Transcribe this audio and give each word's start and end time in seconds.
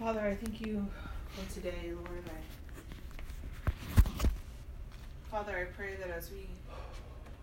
Father, 0.00 0.20
I 0.20 0.34
thank 0.34 0.60
you 0.60 0.84
for 1.28 1.54
today, 1.54 1.92
Lord. 1.94 2.24
I, 2.26 3.70
Father, 5.30 5.56
I 5.56 5.64
pray 5.76 5.94
that 6.00 6.10
as 6.10 6.32
we 6.32 6.48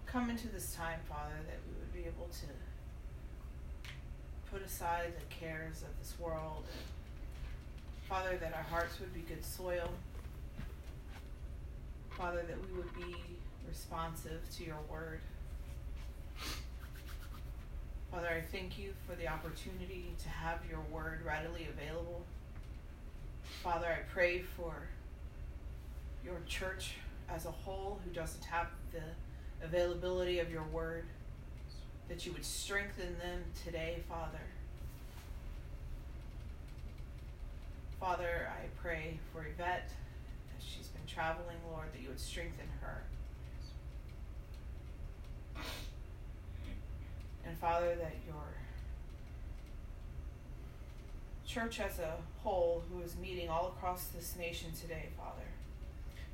come 0.06 0.29
into 0.29 0.50
this 0.50 0.76
time, 0.76 1.00
Father, 1.08 1.36
that 1.48 1.60
we 1.66 1.79
would 1.79 1.94
be 1.94 2.02
able 2.02 2.28
to 2.28 2.48
put 4.52 4.62
aside 4.62 5.13
the 5.18 5.34
cares 5.34 5.84
of 5.84 5.98
this 6.00 6.20
world. 6.20 6.65
Father, 8.10 8.36
that 8.36 8.54
our 8.54 8.63
hearts 8.63 8.99
would 8.99 9.13
be 9.13 9.22
good 9.22 9.46
soil. 9.46 9.90
Father, 12.10 12.44
that 12.46 12.58
we 12.70 12.78
would 12.78 12.94
be 12.94 13.15
responsive 13.70 14.42
to 14.58 14.65
your 14.65 14.81
word. 14.92 15.22
Father, 18.16 18.30
I 18.30 18.40
thank 18.40 18.80
you 18.80 18.94
for 19.05 19.13
the 19.18 19.27
opportunity 19.27 20.16
to 20.23 20.30
have 20.30 20.59
your 20.70 20.80
word 20.90 21.20
readily 21.26 21.68
available. 21.70 22.22
Father, 23.62 23.88
I 23.88 24.09
pray 24.09 24.41
for 24.55 24.73
your 26.23 26.39
church 26.48 26.94
as 27.30 27.45
a 27.45 27.52
whole 27.52 27.99
who 28.05 28.12
doesn't 28.12 28.45
have 28.45 28.67
the 28.94 29.02
availability 29.66 30.39
of 30.39 30.49
your 30.49 30.63
word, 30.63 31.03
that 32.08 32.25
you 32.25 32.31
would 32.31 32.45
strengthen 32.45 33.20
them 33.20 33.44
today, 33.66 34.02
Father. 34.08 34.39
Father, 38.00 38.50
I 38.50 38.67
pray 38.81 39.20
for 39.34 39.45
Yvette 39.45 39.91
as 40.58 40.63
she's 40.63 40.88
been 40.88 41.05
traveling, 41.05 41.58
Lord, 41.70 41.88
that 41.91 42.02
you 42.02 42.08
would 42.08 42.20
strengthen 42.22 42.67
her. 42.80 43.03
And 47.45 47.58
Father, 47.58 47.95
that 47.95 48.16
your 48.27 48.35
church 51.45 51.80
as 51.80 51.99
a 51.99 52.16
whole, 52.44 52.84
who 52.91 53.02
is 53.02 53.16
meeting 53.17 53.49
all 53.49 53.73
across 53.77 54.08
this 54.08 54.36
nation 54.38 54.69
today, 54.80 55.09
Father, 55.17 55.47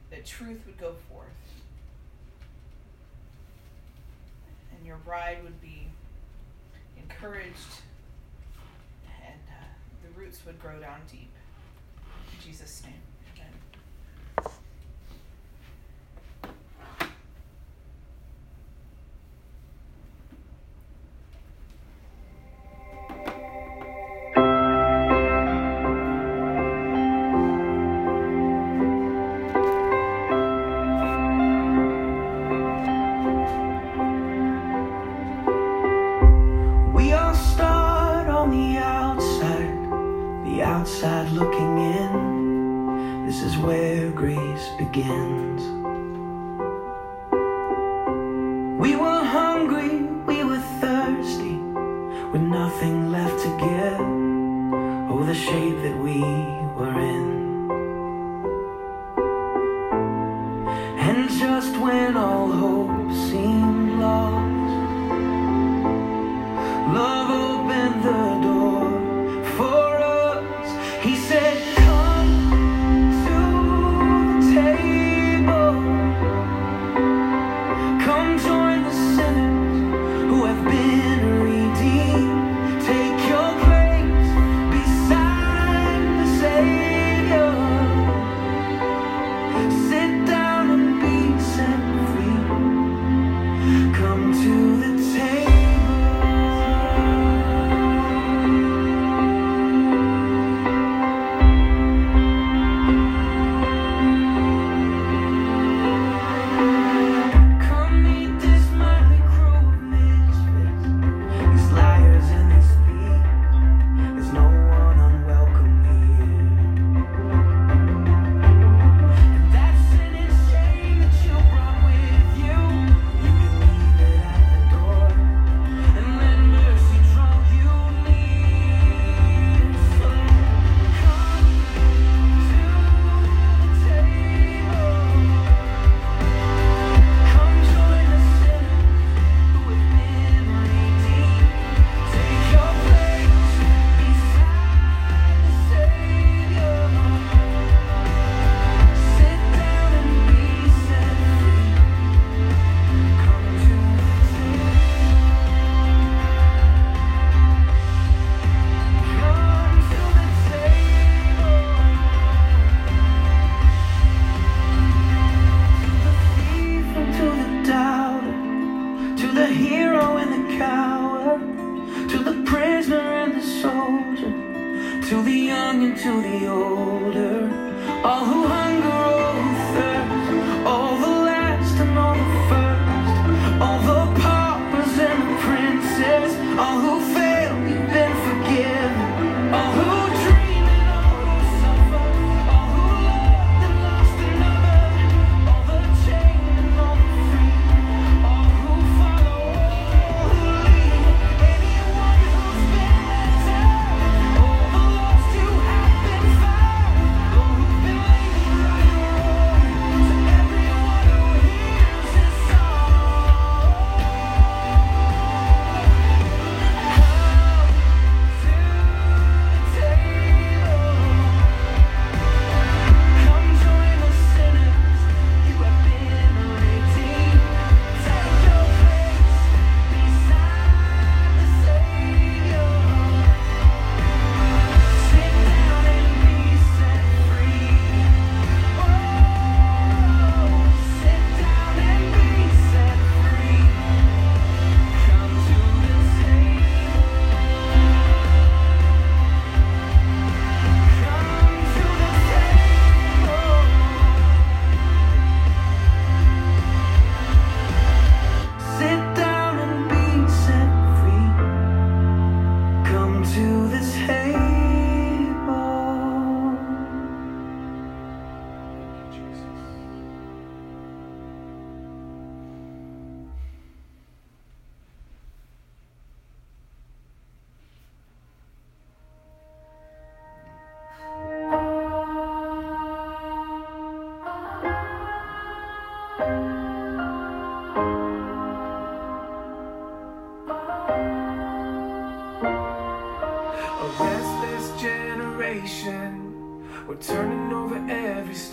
that 0.09 0.25
truth 0.25 0.61
would 0.65 0.77
go 0.77 0.93
forth. 1.09 1.27
And 4.75 4.85
your 4.85 4.97
bride 4.97 5.43
would 5.43 5.61
be 5.61 5.87
encouraged 6.97 7.81
and 9.23 9.39
uh, 9.49 9.63
the 10.03 10.19
roots 10.19 10.39
would 10.45 10.59
grow 10.59 10.79
down 10.79 11.01
deep. 11.11 11.29
In 12.33 12.49
Jesus' 12.49 12.81
name. 12.83 13.10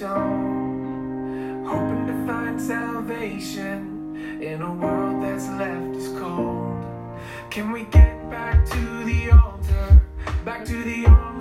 stone, 0.08 1.64
hoping 1.66 2.06
to 2.06 2.26
find 2.26 2.60
salvation 2.60 4.40
in 4.40 4.62
a 4.62 4.72
world 4.72 5.22
that's 5.22 5.48
left 5.50 5.96
us 5.96 6.08
cold. 6.18 6.84
Can 7.50 7.72
we 7.72 7.82
get 7.84 8.30
back 8.30 8.66
to 8.70 9.04
the 9.04 9.30
altar? 9.30 10.00
Back 10.44 10.64
to 10.66 10.82
the 10.82 11.06
altar. 11.06 11.37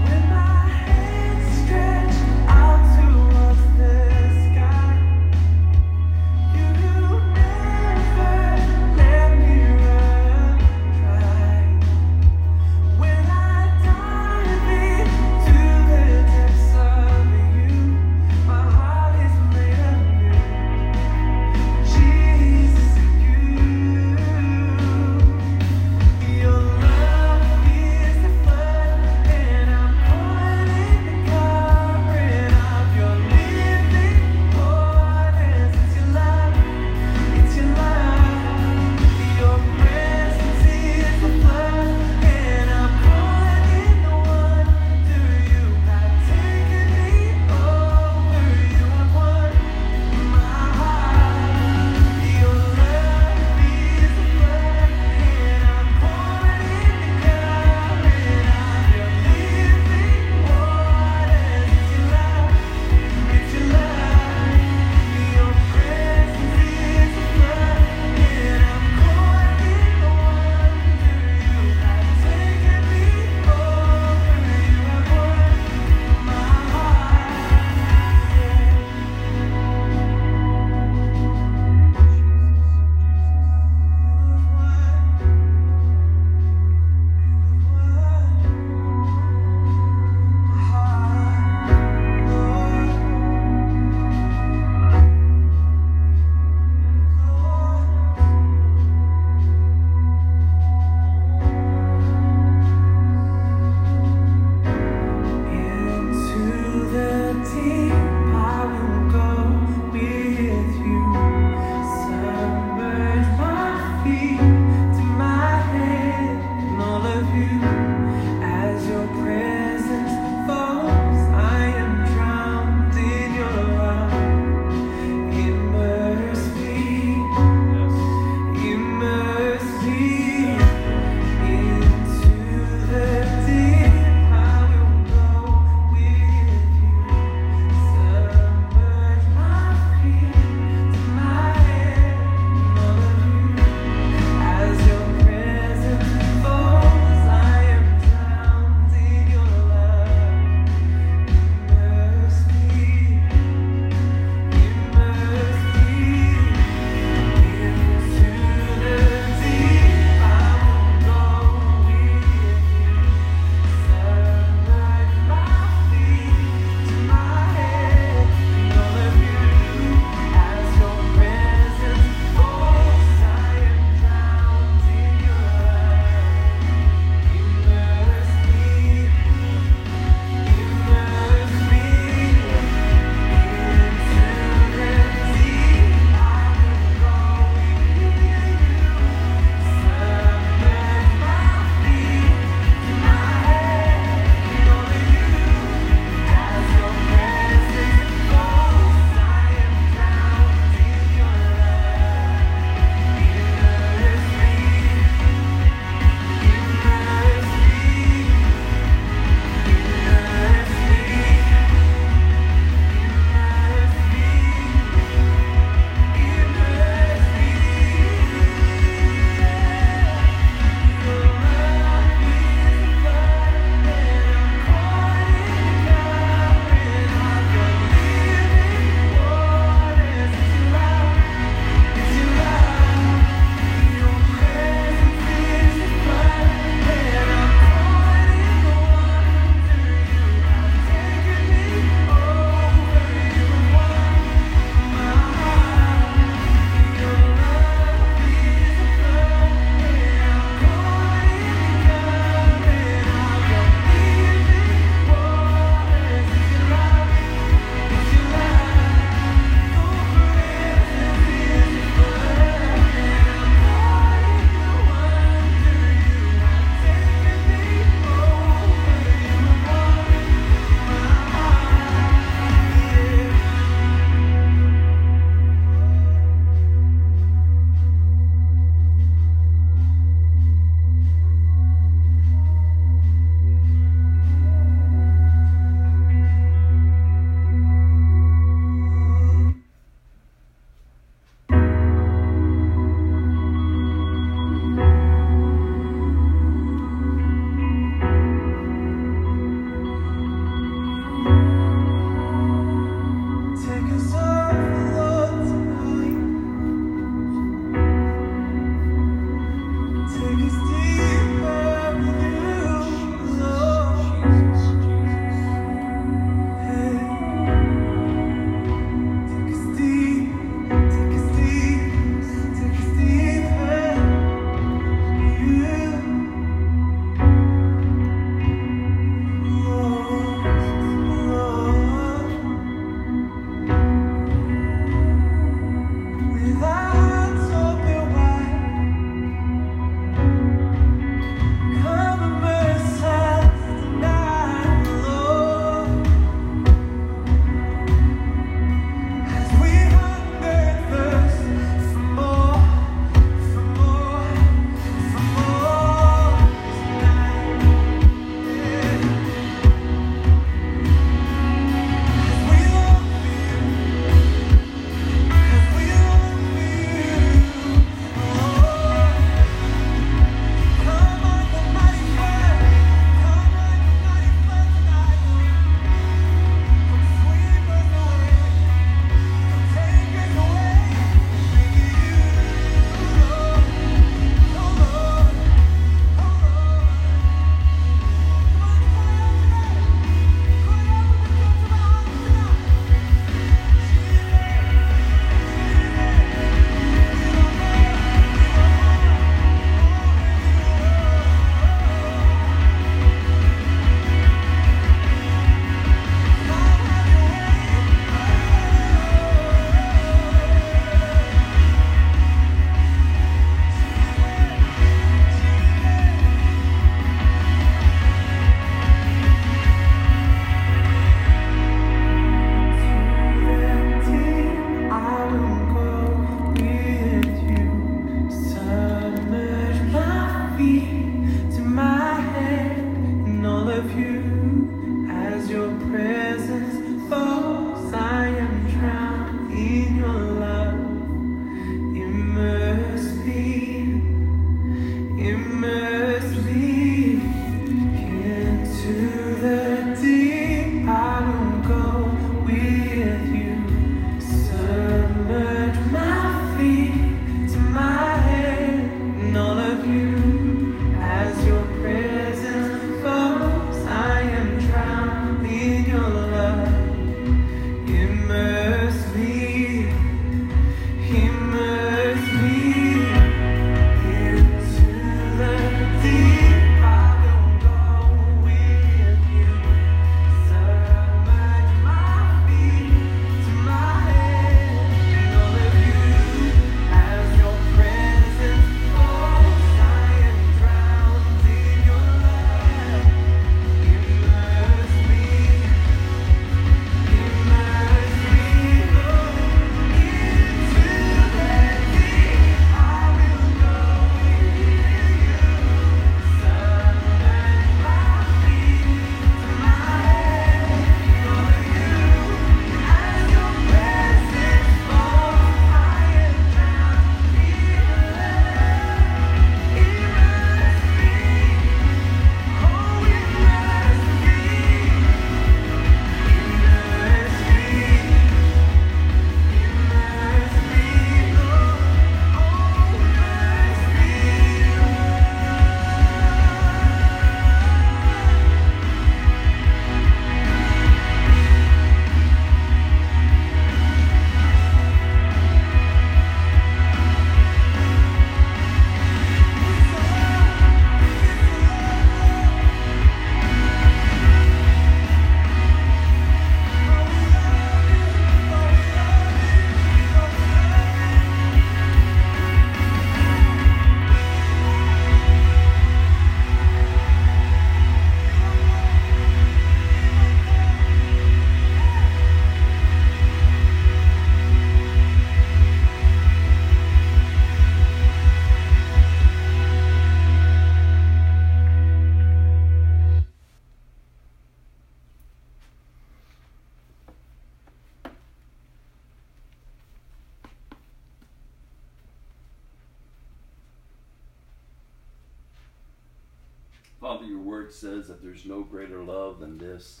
Word 597.52 597.70
says 597.70 598.08
that 598.08 598.22
there's 598.22 598.46
no 598.46 598.62
greater 598.62 599.02
love 599.02 599.38
than 599.38 599.58
this 599.58 600.00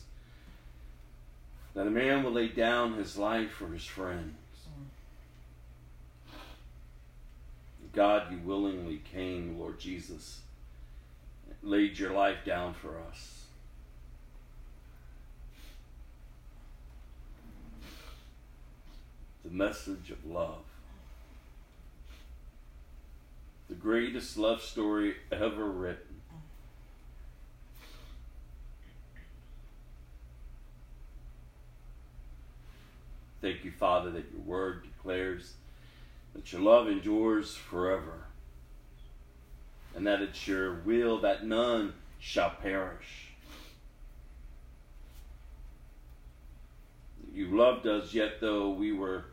that 1.74 1.86
a 1.86 1.90
man 1.90 2.22
will 2.22 2.32
lay 2.32 2.48
down 2.48 2.94
his 2.94 3.18
life 3.18 3.50
for 3.50 3.66
his 3.68 3.84
friends. 3.84 4.34
God, 7.92 8.32
you 8.32 8.38
willingly 8.38 9.02
came, 9.12 9.58
Lord 9.58 9.78
Jesus, 9.78 10.40
laid 11.62 11.98
your 11.98 12.12
life 12.12 12.38
down 12.46 12.72
for 12.72 12.98
us. 13.10 13.44
The 19.44 19.50
message 19.50 20.10
of 20.10 20.24
love. 20.24 20.64
The 23.68 23.74
greatest 23.74 24.38
love 24.38 24.62
story 24.62 25.16
ever 25.30 25.66
written. 25.66 26.11
Thank 33.42 33.64
you, 33.64 33.72
Father, 33.72 34.10
that 34.12 34.30
your 34.32 34.40
word 34.46 34.84
declares 34.84 35.54
that 36.32 36.52
your 36.52 36.62
love 36.62 36.88
endures 36.88 37.56
forever, 37.56 38.24
and 39.96 40.06
that 40.06 40.22
it's 40.22 40.46
your 40.46 40.74
will 40.74 41.20
that 41.20 41.44
none 41.44 41.92
shall 42.20 42.50
perish. 42.50 43.32
You 47.34 47.48
loved 47.48 47.86
us, 47.86 48.14
yet 48.14 48.40
though 48.40 48.70
we 48.70 48.92
were 48.92 49.24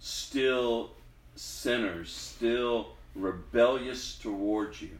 still 0.00 0.90
sinners, 1.36 2.10
still 2.12 2.88
rebellious 3.14 4.18
towards 4.18 4.82
you, 4.82 4.98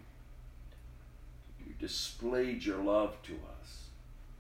you 1.67 1.75
displayed 1.81 2.65
your 2.65 2.79
love 2.79 3.17
to 3.25 3.33
us. 3.33 3.89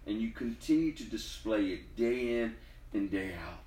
And 0.06 0.20
you 0.20 0.30
continue 0.30 0.92
to 0.92 1.04
display 1.04 1.66
it 1.66 1.96
day 1.96 2.40
in 2.40 2.54
and 2.92 3.10
day 3.10 3.32
out. 3.34 3.61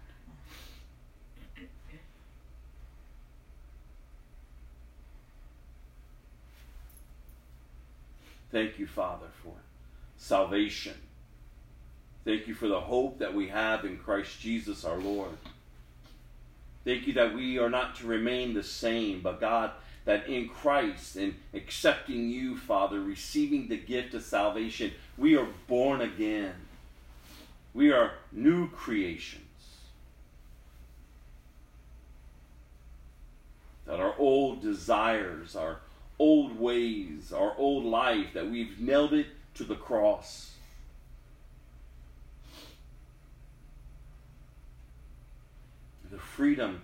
Thank 8.55 8.79
you, 8.79 8.87
Father, 8.87 9.25
for 9.43 9.51
salvation. 10.15 10.93
Thank 12.23 12.47
you 12.47 12.53
for 12.53 12.69
the 12.69 12.79
hope 12.79 13.19
that 13.19 13.33
we 13.33 13.49
have 13.49 13.83
in 13.83 13.97
Christ 13.97 14.39
Jesus 14.39 14.85
our 14.85 14.97
Lord. 14.97 15.35
Thank 16.85 17.05
you 17.05 17.11
that 17.15 17.35
we 17.35 17.59
are 17.59 17.69
not 17.69 17.97
to 17.97 18.07
remain 18.07 18.53
the 18.53 18.63
same, 18.63 19.19
but 19.19 19.41
God, 19.41 19.71
that 20.05 20.29
in 20.29 20.47
Christ 20.47 21.17
and 21.17 21.35
accepting 21.53 22.29
you, 22.29 22.55
Father, 22.55 23.01
receiving 23.01 23.67
the 23.67 23.75
gift 23.75 24.13
of 24.13 24.23
salvation, 24.23 24.93
we 25.17 25.35
are 25.35 25.49
born 25.67 25.99
again. 25.99 26.53
We 27.73 27.91
are 27.91 28.13
new 28.31 28.69
creations. 28.69 29.43
That 33.85 33.99
our 33.99 34.15
old 34.17 34.61
desires, 34.61 35.57
our 35.57 35.81
old 36.19 36.59
ways, 36.59 37.33
our 37.33 37.55
old 37.57 37.85
life, 37.85 38.27
that 38.33 38.49
we've 38.49 38.79
nailed 38.79 39.13
it 39.13 39.27
to 39.55 39.63
the 39.63 39.75
cross. 39.75 40.51
The 46.11 46.17
freedom 46.17 46.81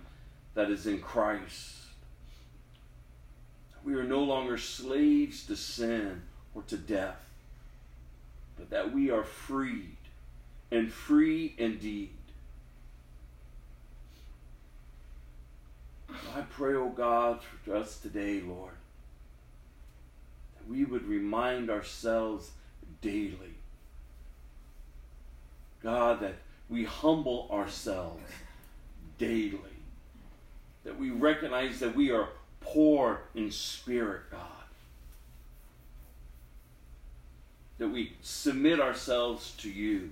that 0.54 0.70
is 0.70 0.86
in 0.86 1.00
Christ. 1.00 1.76
We 3.84 3.94
are 3.94 4.04
no 4.04 4.22
longer 4.22 4.58
slaves 4.58 5.46
to 5.46 5.56
sin 5.56 6.22
or 6.54 6.62
to 6.62 6.76
death, 6.76 7.24
but 8.56 8.70
that 8.70 8.92
we 8.92 9.10
are 9.10 9.24
freed 9.24 9.96
and 10.70 10.92
free 10.92 11.54
indeed. 11.58 12.10
I 16.34 16.42
pray, 16.42 16.74
O 16.74 16.84
oh 16.84 16.88
God, 16.90 17.40
for 17.64 17.74
us 17.74 17.98
today, 17.98 18.40
Lord, 18.40 18.74
we 20.68 20.84
would 20.84 21.06
remind 21.06 21.70
ourselves 21.70 22.50
daily, 23.00 23.54
God, 25.82 26.20
that 26.20 26.34
we 26.68 26.84
humble 26.84 27.48
ourselves 27.50 28.22
daily, 29.18 29.58
that 30.84 30.98
we 30.98 31.10
recognize 31.10 31.80
that 31.80 31.94
we 31.94 32.10
are 32.10 32.28
poor 32.60 33.22
in 33.34 33.50
spirit, 33.50 34.22
God, 34.30 34.40
that 37.78 37.88
we 37.88 38.14
submit 38.22 38.80
ourselves 38.80 39.52
to 39.58 39.70
you, 39.70 40.10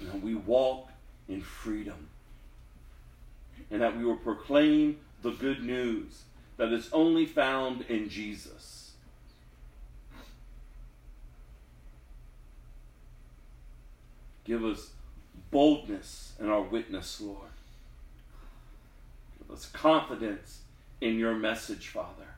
and 0.00 0.22
we 0.22 0.34
walk 0.34 0.88
in 1.28 1.40
freedom, 1.40 2.08
and 3.70 3.80
that 3.80 3.96
we 3.96 4.04
will 4.04 4.16
proclaim 4.16 4.98
the 5.22 5.30
good 5.32 5.62
news 5.62 6.22
that 6.60 6.74
is 6.74 6.90
only 6.92 7.24
found 7.24 7.80
in 7.88 8.10
Jesus. 8.10 8.90
Give 14.44 14.62
us 14.62 14.90
boldness 15.50 16.34
in 16.38 16.50
our 16.50 16.60
witness, 16.60 17.18
Lord. 17.18 17.48
Give 19.38 19.56
us 19.56 19.70
confidence 19.72 20.60
in 21.00 21.18
your 21.18 21.34
message, 21.34 21.88
Father. 21.88 22.34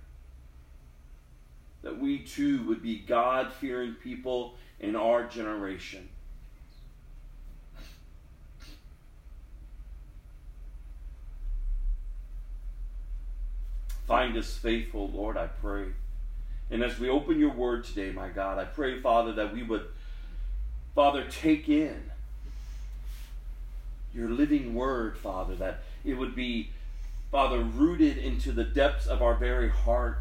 That 1.83 1.99
we 1.99 2.21
too 2.21 2.63
would 2.69 2.81
be 2.81 3.01
God 3.01 3.53
fearing 3.53 3.95
people 3.95 4.55
in 4.79 4.95
our 4.95 5.27
generation. 5.27 6.09
Find 14.13 14.37
us 14.37 14.55
faithful, 14.55 15.09
Lord, 15.09 15.39
I 15.39 15.47
pray. 15.47 15.87
And 16.71 16.83
as 16.83 16.99
we 16.99 17.09
open 17.09 17.41
your 17.41 17.55
word 17.55 17.83
today, 17.83 18.13
my 18.13 18.29
God, 18.29 18.59
I 18.59 18.65
pray, 18.67 19.01
Father, 19.01 19.33
that 19.33 19.55
we 19.55 19.63
would, 19.63 19.87
Father, 20.95 21.25
take 21.31 21.71
in 21.71 22.11
your 24.13 24.29
living 24.29 24.75
word, 24.75 25.17
Father, 25.17 25.55
that 25.55 25.85
it 26.05 26.13
would 26.13 26.37
be, 26.37 26.73
Father, 27.31 27.61
rooted 27.61 28.19
into 28.19 28.53
the 28.53 28.65
depths 28.65 29.07
of 29.07 29.23
our 29.23 29.33
very 29.33 29.71
heart. 29.71 30.19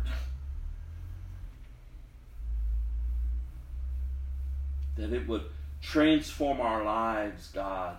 That 4.95 5.11
it 5.11 5.27
would 5.27 5.43
transform 5.81 6.61
our 6.61 6.85
lives, 6.85 7.49
God. 7.53 7.97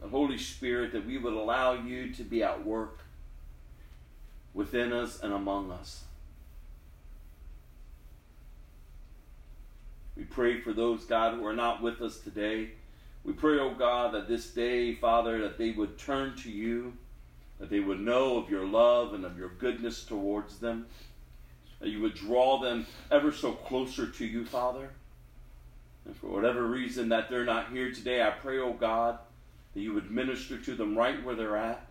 The 0.00 0.08
Holy 0.08 0.38
Spirit, 0.38 0.92
that 0.92 1.06
we 1.06 1.18
would 1.18 1.32
allow 1.32 1.72
you 1.72 2.12
to 2.12 2.22
be 2.22 2.42
at 2.42 2.64
work 2.64 2.98
within 4.54 4.92
us 4.92 5.20
and 5.20 5.32
among 5.32 5.70
us. 5.70 6.04
We 10.16 10.24
pray 10.24 10.60
for 10.60 10.72
those, 10.72 11.04
God, 11.04 11.34
who 11.34 11.46
are 11.46 11.52
not 11.52 11.82
with 11.82 12.00
us 12.00 12.18
today. 12.18 12.70
We 13.22 13.32
pray, 13.32 13.58
oh 13.58 13.74
God, 13.74 14.14
that 14.14 14.28
this 14.28 14.50
day, 14.50 14.94
Father, 14.94 15.42
that 15.42 15.58
they 15.58 15.72
would 15.72 15.98
turn 15.98 16.36
to 16.36 16.50
you, 16.50 16.94
that 17.58 17.68
they 17.68 17.80
would 17.80 18.00
know 18.00 18.38
of 18.38 18.48
your 18.48 18.64
love 18.64 19.12
and 19.12 19.24
of 19.24 19.36
your 19.36 19.50
goodness 19.50 20.04
towards 20.04 20.58
them, 20.58 20.86
that 21.80 21.88
you 21.88 22.00
would 22.00 22.14
draw 22.14 22.60
them 22.60 22.86
ever 23.10 23.32
so 23.32 23.52
closer 23.52 24.06
to 24.06 24.24
you, 24.24 24.46
Father. 24.46 24.90
And 26.06 26.16
for 26.16 26.28
whatever 26.28 26.64
reason 26.64 27.10
that 27.10 27.28
they're 27.28 27.44
not 27.44 27.70
here 27.70 27.92
today, 27.92 28.22
I 28.22 28.30
pray, 28.30 28.58
oh 28.58 28.72
God, 28.72 29.18
that 29.76 29.82
you 29.82 29.92
would 29.92 30.10
minister 30.10 30.56
to 30.56 30.74
them 30.74 30.96
right 30.96 31.22
where 31.22 31.34
they're 31.34 31.58
at, 31.58 31.86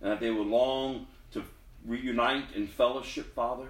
and 0.00 0.12
that 0.12 0.20
they 0.20 0.30
would 0.30 0.46
long 0.46 1.08
to 1.32 1.42
reunite 1.84 2.52
in 2.54 2.68
fellowship, 2.68 3.34
Father. 3.34 3.66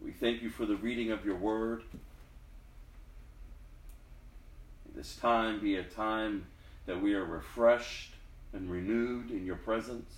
We 0.00 0.12
thank 0.12 0.42
you 0.42 0.48
for 0.48 0.64
the 0.64 0.76
reading 0.76 1.10
of 1.10 1.24
your 1.24 1.34
word. 1.34 1.82
this 4.94 5.16
time 5.16 5.60
be 5.60 5.74
a 5.74 5.82
time 5.82 6.46
that 6.86 7.02
we 7.02 7.14
are 7.14 7.24
refreshed 7.24 8.12
and 8.52 8.70
renewed 8.70 9.32
in 9.32 9.44
your 9.44 9.56
presence. 9.56 10.12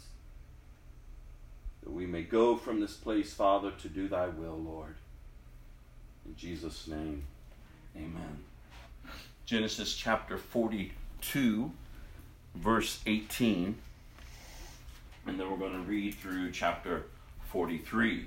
That 1.83 1.93
we 1.93 2.05
may 2.05 2.23
go 2.23 2.57
from 2.57 2.81
this 2.81 2.95
place, 2.95 3.33
Father, 3.33 3.71
to 3.71 3.89
do 3.89 4.07
thy 4.07 4.29
will, 4.29 4.59
Lord. 4.59 4.97
In 6.27 6.37
Jesus' 6.37 6.87
name, 6.87 7.25
amen. 7.97 8.45
Genesis 9.47 9.97
chapter 9.97 10.39
42, 10.39 11.73
verse 12.55 13.01
18. 13.07 13.77
And 15.27 15.39
then 15.39 15.51
we're 15.51 15.57
going 15.57 15.73
to 15.73 15.81
read 15.81 16.15
through 16.15 16.53
chapter 16.53 17.05
43. 17.49 18.27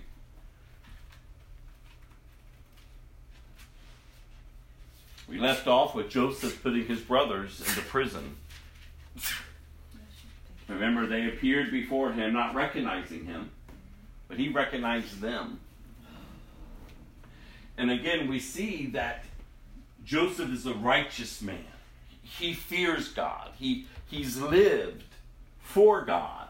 We 5.29 5.39
left 5.39 5.67
off 5.67 5.95
with 5.95 6.09
Joseph 6.09 6.61
putting 6.61 6.85
his 6.85 6.99
brothers 6.99 7.59
into 7.61 7.81
prison. 7.81 8.35
Remember, 10.67 11.05
they 11.05 11.27
appeared 11.27 11.71
before 11.71 12.11
him, 12.11 12.33
not 12.33 12.53
recognizing 12.53 13.25
him, 13.25 13.49
but 14.27 14.37
he 14.37 14.49
recognized 14.49 15.21
them. 15.21 15.59
And 17.77 17.91
again, 17.91 18.29
we 18.29 18.39
see 18.39 18.87
that 18.87 19.25
Joseph 20.05 20.51
is 20.51 20.65
a 20.65 20.73
righteous 20.73 21.41
man. 21.41 21.65
He 22.21 22.53
fears 22.53 23.09
God. 23.09 23.51
He, 23.57 23.87
he's 24.07 24.39
lived 24.39 25.03
for 25.61 26.03
God 26.03 26.47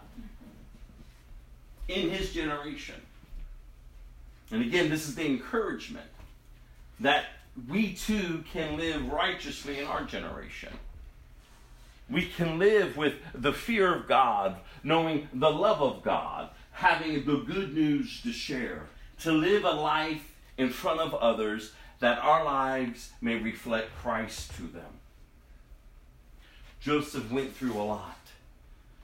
in 1.88 2.10
his 2.10 2.34
generation. 2.34 3.02
And 4.52 4.62
again, 4.62 4.90
this 4.90 5.08
is 5.08 5.16
the 5.16 5.26
encouragement 5.26 6.08
that 7.00 7.26
we 7.70 7.94
too 7.94 8.44
can 8.52 8.78
live 8.78 9.12
righteously 9.12 9.80
in 9.80 9.86
our 9.86 10.04
generation. 10.04 10.74
We 12.10 12.28
can 12.28 12.60
live 12.60 12.98
with 12.98 13.16
the 13.34 13.54
fear 13.54 13.96
of 13.96 14.08
God, 14.08 14.58
knowing 14.84 15.28
the 15.34 15.50
love 15.50 15.82
of 15.82 16.04
God, 16.04 16.50
having 16.72 17.26
the 17.26 17.38
good 17.38 17.74
news 17.74 18.22
to 18.22 18.32
share, 18.32 18.88
to 19.22 19.32
live 19.32 19.64
a 19.64 19.72
life 19.72 20.33
in 20.58 20.70
front 20.70 21.00
of 21.00 21.14
others 21.14 21.74
that 22.00 22.20
our 22.20 22.44
lives 22.44 23.12
may 23.22 23.36
reflect 23.36 23.96
Christ 23.96 24.56
to 24.56 24.64
them. 24.64 25.00
Joseph 26.82 27.32
went 27.32 27.56
through 27.56 27.74
a 27.74 27.84
lot 27.84 28.18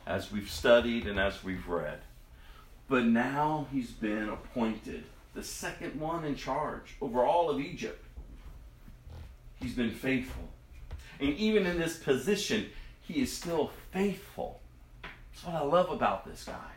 as 0.06 0.32
we've 0.32 0.50
studied 0.50 1.08
and 1.08 1.20
as 1.20 1.44
we've 1.44 1.68
read. 1.68 2.00
But 2.90 3.06
now 3.06 3.68
he's 3.72 3.92
been 3.92 4.28
appointed 4.28 5.04
the 5.34 5.44
second 5.44 6.00
one 6.00 6.26
in 6.26 6.36
charge 6.36 6.96
over 7.00 7.24
all 7.24 7.50
of 7.50 7.60
Egypt. 7.60 8.04
He's 9.62 9.76
been 9.76 9.92
faithful. 9.92 10.50
And 11.20 11.36
even 11.36 11.66
in 11.66 11.80
this 11.80 11.98
position, 11.98 12.70
he 13.02 13.22
is 13.22 13.32
still 13.32 13.72
faithful. 13.92 14.60
That's 15.04 15.46
what 15.46 15.56
I 15.56 15.64
love 15.64 15.90
about 15.90 16.26
this 16.26 16.44
guy. 16.44 16.72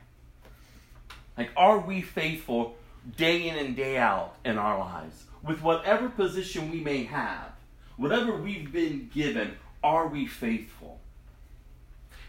Like, 1.36 1.50
are 1.56 1.78
we 1.78 2.02
faithful 2.02 2.76
day 3.16 3.48
in 3.48 3.56
and 3.56 3.76
day 3.76 3.96
out 3.98 4.34
in 4.44 4.58
our 4.58 4.78
lives? 4.78 5.24
With 5.42 5.62
whatever 5.62 6.08
position 6.08 6.70
we 6.70 6.80
may 6.80 7.04
have, 7.04 7.50
whatever 7.96 8.36
we've 8.36 8.72
been 8.72 9.10
given, 9.12 9.56
are 9.82 10.06
we 10.06 10.26
faithful? 10.26 11.00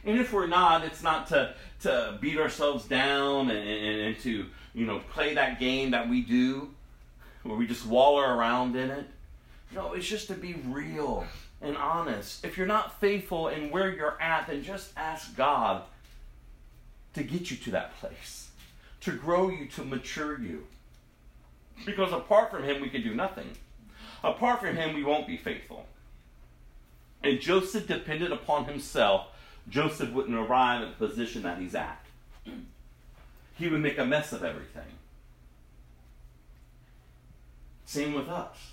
And 0.05 0.19
if 0.19 0.33
we're 0.33 0.47
not, 0.47 0.83
it's 0.83 1.03
not 1.03 1.27
to, 1.27 1.53
to 1.81 2.17
beat 2.19 2.37
ourselves 2.37 2.85
down 2.85 3.49
and, 3.49 3.67
and, 3.67 4.01
and 4.01 4.19
to, 4.19 4.47
you 4.73 4.85
know, 4.85 4.99
play 5.11 5.35
that 5.35 5.59
game 5.59 5.91
that 5.91 6.09
we 6.09 6.21
do 6.21 6.69
where 7.43 7.57
we 7.57 7.67
just 7.67 7.85
waller 7.85 8.35
around 8.35 8.75
in 8.75 8.89
it. 8.89 9.05
No, 9.73 9.93
it's 9.93 10.07
just 10.07 10.27
to 10.27 10.33
be 10.33 10.53
real 10.65 11.25
and 11.61 11.77
honest. 11.77 12.45
If 12.45 12.57
you're 12.57 12.67
not 12.67 12.99
faithful 12.99 13.47
in 13.47 13.71
where 13.71 13.93
you're 13.93 14.21
at, 14.21 14.47
then 14.47 14.63
just 14.63 14.91
ask 14.97 15.35
God 15.35 15.83
to 17.13 17.23
get 17.23 17.51
you 17.51 17.57
to 17.57 17.71
that 17.71 17.97
place, 17.99 18.42
to 19.03 19.11
grow 19.11 19.49
you, 19.49 19.67
to 19.67 19.83
mature 19.83 20.39
you. 20.39 20.65
Because 21.85 22.11
apart 22.11 22.51
from 22.51 22.63
Him, 22.63 22.81
we 22.81 22.89
can 22.89 23.03
do 23.03 23.13
nothing. 23.15 23.57
Apart 24.23 24.61
from 24.61 24.75
Him, 24.75 24.95
we 24.95 25.03
won't 25.03 25.27
be 25.27 25.37
faithful. 25.37 25.87
And 27.23 27.39
Joseph 27.39 27.87
depended 27.87 28.31
upon 28.31 28.65
himself. 28.65 29.27
Joseph 29.69 30.11
wouldn't 30.11 30.37
arrive 30.37 30.81
at 30.81 30.99
the 30.99 31.07
position 31.07 31.43
that 31.43 31.57
he's 31.57 31.73
at. 31.73 32.05
He 33.55 33.69
would 33.69 33.79
make 33.79 33.97
a 33.97 34.05
mess 34.05 34.33
of 34.33 34.43
everything. 34.43 34.83
Same 37.85 38.13
with 38.13 38.27
us. 38.27 38.72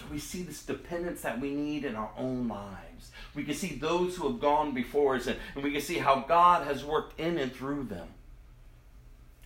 So 0.00 0.06
we 0.10 0.18
see 0.18 0.42
this 0.42 0.62
dependence 0.62 1.20
that 1.20 1.40
we 1.40 1.50
need 1.50 1.84
in 1.84 1.94
our 1.94 2.10
own 2.16 2.48
lives. 2.48 3.12
We 3.34 3.44
can 3.44 3.52
see 3.54 3.74
those 3.74 4.16
who 4.16 4.26
have 4.28 4.40
gone 4.40 4.72
before 4.72 5.14
us, 5.14 5.26
and, 5.26 5.36
we 5.62 5.72
can 5.72 5.82
see 5.82 5.98
how 5.98 6.20
God 6.20 6.66
has 6.66 6.82
worked 6.82 7.20
in 7.20 7.36
and 7.36 7.52
through 7.52 7.84
them. 7.84 8.08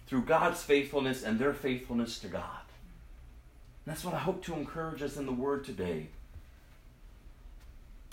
Through 0.06 0.22
God's 0.22 0.62
faithfulness 0.62 1.24
and 1.24 1.40
their 1.40 1.54
faithfulness 1.54 2.20
to 2.20 2.28
God. 2.28 2.60
And 3.84 3.92
that's 3.92 4.04
what 4.04 4.14
I 4.14 4.18
hope 4.18 4.44
to 4.44 4.54
encourage 4.54 5.02
us 5.02 5.16
in 5.16 5.26
the 5.26 5.32
Word 5.32 5.64
today. 5.64 6.06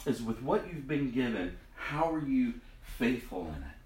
Is 0.08 0.20
with 0.24 0.42
what 0.42 0.66
you've 0.68 0.88
been 0.88 1.12
given, 1.12 1.58
how 1.76 2.12
are 2.12 2.26
you 2.26 2.56
faithful 2.82 3.54
in 3.56 3.62
it? 3.62 3.78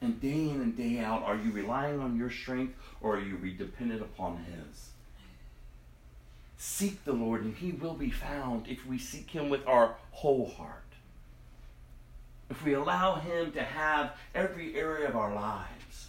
And 0.00 0.20
day 0.20 0.48
in 0.48 0.60
and 0.60 0.76
day 0.76 1.00
out, 1.00 1.24
are 1.24 1.34
you 1.34 1.50
relying 1.50 1.98
on 1.98 2.16
your 2.16 2.30
strength 2.30 2.76
or 3.00 3.16
are 3.16 3.20
you 3.20 3.36
dependent 3.50 4.00
upon 4.00 4.44
His? 4.44 4.89
Seek 6.62 7.06
the 7.06 7.14
Lord, 7.14 7.42
and 7.42 7.56
He 7.56 7.72
will 7.72 7.94
be 7.94 8.10
found 8.10 8.68
if 8.68 8.84
we 8.86 8.98
seek 8.98 9.30
Him 9.30 9.48
with 9.48 9.66
our 9.66 9.94
whole 10.10 10.46
heart. 10.46 10.84
If 12.50 12.62
we 12.62 12.74
allow 12.74 13.14
Him 13.14 13.50
to 13.52 13.62
have 13.62 14.12
every 14.34 14.76
area 14.76 15.08
of 15.08 15.16
our 15.16 15.34
lives, 15.34 16.08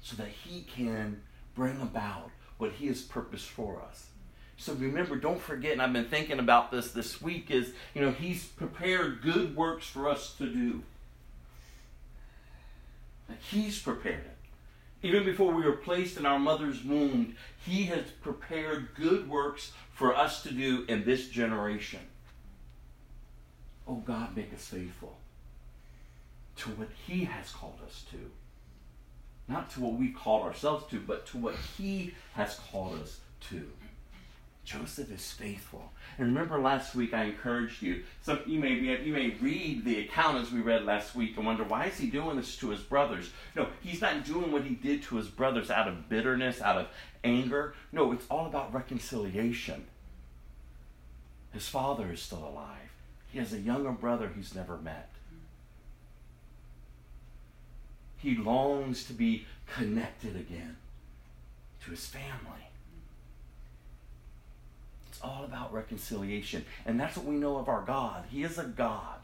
so 0.00 0.16
that 0.16 0.28
He 0.28 0.62
can 0.62 1.20
bring 1.54 1.78
about 1.82 2.30
what 2.56 2.72
He 2.72 2.86
has 2.86 3.02
purposed 3.02 3.48
for 3.48 3.82
us. 3.82 4.06
So 4.56 4.72
remember, 4.72 5.16
don't 5.16 5.42
forget, 5.42 5.72
and 5.72 5.82
I've 5.82 5.92
been 5.92 6.06
thinking 6.06 6.38
about 6.38 6.70
this 6.70 6.92
this 6.92 7.20
week, 7.20 7.50
is, 7.50 7.74
you 7.94 8.00
know, 8.00 8.12
He's 8.12 8.46
prepared 8.46 9.20
good 9.20 9.54
works 9.54 9.84
for 9.84 10.08
us 10.08 10.32
to 10.38 10.46
do. 10.46 10.82
He's 13.50 13.78
prepared. 13.78 14.29
Even 15.02 15.24
before 15.24 15.52
we 15.52 15.64
were 15.64 15.72
placed 15.72 16.18
in 16.18 16.26
our 16.26 16.38
mother's 16.38 16.84
womb, 16.84 17.34
He 17.64 17.84
has 17.84 18.04
prepared 18.22 18.94
good 18.94 19.28
works 19.28 19.72
for 19.92 20.14
us 20.14 20.42
to 20.42 20.52
do 20.52 20.84
in 20.88 21.04
this 21.04 21.28
generation. 21.28 22.00
Oh 23.88 23.96
God, 23.96 24.36
make 24.36 24.52
us 24.52 24.66
faithful 24.66 25.16
to 26.56 26.70
what 26.70 26.88
He 27.06 27.24
has 27.24 27.50
called 27.50 27.78
us 27.86 28.04
to. 28.10 28.18
Not 29.48 29.70
to 29.70 29.80
what 29.80 29.94
we 29.94 30.10
called 30.10 30.46
ourselves 30.46 30.84
to, 30.90 31.00
but 31.00 31.26
to 31.28 31.38
what 31.38 31.54
He 31.76 32.14
has 32.34 32.60
called 32.70 33.00
us 33.00 33.20
to. 33.48 33.70
Joseph 34.64 35.10
is 35.10 35.30
faithful. 35.32 35.92
And 36.18 36.28
remember 36.28 36.58
last 36.58 36.94
week 36.94 37.14
I 37.14 37.24
encouraged 37.24 37.82
you. 37.82 38.02
Some 38.22 38.40
you 38.46 38.60
may 38.60 38.74
you 38.74 39.12
may 39.12 39.36
read 39.40 39.84
the 39.84 40.00
account 40.00 40.38
as 40.38 40.52
we 40.52 40.60
read 40.60 40.84
last 40.84 41.14
week 41.14 41.36
and 41.36 41.46
wonder 41.46 41.64
why 41.64 41.86
is 41.86 41.98
he 41.98 42.08
doing 42.08 42.36
this 42.36 42.56
to 42.58 42.68
his 42.68 42.80
brothers? 42.80 43.30
No, 43.56 43.68
he's 43.80 44.00
not 44.00 44.24
doing 44.24 44.52
what 44.52 44.64
he 44.64 44.74
did 44.74 45.02
to 45.04 45.16
his 45.16 45.28
brothers 45.28 45.70
out 45.70 45.88
of 45.88 46.08
bitterness, 46.08 46.60
out 46.60 46.76
of 46.76 46.88
anger. 47.24 47.74
No, 47.90 48.12
it's 48.12 48.26
all 48.30 48.46
about 48.46 48.72
reconciliation. 48.72 49.86
His 51.52 51.68
father 51.68 52.12
is 52.12 52.22
still 52.22 52.46
alive. 52.46 52.92
He 53.32 53.38
has 53.38 53.52
a 53.52 53.60
younger 53.60 53.92
brother 53.92 54.30
he's 54.34 54.54
never 54.54 54.76
met. 54.76 55.10
He 58.16 58.36
longs 58.36 59.04
to 59.04 59.12
be 59.14 59.46
connected 59.74 60.36
again 60.36 60.76
to 61.84 61.90
his 61.90 62.06
family. 62.06 62.68
It's 65.10 65.20
all 65.22 65.44
about 65.44 65.74
reconciliation. 65.74 66.64
And 66.86 66.98
that's 66.98 67.16
what 67.16 67.26
we 67.26 67.34
know 67.34 67.56
of 67.56 67.68
our 67.68 67.82
God. 67.82 68.24
He 68.30 68.44
is 68.44 68.58
a 68.58 68.64
God 68.64 69.18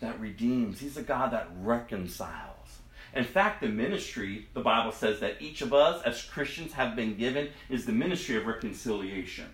that 0.00 0.18
redeems, 0.18 0.80
He's 0.80 0.96
a 0.96 1.02
God 1.02 1.32
that 1.32 1.48
reconciles. 1.60 2.80
In 3.14 3.22
fact, 3.22 3.60
the 3.60 3.68
ministry, 3.68 4.48
the 4.54 4.60
Bible 4.60 4.90
says 4.90 5.20
that 5.20 5.40
each 5.40 5.62
of 5.62 5.72
us 5.72 6.02
as 6.02 6.24
Christians 6.24 6.72
have 6.72 6.96
been 6.96 7.16
given 7.16 7.50
is 7.70 7.86
the 7.86 7.92
ministry 7.92 8.36
of 8.36 8.46
reconciliation. 8.46 9.46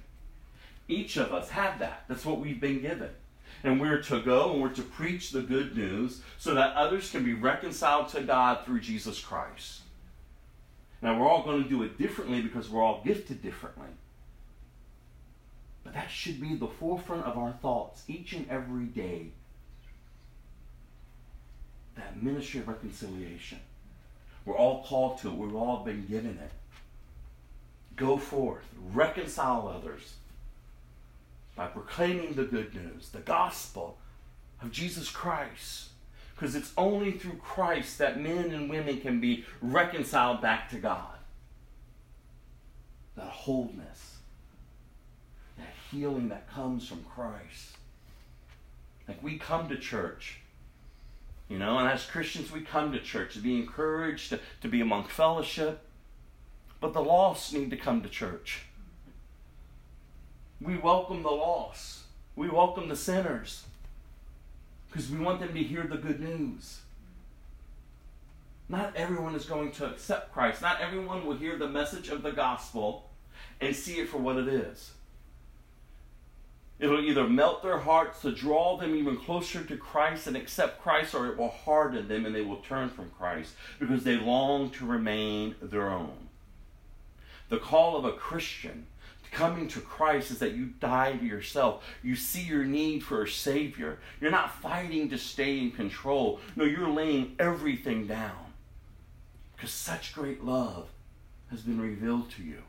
Each 0.89 1.19
of 1.19 1.35
us 1.35 1.51
have 1.51 1.79
that. 1.81 2.05
That's 2.09 2.25
what 2.25 2.41
we've 2.41 2.61
been 2.61 2.81
given. 2.81 3.11
And 3.63 3.79
we're 3.79 4.01
to 4.05 4.23
go 4.23 4.53
and 4.53 4.63
we're 4.63 4.69
to 4.71 4.83
preach 4.83 5.31
the 5.31 5.43
good 5.43 5.77
news 5.77 6.23
so 6.39 6.55
that 6.55 6.75
others 6.75 7.11
can 7.11 7.23
be 7.23 7.35
reconciled 7.35 8.09
to 8.11 8.23
God 8.23 8.65
through 8.65 8.81
Jesus 8.81 9.21
Christ. 9.21 9.81
Now, 11.03 11.21
we're 11.21 11.29
all 11.29 11.43
going 11.43 11.63
to 11.63 11.69
do 11.69 11.83
it 11.83 11.99
differently 11.99 12.41
because 12.41 12.71
we're 12.71 12.83
all 12.83 13.03
gifted 13.05 13.43
differently. 13.43 13.89
But 15.89 15.95
that 15.95 16.11
should 16.11 16.39
be 16.39 16.55
the 16.55 16.67
forefront 16.67 17.25
of 17.25 17.39
our 17.39 17.53
thoughts 17.63 18.03
each 18.09 18.35
and 18.35 18.47
every 18.51 18.85
day. 18.85 19.29
That 21.97 22.23
ministry 22.23 22.61
of 22.61 22.69
reconciliation. 22.69 23.61
We're 24.45 24.59
all 24.59 24.85
called 24.85 25.17
to 25.21 25.29
it, 25.29 25.35
we've 25.35 25.55
all 25.55 25.85
been 25.85 26.05
given 26.05 26.39
it. 26.39 26.51
Go 27.97 28.19
forth, 28.19 28.67
reconcile 28.93 29.67
others 29.67 30.17
by 31.57 31.69
proclaiming 31.69 32.35
the 32.35 32.45
good 32.45 32.75
news, 32.75 33.09
the 33.09 33.21
gospel 33.21 33.97
of 34.61 34.71
Jesus 34.71 35.09
Christ. 35.09 35.89
Because 36.35 36.55
it's 36.55 36.75
only 36.77 37.13
through 37.13 37.39
Christ 37.39 37.97
that 37.97 38.21
men 38.21 38.51
and 38.51 38.69
women 38.69 39.01
can 39.01 39.21
be 39.21 39.47
reconciled 39.63 40.43
back 40.43 40.69
to 40.69 40.77
God. 40.77 41.17
That 43.17 43.31
wholeness, 43.31 44.08
healing 45.91 46.29
that 46.29 46.51
comes 46.51 46.87
from 46.87 47.05
Christ. 47.05 47.77
Like 49.07 49.23
we 49.23 49.39
come 49.39 49.69
to 49.69 49.77
church, 49.77 50.41
you 51.49 51.59
know, 51.59 51.79
and 51.79 51.89
as 51.89 52.05
Christians, 52.05 52.53
we 52.53 52.61
come 52.61 52.93
to 52.93 53.01
church 53.01 53.35
to 53.35 53.41
be 53.41 53.57
encouraged, 53.57 54.31
to, 54.31 54.41
to 54.61 54.69
be 54.69 54.81
among 54.81 55.05
fellowship. 55.05 55.81
But 56.81 56.93
the 56.93 57.01
lost 57.01 57.55
need 57.55 57.71
to 57.71 57.77
come 57.77 58.03
to 58.03 58.09
church. 58.09 58.65
We 60.61 60.77
welcome 60.77 61.23
the 61.23 61.31
lost. 61.31 62.01
We 62.37 62.49
welcome 62.49 62.89
the 62.89 62.97
sinners 62.97 63.65
because 64.89 65.11
we 65.11 65.19
want 65.19 65.41
them 65.41 65.55
to 65.55 65.63
hear 65.63 65.85
the 65.85 65.97
good 65.97 66.21
news. 66.21 66.81
Not 68.69 68.95
everyone 68.95 69.35
is 69.35 69.47
going 69.47 69.73
to 69.73 69.87
accept 69.87 70.33
Christ. 70.33 70.61
Not 70.61 70.81
everyone 70.81 71.27
will 71.27 71.37
hear 71.37 71.57
the 71.57 71.69
message 71.69 72.09
of 72.11 72.23
the 72.23 72.33
gospel 72.33 73.09
and 73.61 73.75
see 73.75 73.95
it 73.95 74.09
for 74.09 74.19
what 74.19 74.37
it 74.37 74.49
is. 74.49 74.93
It'll 76.79 77.01
either 77.01 77.29
melt 77.29 77.63
their 77.63 77.79
hearts 77.79 78.23
to 78.23 78.33
draw 78.33 78.77
them 78.77 78.95
even 78.95 79.17
closer 79.17 79.65
to 79.65 79.77
Christ 79.77 80.27
and 80.29 80.37
accept 80.37 80.81
Christ, 80.81 81.15
or 81.15 81.27
it 81.27 81.37
will 81.37 81.49
harden 81.49 82.07
them 82.07 82.25
and 82.25 82.35
they 82.35 82.43
will 82.43 82.59
turn 82.59 82.89
from 82.89 83.11
Christ 83.19 83.55
because 83.81 84.05
they 84.05 84.17
long 84.17 84.71
to 84.71 84.87
remain 84.87 85.57
their 85.61 85.91
own. 85.91 86.29
The 87.49 87.59
call 87.59 87.97
of 87.97 88.05
a 88.05 88.13
Christian 88.13 88.87
coming 89.31 89.69
to 89.69 89.81
Christ 89.81 90.31
is 90.31 90.39
that 90.39 90.55
you 90.55 90.67
die 90.81 91.17
to 91.17 91.25
yourself. 91.25 91.85
You 92.03 92.17
see 92.17 92.43
your 92.43 92.65
need 92.65 93.03
for 93.03 93.23
a 93.23 93.29
Savior. 93.29 93.99
You're 94.21 94.31
not 94.31 94.61
fighting 94.61 95.09
to 95.11 95.19
stay 95.19 95.59
in 95.59 95.73
control. 95.73 96.41
No, 96.57 96.65
you're 96.65 96.89
laying 96.89 97.37
everything 97.39 98.07
down 98.07 98.53
because 99.55 99.71
such 99.71 100.15
great 100.15 100.45
love 100.45 100.89
has 101.51 101.63
been 101.63 101.81
revealed 101.81 102.31
to 102.33 102.43
you. 102.43 102.63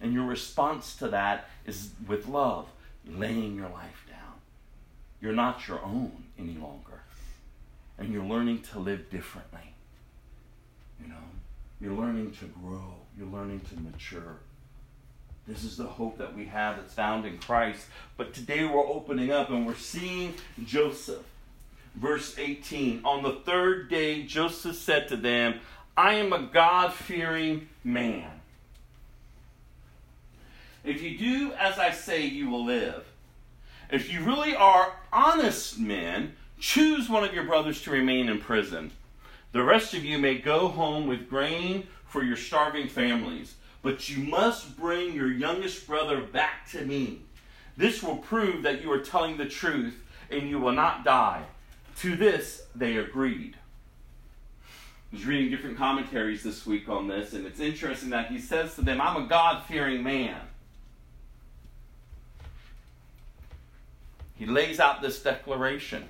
And 0.00 0.12
your 0.12 0.24
response 0.24 0.96
to 0.96 1.08
that 1.08 1.48
is 1.66 1.90
with 2.06 2.26
love, 2.26 2.66
laying 3.06 3.56
your 3.56 3.68
life 3.68 4.04
down. 4.08 4.34
You're 5.20 5.32
not 5.32 5.66
your 5.68 5.82
own 5.82 6.24
any 6.38 6.54
longer. 6.54 7.02
And 7.98 8.12
you're 8.12 8.24
learning 8.24 8.62
to 8.72 8.78
live 8.78 9.10
differently. 9.10 9.74
You 11.00 11.08
know, 11.08 11.14
you're 11.80 11.94
learning 11.94 12.32
to 12.40 12.46
grow, 12.46 12.94
you're 13.16 13.28
learning 13.28 13.60
to 13.70 13.80
mature. 13.80 14.38
This 15.46 15.62
is 15.62 15.76
the 15.76 15.84
hope 15.84 16.18
that 16.18 16.34
we 16.34 16.46
have 16.46 16.76
that's 16.76 16.94
found 16.94 17.26
in 17.26 17.38
Christ. 17.38 17.86
But 18.16 18.32
today 18.32 18.64
we're 18.64 18.86
opening 18.86 19.30
up 19.30 19.50
and 19.50 19.66
we're 19.66 19.74
seeing 19.74 20.34
Joseph. 20.64 21.22
Verse 21.94 22.36
18 22.38 23.02
On 23.04 23.22
the 23.22 23.40
third 23.44 23.90
day, 23.90 24.22
Joseph 24.22 24.76
said 24.76 25.08
to 25.08 25.16
them, 25.16 25.60
I 25.96 26.14
am 26.14 26.32
a 26.32 26.48
God 26.52 26.92
fearing 26.92 27.68
man. 27.84 28.33
If 30.84 31.02
you 31.02 31.16
do 31.16 31.52
as 31.54 31.78
I 31.78 31.90
say, 31.90 32.24
you 32.26 32.50
will 32.50 32.64
live. 32.64 33.04
If 33.90 34.12
you 34.12 34.20
really 34.20 34.54
are 34.54 34.94
honest 35.12 35.78
men, 35.78 36.34
choose 36.58 37.08
one 37.08 37.24
of 37.24 37.34
your 37.34 37.44
brothers 37.44 37.82
to 37.82 37.90
remain 37.90 38.28
in 38.28 38.38
prison. 38.38 38.92
The 39.52 39.62
rest 39.62 39.94
of 39.94 40.04
you 40.04 40.18
may 40.18 40.36
go 40.36 40.68
home 40.68 41.06
with 41.06 41.30
grain 41.30 41.86
for 42.06 42.22
your 42.22 42.36
starving 42.36 42.88
families, 42.88 43.54
but 43.82 44.08
you 44.08 44.24
must 44.24 44.76
bring 44.76 45.14
your 45.14 45.30
youngest 45.30 45.86
brother 45.86 46.20
back 46.20 46.68
to 46.72 46.84
me. 46.84 47.20
This 47.76 48.02
will 48.02 48.16
prove 48.16 48.62
that 48.62 48.82
you 48.82 48.90
are 48.92 49.00
telling 49.00 49.36
the 49.36 49.48
truth 49.48 50.02
and 50.30 50.48
you 50.48 50.58
will 50.58 50.72
not 50.72 51.04
die. 51.04 51.44
To 51.98 52.16
this 52.16 52.66
they 52.74 52.96
agreed. 52.96 53.56
I 55.12 55.16
was 55.16 55.26
reading 55.26 55.50
different 55.50 55.78
commentaries 55.78 56.42
this 56.42 56.66
week 56.66 56.88
on 56.88 57.06
this, 57.06 57.34
and 57.34 57.46
it's 57.46 57.60
interesting 57.60 58.10
that 58.10 58.32
he 58.32 58.40
says 58.40 58.74
to 58.74 58.82
them, 58.82 59.00
I'm 59.00 59.24
a 59.24 59.28
God 59.28 59.62
fearing 59.64 60.02
man. 60.02 60.40
He 64.36 64.46
lays 64.46 64.80
out 64.80 65.00
this 65.00 65.22
declaration 65.22 66.08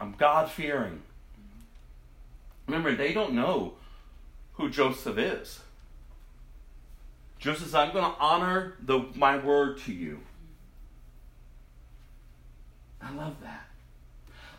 I'm 0.00 0.14
God 0.16 0.50
fearing. 0.50 1.02
Remember, 2.66 2.94
they 2.94 3.12
don't 3.12 3.34
know 3.34 3.74
who 4.54 4.70
Joseph 4.70 5.18
is. 5.18 5.60
Joseph 7.38 7.64
says, 7.64 7.74
I'm 7.74 7.92
going 7.92 8.04
to 8.04 8.18
honor 8.18 8.76
the, 8.80 9.06
my 9.14 9.36
word 9.36 9.78
to 9.80 9.92
you. 9.92 10.20
I 13.02 13.12
love 13.12 13.36
that. 13.42 13.66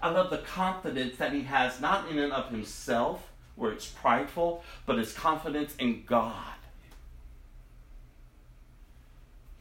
I 0.02 0.10
love 0.10 0.30
the 0.30 0.40
confidence 0.40 1.18
that 1.18 1.32
he 1.34 1.44
has, 1.44 1.80
not 1.80 2.10
in 2.10 2.18
and 2.18 2.34
of 2.34 2.50
himself, 2.50 3.30
where 3.56 3.72
it's 3.72 3.86
prideful, 3.86 4.64
but 4.86 4.98
his 4.98 5.14
confidence 5.14 5.76
in 5.78 6.04
God. 6.06 6.56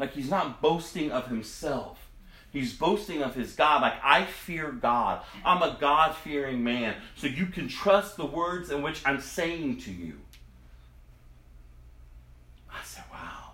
Like 0.01 0.15
he's 0.15 0.31
not 0.31 0.63
boasting 0.63 1.13
of 1.13 1.27
himself. 1.27 2.09
He's 2.53 2.73
boasting 2.73 3.23
of 3.23 3.35
his 3.35 3.53
God, 3.53 3.83
like, 3.83 3.95
I 4.03 4.25
fear 4.25 4.73
God. 4.73 5.23
I'm 5.45 5.63
a 5.63 5.77
God 5.81 6.17
fearing 6.17 6.65
man. 6.65 6.97
So 7.15 7.29
you 7.29 7.47
can 7.47 7.69
trust 7.69 8.17
the 8.17 8.27
words 8.27 8.71
in 8.71 8.83
which 8.83 9.03
I'm 9.05 9.21
saying 9.21 9.79
to 9.83 9.93
you. 9.93 10.19
I 12.73 12.83
said, 12.83 13.05
wow. 13.13 13.53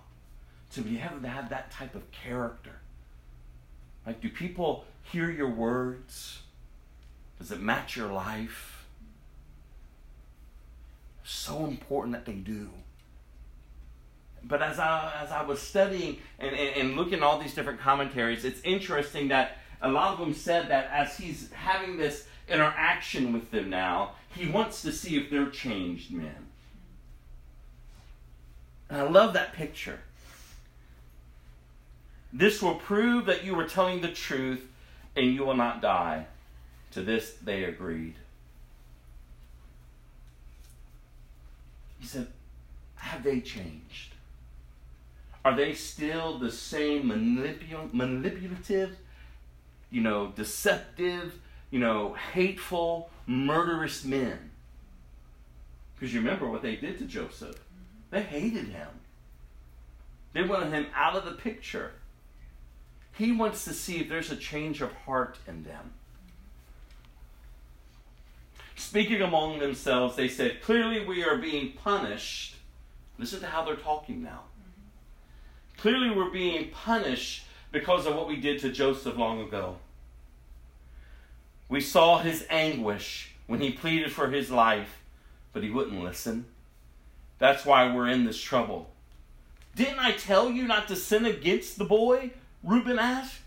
To 0.71 0.81
be 0.81 0.99
able 0.99 1.21
to 1.21 1.27
have 1.27 1.49
that 1.49 1.69
type 1.69 1.93
of 1.93 2.09
character. 2.11 2.79
Like, 4.05 4.19
do 4.19 4.29
people 4.29 4.85
hear 5.03 5.29
your 5.29 5.51
words? 5.51 6.39
Does 7.37 7.51
it 7.51 7.59
match 7.59 7.95
your 7.95 8.11
life? 8.11 8.87
So 11.23 11.65
important 11.65 12.13
that 12.13 12.25
they 12.25 12.39
do. 12.39 12.69
But 14.47 14.61
as 14.61 14.79
I, 14.79 15.13
as 15.21 15.31
I 15.31 15.43
was 15.43 15.61
studying 15.61 16.19
and, 16.39 16.55
and, 16.55 16.75
and 16.77 16.95
looking 16.95 17.15
at 17.15 17.23
all 17.23 17.39
these 17.39 17.53
different 17.53 17.79
commentaries, 17.79 18.45
it's 18.45 18.61
interesting 18.63 19.27
that 19.27 19.57
a 19.81 19.89
lot 19.89 20.13
of 20.13 20.19
them 20.19 20.33
said 20.33 20.69
that 20.69 20.89
as 20.91 21.17
he's 21.17 21.51
having 21.51 21.97
this 21.97 22.25
interaction 22.47 23.33
with 23.33 23.51
them 23.51 23.69
now, 23.69 24.11
he 24.33 24.47
wants 24.49 24.81
to 24.83 24.91
see 24.91 25.17
if 25.17 25.29
they're 25.29 25.49
changed 25.49 26.11
men. 26.11 26.47
And 28.89 29.01
I 29.01 29.09
love 29.09 29.33
that 29.33 29.53
picture. 29.53 29.99
This 32.31 32.61
will 32.61 32.75
prove 32.75 33.25
that 33.25 33.43
you 33.43 33.57
are 33.59 33.67
telling 33.67 34.01
the 34.01 34.11
truth 34.11 34.65
and 35.15 35.33
you 35.33 35.45
will 35.45 35.55
not 35.55 35.81
die. 35.81 36.27
To 36.91 37.01
this 37.01 37.33
they 37.43 37.65
agreed. 37.65 38.15
He 41.99 42.07
said, 42.07 42.27
Have 42.95 43.23
they 43.23 43.41
changed? 43.41 44.06
Are 45.47 45.55
they 45.55 45.73
still 45.75 46.37
the 46.37 46.51
same 46.51 47.03
manipul- 47.03 47.93
manipulative, 47.93 48.97
you 49.89 50.01
know, 50.01 50.33
deceptive, 50.35 51.39
you 51.71 51.79
know, 51.79 52.15
hateful, 52.33 53.09
murderous 53.25 54.03
men? 54.03 54.51
Because 55.95 56.13
you 56.13 56.19
remember 56.19 56.49
what 56.49 56.63
they 56.63 56.75
did 56.75 56.97
to 56.97 57.05
Joseph. 57.05 57.63
They 58.09 58.23
hated 58.23 58.65
him. 58.65 58.89
They 60.33 60.43
wanted 60.43 60.73
him 60.73 60.87
out 60.93 61.15
of 61.15 61.23
the 61.23 61.31
picture. 61.31 61.93
He 63.17 63.31
wants 63.31 63.63
to 63.63 63.73
see 63.73 64.01
if 64.01 64.09
there's 64.09 64.29
a 64.29 64.35
change 64.35 64.81
of 64.81 64.91
heart 64.91 65.37
in 65.47 65.63
them. 65.63 65.93
Speaking 68.75 69.21
among 69.21 69.59
themselves, 69.59 70.17
they 70.17 70.27
said, 70.27 70.61
Clearly 70.61 71.05
we 71.05 71.23
are 71.23 71.37
being 71.37 71.71
punished. 71.71 72.55
Listen 73.17 73.39
to 73.39 73.47
how 73.47 73.63
they're 73.63 73.77
talking 73.77 74.21
now. 74.21 74.41
Clearly 75.77 76.09
we're 76.09 76.31
being 76.31 76.69
punished 76.69 77.45
because 77.71 78.05
of 78.05 78.15
what 78.15 78.27
we 78.27 78.37
did 78.37 78.59
to 78.61 78.71
Joseph 78.71 79.17
long 79.17 79.41
ago. 79.41 79.77
We 81.69 81.81
saw 81.81 82.19
his 82.19 82.45
anguish 82.49 83.35
when 83.45 83.61
he 83.61 83.71
pleaded 83.71 84.11
for 84.11 84.29
his 84.29 84.49
life, 84.49 85.01
but 85.53 85.63
he 85.63 85.69
wouldn't 85.69 86.03
listen. 86.03 86.45
That's 87.39 87.65
why 87.65 87.93
we're 87.93 88.07
in 88.07 88.25
this 88.25 88.41
trouble. 88.41 88.89
Didn't 89.75 89.99
I 89.99 90.13
tell 90.13 90.49
you 90.49 90.63
not 90.63 90.87
to 90.87 90.95
sin 90.95 91.25
against 91.25 91.77
the 91.77 91.85
boy? 91.85 92.31
Reuben 92.63 92.97
asked. 92.97 93.41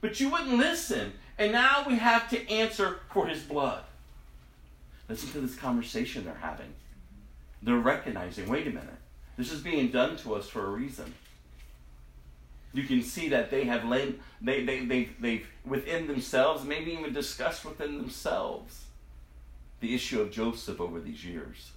But 0.00 0.20
you 0.20 0.30
wouldn't 0.30 0.58
listen, 0.58 1.12
and 1.38 1.52
now 1.52 1.84
we 1.86 1.96
have 1.96 2.28
to 2.30 2.50
answer 2.50 3.00
for 3.12 3.26
his 3.26 3.42
blood. 3.42 3.82
Listen 5.08 5.30
to 5.30 5.40
this 5.40 5.56
conversation 5.56 6.24
they're 6.24 6.34
having. 6.34 6.72
They're 7.62 7.76
recognizing 7.76 8.48
wait 8.48 8.66
a 8.66 8.70
minute, 8.70 8.88
this 9.36 9.52
is 9.52 9.60
being 9.60 9.88
done 9.90 10.16
to 10.18 10.34
us 10.34 10.48
for 10.48 10.66
a 10.66 10.70
reason. 10.70 11.14
You 12.72 12.84
can 12.84 13.02
see 13.02 13.28
that 13.28 13.50
they 13.50 13.64
have 13.64 13.84
laid, 13.84 14.18
they, 14.40 14.64
they, 14.64 14.84
they, 14.84 15.08
they've 15.20 15.46
within 15.64 16.06
themselves, 16.06 16.64
maybe 16.64 16.92
even 16.92 17.12
discussed 17.12 17.64
within 17.64 17.98
themselves 17.98 18.84
the 19.80 19.94
issue 19.94 20.20
of 20.20 20.30
Joseph 20.30 20.80
over 20.80 21.00
these 21.00 21.24
years. 21.24 21.72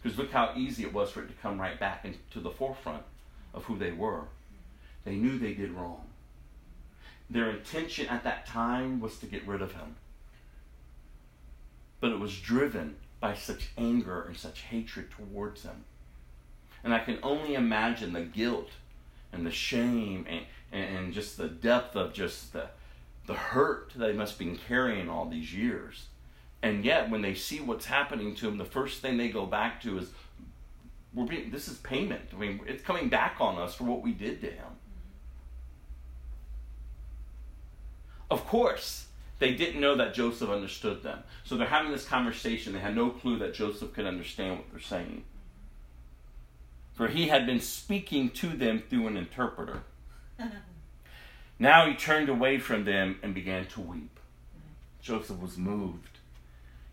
Because 0.00 0.18
look 0.18 0.30
how 0.30 0.52
easy 0.56 0.84
it 0.84 0.92
was 0.92 1.10
for 1.10 1.22
it 1.22 1.28
to 1.28 1.34
come 1.42 1.60
right 1.60 1.78
back 1.78 2.04
into 2.04 2.40
the 2.40 2.50
forefront 2.50 3.02
of 3.54 3.64
who 3.64 3.78
they 3.78 3.92
were. 3.92 4.24
They 5.04 5.16
knew 5.16 5.38
they 5.38 5.54
did 5.54 5.72
wrong. 5.72 6.04
Their 7.28 7.50
intention 7.50 8.08
at 8.08 8.24
that 8.24 8.46
time 8.46 9.00
was 9.00 9.18
to 9.18 9.26
get 9.26 9.46
rid 9.46 9.62
of 9.62 9.72
him 9.72 9.96
but 12.02 12.10
it 12.10 12.18
was 12.18 12.36
driven 12.36 12.96
by 13.20 13.32
such 13.32 13.68
anger 13.78 14.22
and 14.22 14.36
such 14.36 14.62
hatred 14.62 15.08
towards 15.12 15.62
him. 15.62 15.84
And 16.82 16.92
I 16.92 16.98
can 16.98 17.20
only 17.22 17.54
imagine 17.54 18.12
the 18.12 18.22
guilt 18.22 18.70
and 19.32 19.46
the 19.46 19.50
shame 19.50 20.26
and, 20.28 20.44
and, 20.72 21.12
just 21.12 21.36
the 21.36 21.48
depth 21.48 21.96
of 21.96 22.12
just 22.12 22.52
the, 22.52 22.66
the 23.26 23.34
hurt 23.34 23.92
they 23.96 24.12
must 24.12 24.32
have 24.32 24.38
been 24.38 24.56
carrying 24.56 25.08
all 25.08 25.26
these 25.26 25.54
years. 25.54 26.06
And 26.62 26.84
yet, 26.84 27.10
when 27.10 27.22
they 27.22 27.34
see 27.34 27.60
what's 27.60 27.86
happening 27.86 28.34
to 28.36 28.48
him, 28.48 28.58
the 28.58 28.64
first 28.64 29.00
thing 29.02 29.16
they 29.16 29.30
go 29.30 29.46
back 29.46 29.82
to 29.82 29.98
is, 29.98 30.10
"We're 31.12 31.26
being. 31.26 31.50
This 31.50 31.66
is 31.66 31.78
payment. 31.78 32.28
I 32.32 32.36
mean, 32.36 32.60
it's 32.66 32.84
coming 32.84 33.08
back 33.08 33.36
on 33.40 33.58
us 33.58 33.74
for 33.74 33.84
what 33.84 34.00
we 34.00 34.12
did 34.12 34.40
to 34.42 34.46
him." 34.46 34.68
Of 38.30 38.46
course, 38.46 39.08
they 39.40 39.54
didn't 39.54 39.80
know 39.80 39.96
that 39.96 40.14
Joseph 40.14 40.48
understood 40.48 41.02
them. 41.02 41.24
So 41.42 41.56
they're 41.56 41.66
having 41.66 41.90
this 41.90 42.06
conversation. 42.06 42.72
They 42.72 42.78
had 42.78 42.94
no 42.94 43.10
clue 43.10 43.38
that 43.40 43.54
Joseph 43.54 43.92
could 43.92 44.06
understand 44.06 44.58
what 44.58 44.70
they're 44.70 44.80
saying. 44.80 45.24
For 46.92 47.08
he 47.08 47.28
had 47.28 47.46
been 47.46 47.60
speaking 47.60 48.30
to 48.30 48.48
them 48.48 48.82
through 48.88 49.06
an 49.06 49.16
interpreter. 49.16 49.82
now 51.58 51.86
he 51.86 51.94
turned 51.94 52.28
away 52.28 52.58
from 52.58 52.84
them 52.84 53.18
and 53.22 53.34
began 53.34 53.66
to 53.66 53.80
weep. 53.80 54.20
Joseph 55.00 55.40
was 55.40 55.58
moved. 55.58 56.18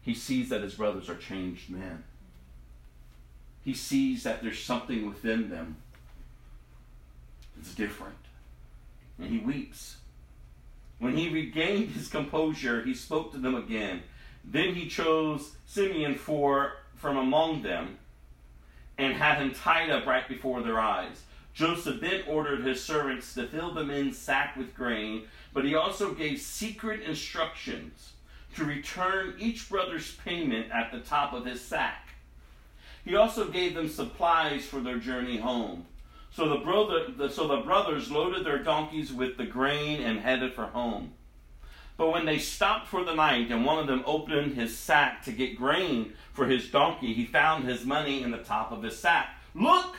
He 0.02 0.14
sees 0.16 0.50
that 0.50 0.64
his 0.64 0.76
brothers 0.76 1.10
are 1.10 1.16
changed 1.16 1.70
men. 1.70 2.04
He 3.64 3.74
sees 3.74 4.24
that 4.24 4.42
there's 4.42 4.64
something 4.64 5.08
within 5.08 5.50
them 5.50 5.76
that's 7.56 7.76
different. 7.76 8.16
And 9.20 9.30
he 9.30 9.38
weeps. 9.38 9.98
When 10.98 11.16
he 11.16 11.30
regained 11.30 11.90
his 11.90 12.08
composure, 12.08 12.84
he 12.84 12.96
spoke 12.96 13.32
to 13.34 13.38
them 13.38 13.54
again. 13.54 14.02
Then 14.44 14.74
he 14.74 14.88
chose 14.88 15.52
Simeon 15.68 16.16
for 16.16 16.74
from 16.96 17.18
among 17.18 17.62
them 17.62 17.99
and 19.00 19.14
had 19.14 19.42
him 19.42 19.54
tied 19.54 19.90
up 19.90 20.06
right 20.06 20.28
before 20.28 20.62
their 20.62 20.80
eyes. 20.80 21.24
Joseph 21.54 22.02
then 22.02 22.22
ordered 22.28 22.66
his 22.66 22.84
servants 22.84 23.34
to 23.34 23.48
fill 23.48 23.74
the 23.74 23.84
men's 23.84 24.18
sack 24.18 24.56
with 24.56 24.76
grain, 24.76 25.24
but 25.54 25.66
he 25.66 25.74
also 25.74 26.14
gave 26.14 26.40
secret 26.40 27.02
instructions 27.02 28.12
to 28.56 28.66
return 28.66 29.36
each 29.40 29.70
brother's 29.70 30.16
payment 30.18 30.70
at 30.72 30.92
the 30.92 31.00
top 31.00 31.34
of 31.34 31.46
his 31.46 31.62
sack. 31.62 32.10
He 33.06 33.16
also 33.16 33.48
gave 33.48 33.74
them 33.74 33.88
supplies 33.88 34.66
for 34.66 34.82
their 34.82 35.00
journey 35.00 35.38
home. 35.38 35.86
So 36.32 36.50
the, 36.50 36.58
brother, 36.58 37.06
the, 37.10 37.30
so 37.30 37.48
the 37.48 37.62
brothers 37.62 38.12
loaded 38.12 38.46
their 38.46 38.62
donkeys 38.62 39.12
with 39.12 39.38
the 39.38 39.46
grain 39.46 40.02
and 40.02 40.20
headed 40.20 40.54
for 40.54 40.66
home. 40.66 41.14
But 42.00 42.14
when 42.14 42.26
they 42.26 42.40
stopped 42.40 42.88
for 42.88 43.04
the 43.04 43.14
night 43.14 43.52
and 43.52 43.66
one 43.66 43.78
of 43.78 43.86
them 43.86 44.04
opened 44.06 44.56
his 44.56 44.78
sack 44.78 45.22
to 45.26 45.34
get 45.34 45.58
grain 45.58 46.14
for 46.32 46.48
his 46.48 46.70
donkey, 46.70 47.14
he 47.14 47.26
found 47.26 47.66
his 47.66 47.84
money 47.84 48.24
in 48.24 48.32
the 48.32 48.38
top 48.38 48.72
of 48.72 48.84
his 48.84 48.98
sack. 48.98 49.36
Look, 49.54 49.98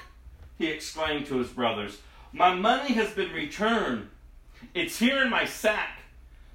he 0.56 0.68
exclaimed 0.68 1.26
to 1.26 1.36
his 1.36 1.50
brothers, 1.50 1.98
my 2.32 2.54
money 2.54 2.94
has 2.94 3.10
been 3.10 3.30
returned. 3.32 4.08
It's 4.72 4.98
here 4.98 5.20
in 5.20 5.28
my 5.28 5.44
sack. 5.44 5.98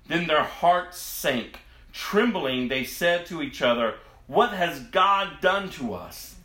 Then 0.07 0.25
their 0.25 0.41
hearts 0.41 0.97
sank. 0.97 1.59
Trembling, 1.93 2.67
they 2.67 2.83
said 2.83 3.27
to 3.27 3.43
each 3.43 3.61
other, 3.61 3.97
What 4.25 4.49
has 4.49 4.79
God 4.79 5.41
done 5.41 5.69
to 5.71 5.93
us? 5.93 6.35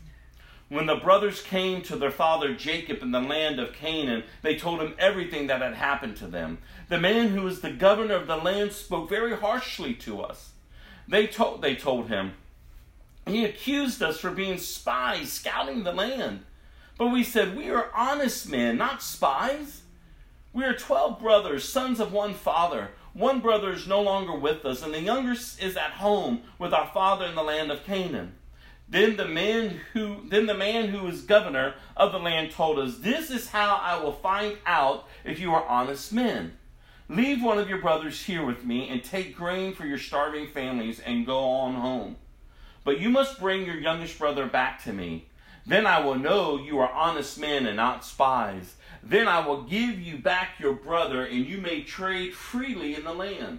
When 0.70 0.86
the 0.86 0.94
brothers 0.94 1.42
came 1.42 1.82
to 1.82 1.96
their 1.96 2.12
father 2.12 2.54
Jacob 2.54 3.02
in 3.02 3.10
the 3.10 3.20
land 3.20 3.58
of 3.58 3.72
Canaan, 3.72 4.22
they 4.42 4.54
told 4.54 4.80
him 4.80 4.94
everything 4.98 5.48
that 5.48 5.62
had 5.62 5.74
happened 5.74 6.16
to 6.18 6.28
them. 6.28 6.58
The 6.90 6.98
man 6.98 7.28
who 7.28 7.42
was 7.42 7.60
the 7.60 7.70
governor 7.70 8.16
of 8.16 8.26
the 8.26 8.36
land 8.36 8.72
spoke 8.72 9.08
very 9.08 9.36
harshly 9.36 9.94
to 9.94 10.22
us. 10.22 10.50
They 11.06 11.28
told, 11.28 11.62
they 11.62 11.76
told 11.76 12.08
him, 12.08 12.32
He 13.28 13.44
accused 13.44 14.02
us 14.02 14.18
for 14.18 14.32
being 14.32 14.58
spies, 14.58 15.32
scouting 15.32 15.84
the 15.84 15.92
land. 15.92 16.40
But 16.98 17.12
we 17.12 17.22
said, 17.22 17.56
We 17.56 17.70
are 17.70 17.92
honest 17.94 18.50
men, 18.50 18.76
not 18.76 19.04
spies. 19.04 19.82
We 20.52 20.64
are 20.64 20.74
twelve 20.74 21.20
brothers, 21.20 21.68
sons 21.68 22.00
of 22.00 22.12
one 22.12 22.34
father. 22.34 22.90
One 23.12 23.38
brother 23.38 23.70
is 23.72 23.86
no 23.86 24.02
longer 24.02 24.34
with 24.34 24.64
us, 24.64 24.82
and 24.82 24.92
the 24.92 25.00
younger 25.00 25.32
is 25.32 25.76
at 25.76 25.92
home 25.92 26.42
with 26.58 26.74
our 26.74 26.88
father 26.88 27.24
in 27.24 27.36
the 27.36 27.44
land 27.44 27.70
of 27.70 27.84
Canaan. 27.84 28.34
Then 28.88 29.16
the 29.16 29.28
man 29.28 29.80
who 29.92 30.22
then 30.28 30.46
the 30.46 30.54
man 30.54 30.88
who 30.88 31.06
is 31.06 31.22
governor 31.22 31.74
of 31.96 32.10
the 32.10 32.18
land 32.18 32.50
told 32.50 32.80
us, 32.80 32.98
This 32.98 33.30
is 33.30 33.50
how 33.50 33.76
I 33.76 34.02
will 34.02 34.12
find 34.12 34.58
out 34.66 35.06
if 35.24 35.38
you 35.38 35.54
are 35.54 35.64
honest 35.66 36.12
men. 36.12 36.56
Leave 37.10 37.42
one 37.42 37.58
of 37.58 37.68
your 37.68 37.80
brothers 37.80 38.22
here 38.22 38.44
with 38.44 38.64
me 38.64 38.88
and 38.88 39.02
take 39.02 39.36
grain 39.36 39.74
for 39.74 39.84
your 39.84 39.98
starving 39.98 40.46
families 40.46 41.00
and 41.00 41.26
go 41.26 41.40
on 41.40 41.74
home. 41.74 42.14
But 42.84 43.00
you 43.00 43.10
must 43.10 43.40
bring 43.40 43.66
your 43.66 43.74
youngest 43.74 44.16
brother 44.16 44.46
back 44.46 44.84
to 44.84 44.92
me. 44.92 45.26
Then 45.66 45.86
I 45.86 45.98
will 45.98 46.14
know 46.14 46.56
you 46.56 46.78
are 46.78 46.92
honest 46.92 47.36
men 47.36 47.66
and 47.66 47.74
not 47.74 48.04
spies. 48.04 48.76
Then 49.02 49.26
I 49.26 49.44
will 49.44 49.62
give 49.62 49.98
you 49.98 50.18
back 50.18 50.60
your 50.60 50.72
brother, 50.72 51.24
and 51.24 51.44
you 51.44 51.58
may 51.58 51.82
trade 51.82 52.32
freely 52.32 52.94
in 52.94 53.02
the 53.02 53.12
land. 53.12 53.58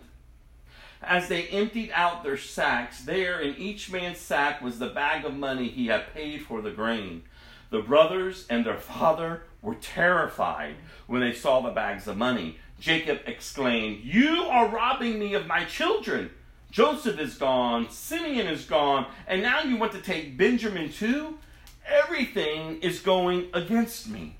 As 1.01 1.27
they 1.27 1.47
emptied 1.47 1.91
out 1.93 2.23
their 2.23 2.37
sacks, 2.37 3.03
there 3.03 3.41
in 3.41 3.57
each 3.57 3.91
man's 3.91 4.19
sack 4.19 4.61
was 4.61 4.79
the 4.79 4.87
bag 4.87 5.25
of 5.25 5.35
money 5.35 5.67
he 5.67 5.87
had 5.87 6.13
paid 6.13 6.43
for 6.43 6.61
the 6.61 6.71
grain. 6.71 7.23
The 7.69 7.81
brothers 7.81 8.45
and 8.49 8.65
their 8.65 8.77
father 8.77 9.43
were 9.61 9.75
terrified 9.75 10.75
when 11.07 11.19
they 11.19 11.33
saw 11.33 11.59
the 11.59 11.71
bags 11.71 12.07
of 12.07 12.17
money. 12.17 12.57
Jacob 12.81 13.19
exclaimed, 13.27 14.03
You 14.03 14.45
are 14.49 14.67
robbing 14.67 15.19
me 15.19 15.35
of 15.35 15.45
my 15.45 15.63
children. 15.65 16.31
Joseph 16.71 17.19
is 17.19 17.35
gone, 17.35 17.89
Simeon 17.89 18.47
is 18.47 18.65
gone, 18.65 19.05
and 19.27 19.43
now 19.43 19.61
you 19.61 19.77
want 19.77 19.91
to 19.91 20.01
take 20.01 20.35
Benjamin 20.35 20.91
too? 20.91 21.37
Everything 21.85 22.79
is 22.81 22.99
going 22.99 23.47
against 23.53 24.09
me. 24.09 24.35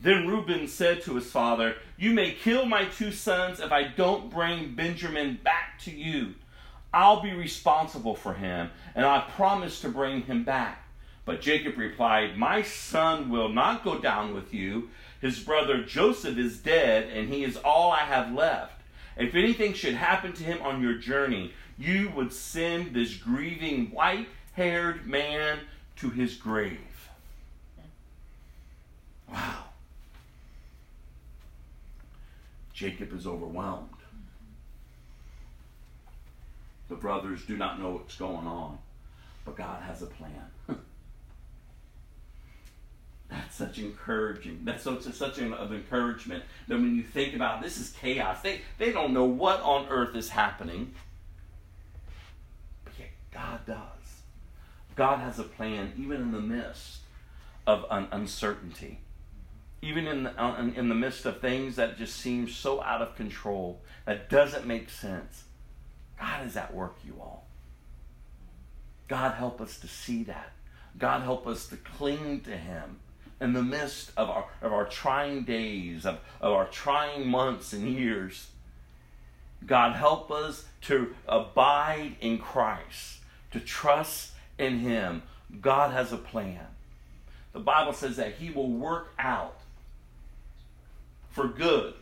Then 0.00 0.26
Reuben 0.26 0.66
said 0.66 1.02
to 1.02 1.14
his 1.14 1.30
father, 1.30 1.76
You 1.98 2.12
may 2.12 2.32
kill 2.32 2.64
my 2.64 2.86
two 2.86 3.12
sons 3.12 3.60
if 3.60 3.70
I 3.70 3.84
don't 3.84 4.30
bring 4.30 4.74
Benjamin 4.74 5.38
back 5.42 5.78
to 5.80 5.90
you. 5.90 6.34
I'll 6.94 7.20
be 7.20 7.34
responsible 7.34 8.14
for 8.14 8.32
him, 8.32 8.70
and 8.94 9.04
I 9.04 9.20
promise 9.36 9.80
to 9.80 9.90
bring 9.90 10.22
him 10.22 10.44
back. 10.44 10.86
But 11.26 11.40
Jacob 11.42 11.76
replied, 11.76 12.38
My 12.38 12.62
son 12.62 13.28
will 13.28 13.48
not 13.48 13.84
go 13.84 13.98
down 13.98 14.32
with 14.32 14.54
you. 14.54 14.88
His 15.20 15.38
brother 15.38 15.82
Joseph 15.82 16.38
is 16.38 16.58
dead, 16.58 17.08
and 17.10 17.28
he 17.28 17.42
is 17.42 17.56
all 17.56 17.90
I 17.90 18.00
have 18.00 18.32
left. 18.32 18.82
If 19.16 19.34
anything 19.34 19.72
should 19.72 19.94
happen 19.94 20.32
to 20.34 20.44
him 20.44 20.60
on 20.62 20.82
your 20.82 20.94
journey, 20.94 21.52
you 21.78 22.10
would 22.14 22.32
send 22.32 22.94
this 22.94 23.14
grieving 23.14 23.90
white 23.90 24.28
haired 24.52 25.06
man 25.06 25.60
to 25.96 26.10
his 26.10 26.34
grave. 26.36 26.78
Wow. 29.30 29.64
Jacob 32.72 33.14
is 33.14 33.26
overwhelmed. 33.26 33.88
The 36.88 36.94
brothers 36.94 37.44
do 37.44 37.56
not 37.56 37.80
know 37.80 37.92
what's 37.92 38.16
going 38.16 38.46
on, 38.46 38.78
but 39.44 39.56
God 39.56 39.82
has 39.82 40.02
a 40.02 40.06
plan. 40.06 40.50
That's 43.28 43.56
such 43.56 43.78
encouraging. 43.78 44.60
That's 44.64 44.84
such, 44.84 45.02
such 45.02 45.38
an 45.38 45.52
of 45.52 45.72
encouragement 45.72 46.44
that 46.68 46.74
when 46.74 46.94
you 46.94 47.02
think 47.02 47.34
about 47.34 47.62
this 47.62 47.78
is 47.78 47.90
chaos. 47.90 48.40
They, 48.42 48.60
they 48.78 48.92
don't 48.92 49.12
know 49.12 49.24
what 49.24 49.60
on 49.62 49.88
earth 49.88 50.14
is 50.14 50.30
happening. 50.30 50.92
But 52.84 52.94
yet 52.98 53.08
God 53.32 53.66
does. 53.66 54.22
God 54.94 55.18
has 55.18 55.38
a 55.38 55.44
plan 55.44 55.92
even 55.98 56.20
in 56.20 56.32
the 56.32 56.40
midst 56.40 56.98
of 57.66 57.84
un- 57.90 58.08
uncertainty 58.12 59.00
even 59.82 60.06
in 60.06 60.24
the, 60.24 60.42
uh, 60.42 60.58
in 60.74 60.88
the 60.88 60.94
midst 60.94 61.24
of 61.26 61.40
things 61.40 61.76
that 61.76 61.96
just 61.96 62.16
seem 62.16 62.48
so 62.48 62.82
out 62.82 63.02
of 63.02 63.14
control, 63.14 63.80
that 64.04 64.28
doesn't 64.28 64.66
make 64.66 64.90
sense. 64.90 65.44
God 66.18 66.46
is 66.46 66.56
at 66.56 66.74
work, 66.74 66.96
you 67.04 67.14
all. 67.20 67.46
God 69.08 69.34
help 69.34 69.60
us 69.60 69.78
to 69.80 69.86
see 69.86 70.24
that. 70.24 70.52
God 70.98 71.22
help 71.22 71.46
us 71.46 71.66
to 71.68 71.76
cling 71.76 72.40
to 72.42 72.56
Him 72.56 72.98
in 73.40 73.52
the 73.52 73.62
midst 73.62 74.12
of 74.16 74.30
our, 74.30 74.46
of 74.62 74.72
our 74.72 74.86
trying 74.86 75.44
days, 75.44 76.06
of, 76.06 76.18
of 76.40 76.52
our 76.52 76.66
trying 76.66 77.28
months 77.28 77.72
and 77.72 77.88
years. 77.88 78.48
God 79.64 79.96
help 79.96 80.30
us 80.30 80.64
to 80.82 81.14
abide 81.26 82.16
in 82.20 82.38
Christ, 82.38 83.18
to 83.52 83.60
trust 83.60 84.32
in 84.58 84.78
Him. 84.80 85.22
God 85.60 85.92
has 85.92 86.12
a 86.12 86.16
plan. 86.16 86.66
The 87.52 87.60
Bible 87.60 87.92
says 87.92 88.16
that 88.16 88.34
He 88.34 88.50
will 88.50 88.70
work 88.70 89.12
out 89.18 89.60
for 91.30 91.48
good, 91.48 91.94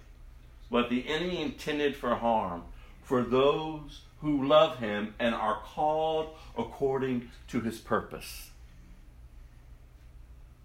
what 0.68 0.91
the 0.91 1.09
enemy 1.09 1.43
intended 1.43 1.97
for 1.97 2.14
harm, 2.14 2.62
for 3.03 3.22
those 3.22 4.03
who 4.24 4.47
love 4.47 4.78
him 4.78 5.14
and 5.18 5.35
are 5.35 5.61
called 5.62 6.35
according 6.57 7.30
to 7.49 7.61
his 7.61 7.78
purpose. 7.78 8.51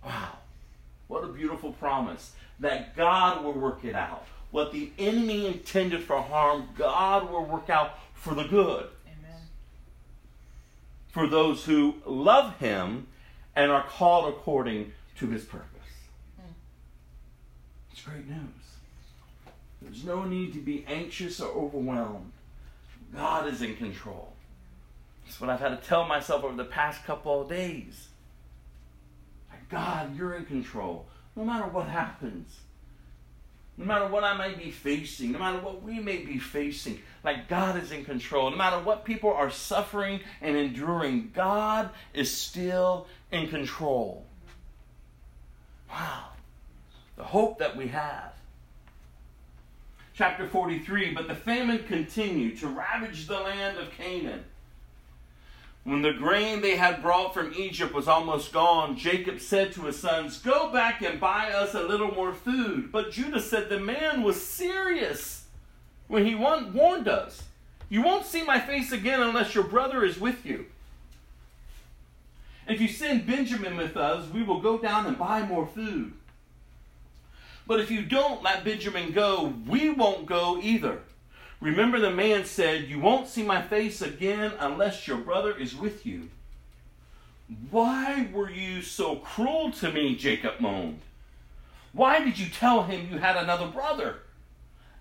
Wow. 0.04 0.39
What 1.10 1.24
a 1.24 1.28
beautiful 1.28 1.74
promise 1.74 2.34
that 2.60 2.96
God 2.96 3.44
will 3.44 3.54
work 3.54 3.84
it 3.84 3.96
out. 3.96 4.26
What 4.52 4.72
the 4.72 4.92
enemy 5.00 5.48
intended 5.48 6.04
for 6.04 6.22
harm, 6.22 6.70
God 6.78 7.32
will 7.32 7.46
work 7.46 7.68
out 7.68 7.98
for 8.14 8.36
the 8.36 8.44
good. 8.44 8.88
Amen. 9.08 9.42
For 11.08 11.26
those 11.26 11.66
who 11.66 11.96
love 12.06 12.58
him 12.60 13.08
and 13.56 13.72
are 13.72 13.84
called 13.84 14.32
according 14.32 14.92
to 15.18 15.28
his 15.28 15.46
purpose. 15.46 15.66
Hmm. 16.38 16.52
It's 17.92 18.02
great 18.02 18.28
news. 18.28 18.38
There's 19.82 20.04
no 20.04 20.26
need 20.26 20.54
to 20.54 20.60
be 20.60 20.86
anxious 20.88 21.42
or 21.42 21.52
overwhelmed. 21.52 22.34
God 23.16 23.48
is 23.48 23.64
in 23.64 23.76
control. 23.78 24.34
That's 25.26 25.42
what 25.42 25.50
I've 25.50 25.60
had 25.60 25.70
to 25.70 25.88
tell 25.88 26.06
myself 26.06 26.44
over 26.44 26.56
the 26.56 26.66
past 26.66 27.04
couple 27.04 27.42
of 27.42 27.50
days. 27.50 28.09
God, 29.70 30.18
you're 30.18 30.36
in 30.36 30.46
control. 30.46 31.08
No 31.36 31.46
matter 31.46 31.68
what 31.68 31.88
happens, 31.88 32.60
no 33.80 33.86
matter 33.86 34.08
what 34.08 34.26
I 34.26 34.36
may 34.36 34.56
be 34.56 34.72
facing, 34.72 35.32
no 35.32 35.40
matter 35.40 35.60
what 35.60 35.82
we 35.82 36.00
may 36.00 36.18
be 36.18 36.38
facing, 36.38 37.00
like 37.24 37.48
God 37.48 37.82
is 37.82 37.94
in 37.94 38.04
control. 38.04 38.52
No 38.52 38.58
matter 38.58 38.78
what 38.80 39.06
people 39.06 39.32
are 39.32 39.50
suffering 39.50 40.20
and 40.42 40.58
enduring, 40.58 41.32
God 41.34 41.90
is 42.14 42.30
still 42.30 43.08
in 43.32 43.48
control. 43.48 44.26
Wow. 45.90 46.26
The 47.16 47.24
hope 47.24 47.60
that 47.60 47.78
we 47.78 47.88
have. 47.88 48.34
Chapter 50.14 50.50
43 50.50 51.14
But 51.14 51.30
the 51.30 51.36
famine 51.36 51.86
continued 51.88 52.60
to 52.60 52.68
ravage 52.68 53.28
the 53.28 53.40
land 53.40 53.78
of 53.78 53.92
Canaan. 53.92 54.44
When 55.84 56.02
the 56.02 56.14
grain 56.14 56.62
they 56.62 56.76
had 56.76 57.02
brought 57.02 57.34
from 57.34 57.54
Egypt 57.54 57.94
was 57.94 58.08
almost 58.08 58.54
gone, 58.54 58.98
Jacob 58.98 59.40
said 59.40 59.74
to 59.74 59.82
his 59.84 60.00
sons, 60.00 60.38
Go 60.38 60.72
back 60.72 61.02
and 61.02 61.20
buy 61.20 61.52
us 61.52 61.74
a 61.74 61.82
little 61.82 62.12
more 62.12 62.34
food. 62.34 62.92
But 62.92 63.12
Judah 63.12 63.40
said, 63.40 63.70
The 63.70 63.80
man 63.80 64.22
was 64.22 64.42
serious 64.42 65.46
when 66.08 66.26
he 66.26 66.36
warned 66.36 67.08
us. 67.08 67.44
You 67.90 68.04
won't 68.04 68.26
see 68.26 68.44
my 68.44 68.60
face 68.60 68.92
again 68.92 69.22
unless 69.22 69.56
your 69.56 69.64
brother 69.64 70.04
is 70.04 70.20
with 70.20 70.46
you. 70.46 70.68
If 72.68 72.80
you 72.80 72.88
send 72.88 73.26
Benjamin 73.26 73.76
with 73.78 73.98
us, 73.98 74.32
we 74.32 74.44
will 74.44 74.62
go 74.62 74.78
down 74.78 75.08
and 75.08 75.18
buy 75.18 75.42
more 75.42 75.66
food. 75.66 76.14
But 77.66 77.80
if 77.80 77.90
you 77.90 78.04
don't 78.04 78.44
let 78.44 78.64
Benjamin 78.64 79.12
go, 79.12 79.54
we 79.68 79.90
won't 79.90 80.28
go 80.28 80.60
either. 80.62 81.02
Remember, 81.62 82.00
the 82.00 82.12
man 82.12 82.46
said, 82.46 82.88
You 82.88 83.00
won't 83.00 83.28
see 83.28 83.44
my 83.44 83.62
face 83.62 84.02
again 84.02 84.54
unless 84.60 85.08
your 85.08 85.18
brother 85.18 85.56
is 85.56 85.76
with 85.76 86.06
you. 86.06 86.30
Why 87.70 88.30
were 88.32 88.50
you 88.50 88.82
so 88.82 89.18
cruel 89.18 89.72
to 89.74 89.92
me? 89.92 90.16
Jacob 90.16 90.60
moaned. 90.60 91.02
Why 91.92 92.24
did 92.24 92.38
you 92.38 92.48
tell 92.48 92.84
him 92.84 93.10
you 93.12 93.18
had 93.18 93.36
another 93.36 93.68
brother? 93.68 94.18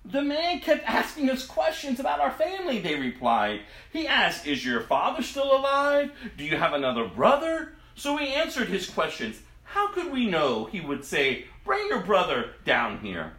The 0.05 0.23
man 0.23 0.61
kept 0.61 0.89
asking 0.89 1.29
us 1.29 1.47
questions 1.47 2.01
about 2.01 2.21
our 2.21 2.31
family, 2.31 2.79
they 2.79 2.95
replied. 2.95 3.61
He 3.93 4.07
asked, 4.07 4.47
Is 4.47 4.65
your 4.65 4.81
father 4.81 5.23
still 5.23 5.55
alive? 5.55 6.11
Do 6.37 6.45
you 6.45 6.57
have 6.57 6.73
another 6.73 7.07
brother? 7.07 7.75
So 7.95 8.17
we 8.17 8.29
answered 8.29 8.69
his 8.69 8.89
questions. 8.89 9.41
How 9.65 9.93
could 9.93 10.11
we 10.11 10.27
know? 10.27 10.65
He 10.65 10.81
would 10.81 11.05
say, 11.05 11.45
Bring 11.65 11.87
your 11.89 12.01
brother 12.01 12.55
down 12.65 13.01
here. 13.01 13.35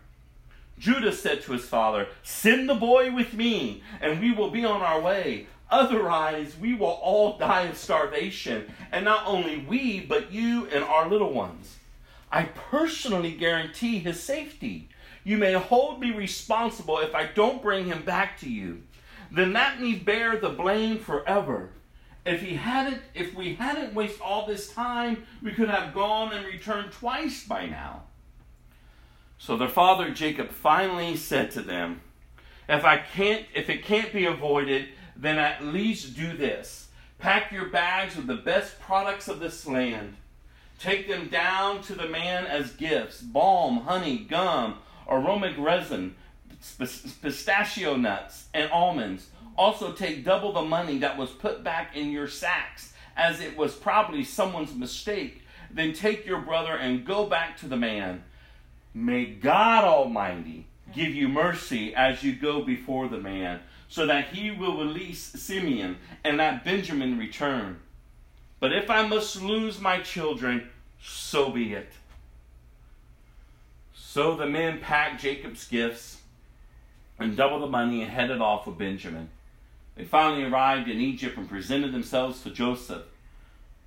Judah 0.80 1.12
said 1.12 1.42
to 1.44 1.52
his 1.52 1.66
father, 1.66 2.08
Send 2.24 2.70
the 2.70 2.76
boy 2.76 3.12
with 3.14 3.34
me, 3.34 3.84
and 4.00 4.20
we 4.20 4.32
will 4.32 4.50
be 4.50 4.64
on 4.64 4.82
our 4.82 5.00
way. 5.00 5.48
Otherwise, 5.70 6.56
we 6.60 6.74
will 6.74 6.88
all 6.88 7.38
die 7.38 7.64
of 7.64 7.78
starvation, 7.78 8.74
and 8.92 9.06
not 9.06 9.28
only 9.28 9.60
we, 9.60 10.00
but 10.00 10.32
you 10.32 10.68
and 10.68 10.84
our 10.84 11.08
little 11.08 11.34
ones. 11.34 11.78
I 12.32 12.44
personally 12.44 13.32
guarantee 13.32 14.00
his 14.00 14.24
safety. 14.24 14.90
You 15.24 15.38
may 15.38 15.54
hold 15.54 16.00
me 16.00 16.12
responsible 16.12 17.00
if 17.00 17.14
I 17.14 17.26
don't 17.26 17.62
bring 17.62 17.86
him 17.86 18.04
back 18.04 18.40
to 18.40 18.50
you. 18.50 18.84
Then 19.32 19.54
let 19.54 19.82
me 19.82 19.96
bear 19.96 20.38
the 20.38 20.50
blame 20.50 20.98
forever. 20.98 21.72
If 22.26 22.42
he 22.42 22.56
hadn't, 22.56 23.02
if 23.14 23.34
we 23.36 23.56
hadn't 23.56 23.94
wasted 23.94 24.22
all 24.22 24.48
this 24.48 24.72
time, 24.72 25.26
we 25.42 25.52
could 25.52 25.70
have 25.70 25.94
gone 25.94 26.34
and 26.34 26.46
returned 26.46 26.92
twice 26.92 27.46
by 27.46 27.66
now. 27.66 28.04
So 29.40 29.56
their 29.56 29.70
father 29.70 30.12
Jacob 30.12 30.52
finally 30.52 31.16
said 31.16 31.50
to 31.52 31.62
them, 31.62 32.02
If 32.68 32.84
I 32.84 32.98
can't 32.98 33.46
if 33.56 33.70
it 33.70 33.84
can't 33.84 34.14
be 34.14 34.26
avoided, 34.26 34.90
then 35.16 35.40
at 35.40 35.64
least 35.64 36.16
do 36.16 36.36
this. 36.36 36.90
Pack 37.18 37.52
your 37.52 37.70
bags 37.70 38.16
with 38.16 38.28
the 38.28 38.36
best 38.36 38.80
products 38.80 39.28
of 39.28 39.40
this 39.40 39.66
land. 39.66 40.18
Take 40.78 41.08
them 41.08 41.30
down 41.30 41.82
to 41.84 41.96
the 41.96 42.08
man 42.08 42.46
as 42.46 42.72
gifts 42.74 43.22
balm, 43.22 43.82
honey, 43.82 44.20
gum, 44.20 44.78
aromatic 45.10 45.58
resin, 45.58 46.16
pistachio 47.22 47.96
nuts, 47.96 48.48
and 48.54 48.70
almonds. 48.72 49.30
Also, 49.58 49.92
take 49.94 50.24
double 50.24 50.54
the 50.54 50.62
money 50.62 50.98
that 51.00 51.18
was 51.18 51.32
put 51.32 51.64
back 51.64 51.96
in 51.96 52.12
your 52.12 52.28
sacks, 52.28 52.94
as 53.18 53.42
it 53.42 53.58
was 53.58 53.76
probably 53.76 54.24
someone's 54.24 54.76
mistake. 54.76 55.42
Then 55.72 55.94
take 55.94 56.26
your 56.26 56.40
brother 56.42 56.76
and 56.76 57.06
go 57.06 57.26
back 57.26 57.58
to 57.60 57.68
the 57.68 57.76
man. 57.78 58.24
May 58.94 59.26
God 59.26 59.84
Almighty 59.84 60.68
give 60.94 61.14
you 61.14 61.28
mercy 61.30 61.94
as 61.94 62.24
you 62.24 62.34
go 62.34 62.64
before 62.64 63.08
the 63.08 63.20
man, 63.20 63.60
so 63.88 64.06
that 64.06 64.30
he 64.30 64.52
will 64.52 64.78
release 64.78 65.20
Simeon 65.20 65.98
and 66.24 66.38
let 66.38 66.64
Benjamin 66.64 67.18
return. 67.18 67.80
But 68.60 68.74
if 68.74 68.90
I 68.90 69.08
must 69.08 69.42
lose 69.42 69.80
my 69.80 70.00
children, 70.00 70.70
so 71.02 71.50
be 71.50 71.74
it. 71.74 71.92
So 73.94 74.36
the 74.36 74.46
men 74.46 74.80
packed 74.80 75.22
Jacob's 75.22 75.68
gifts 75.68 76.18
and 77.18 77.38
doubled 77.38 77.64
the 77.64 77.68
money 77.68 78.02
and 78.02 78.12
headed 78.12 78.42
off 78.42 78.68
with 78.68 78.78
Benjamin. 78.78 79.30
They 79.96 80.04
finally 80.06 80.44
arrived 80.44 80.90
in 80.90 81.00
Egypt 81.00 81.38
and 81.38 81.50
presented 81.50 81.92
themselves 81.92 82.42
to 82.44 82.50
Joseph. 82.50 83.04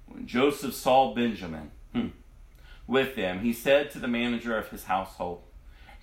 When 0.07 0.27
Joseph 0.27 0.75
saw 0.75 1.15
Benjamin, 1.15 1.71
with 2.87 3.17
them, 3.17 3.41
he 3.41 3.53
said 3.53 3.91
to 3.91 3.99
the 3.99 4.09
manager 4.09 4.57
of 4.57 4.69
his 4.69 4.85
household, 4.85 5.43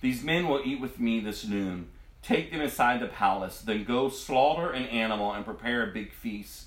These 0.00 0.22
men 0.22 0.48
will 0.48 0.62
eat 0.64 0.80
with 0.80 0.98
me 0.98 1.20
this 1.20 1.46
noon. 1.46 1.88
Take 2.22 2.50
them 2.50 2.60
inside 2.60 3.00
the 3.00 3.08
palace, 3.08 3.60
then 3.60 3.84
go 3.84 4.08
slaughter 4.08 4.70
an 4.70 4.84
animal 4.86 5.32
and 5.32 5.44
prepare 5.44 5.82
a 5.82 5.92
big 5.92 6.12
feast. 6.12 6.66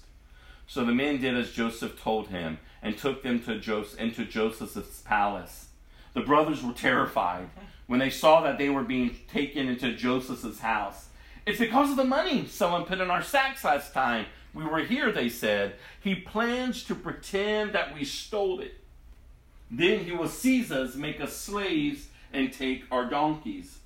So 0.65 0.83
the 0.83 0.93
men 0.93 1.21
did 1.21 1.37
as 1.37 1.51
Joseph 1.51 2.01
told 2.01 2.29
him 2.29 2.57
and 2.81 2.97
took 2.97 3.21
them 3.21 3.41
to 3.43 3.59
Joseph, 3.59 3.99
into 3.99 4.25
Joseph's 4.25 5.01
palace. 5.01 5.67
The 6.13 6.21
brothers 6.21 6.63
were 6.63 6.73
terrified 6.73 7.49
when 7.87 7.99
they 7.99 8.09
saw 8.09 8.41
that 8.41 8.57
they 8.57 8.69
were 8.69 8.83
being 8.83 9.15
taken 9.31 9.67
into 9.67 9.95
Joseph's 9.95 10.59
house. 10.59 11.09
It's 11.45 11.59
because 11.59 11.91
of 11.91 11.97
the 11.97 12.03
money 12.03 12.47
someone 12.47 12.85
put 12.85 13.01
in 13.01 13.11
our 13.11 13.21
sacks 13.21 13.63
last 13.63 13.93
time 13.93 14.25
we 14.53 14.65
were 14.65 14.79
here, 14.79 15.11
they 15.11 15.29
said. 15.29 15.75
He 15.99 16.15
plans 16.15 16.83
to 16.85 16.95
pretend 16.95 17.73
that 17.73 17.93
we 17.93 18.05
stole 18.05 18.59
it. 18.59 18.82
Then 19.75 20.05
he 20.05 20.11
will 20.11 20.27
seize 20.27 20.71
us, 20.71 20.93
make 20.93 21.19
us 21.19 21.35
slaves, 21.35 22.09
and 22.31 22.53
take 22.53 22.83
our 22.91 23.09
donkeys. 23.09 23.79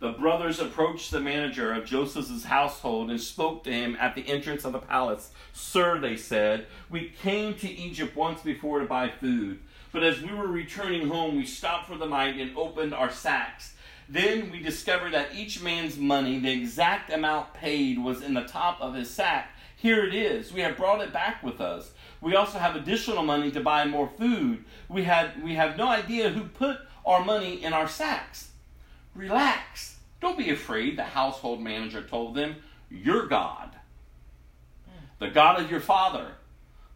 The 0.00 0.12
brothers 0.12 0.60
approached 0.60 1.10
the 1.10 1.20
manager 1.20 1.72
of 1.72 1.86
Joseph's 1.86 2.44
household 2.44 3.08
and 3.08 3.20
spoke 3.20 3.64
to 3.64 3.72
him 3.72 3.96
at 3.98 4.14
the 4.14 4.28
entrance 4.28 4.66
of 4.66 4.72
the 4.72 4.80
palace. 4.80 5.30
Sir, 5.54 5.98
they 5.98 6.16
said, 6.16 6.66
we 6.90 7.08
came 7.22 7.54
to 7.54 7.70
Egypt 7.70 8.14
once 8.14 8.42
before 8.42 8.80
to 8.80 8.84
buy 8.84 9.08
food. 9.08 9.60
But 9.92 10.02
as 10.02 10.20
we 10.20 10.34
were 10.34 10.46
returning 10.46 11.08
home, 11.08 11.36
we 11.36 11.46
stopped 11.46 11.88
for 11.88 11.96
the 11.96 12.06
night 12.06 12.38
and 12.38 12.54
opened 12.54 12.92
our 12.92 13.10
sacks. 13.10 13.74
Then 14.10 14.50
we 14.50 14.60
discovered 14.60 15.14
that 15.14 15.34
each 15.34 15.62
man's 15.62 15.96
money, 15.96 16.38
the 16.38 16.52
exact 16.52 17.10
amount 17.10 17.54
paid, 17.54 17.98
was 17.98 18.20
in 18.20 18.34
the 18.34 18.44
top 18.44 18.78
of 18.80 18.94
his 18.94 19.08
sack. 19.08 19.52
Here 19.74 20.04
it 20.04 20.14
is. 20.14 20.52
We 20.52 20.60
have 20.60 20.76
brought 20.76 21.00
it 21.00 21.14
back 21.14 21.42
with 21.42 21.60
us. 21.60 21.92
We 22.22 22.36
also 22.36 22.58
have 22.58 22.76
additional 22.76 23.24
money 23.24 23.50
to 23.50 23.60
buy 23.60 23.84
more 23.84 24.08
food. 24.16 24.64
We 24.88 25.02
had 25.02 25.42
we 25.42 25.54
have 25.56 25.76
no 25.76 25.88
idea 25.88 26.30
who 26.30 26.44
put 26.44 26.78
our 27.04 27.24
money 27.24 27.62
in 27.62 27.72
our 27.72 27.88
sacks. 27.88 28.52
Relax. 29.14 29.98
Don't 30.20 30.38
be 30.38 30.50
afraid, 30.50 30.96
the 30.96 31.02
household 31.02 31.60
manager 31.60 32.00
told 32.00 32.36
them. 32.36 32.56
Your 32.88 33.26
God, 33.26 33.70
the 35.18 35.30
God 35.30 35.60
of 35.60 35.70
your 35.70 35.80
father, 35.80 36.34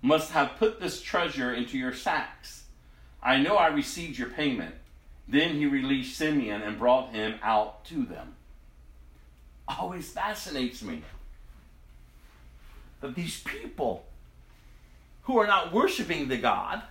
must 0.01 0.31
have 0.31 0.57
put 0.59 0.79
this 0.79 1.03
treasure 1.03 1.53
into 1.53 1.77
your 1.77 1.93
sacks. 1.93 2.65
I 3.23 3.39
know 3.39 3.57
I 3.57 3.69
received 3.69 4.19
your 4.19 4.29
payment. 4.29 4.77
Then 5.27 5.57
he 5.57 5.67
released 5.67 6.17
Simeon 6.17 6.63
and 6.63 6.79
brought 6.79 7.13
him 7.13 7.41
out 7.43 7.85
to 7.87 8.05
them. 8.05 8.37
Always 9.67 10.11
fascinates 10.11 10.83
me 10.83 11.03
that 13.01 13.17
these 13.17 13.43
people 13.43 14.07
who 15.27 15.39
are 15.39 15.47
not 15.47 15.73
worshiping 15.73 16.29
the 16.29 16.37
God, 16.37 16.83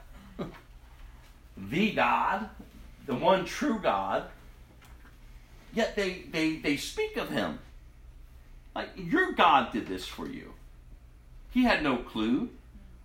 the 1.57 1.91
God, 1.91 2.49
the 3.05 3.15
one 3.15 3.45
true 3.45 3.79
God, 3.79 4.25
yet 5.73 5.95
they, 5.95 6.25
they, 6.31 6.57
they 6.57 6.75
speak 6.75 7.15
of 7.15 7.29
him. 7.29 7.59
Like, 8.75 8.89
your 8.97 9.31
God 9.31 9.71
did 9.71 9.87
this 9.87 10.05
for 10.05 10.27
you. 10.27 10.53
He 11.51 11.63
had 11.63 11.81
no 11.81 11.95
clue, 11.97 12.49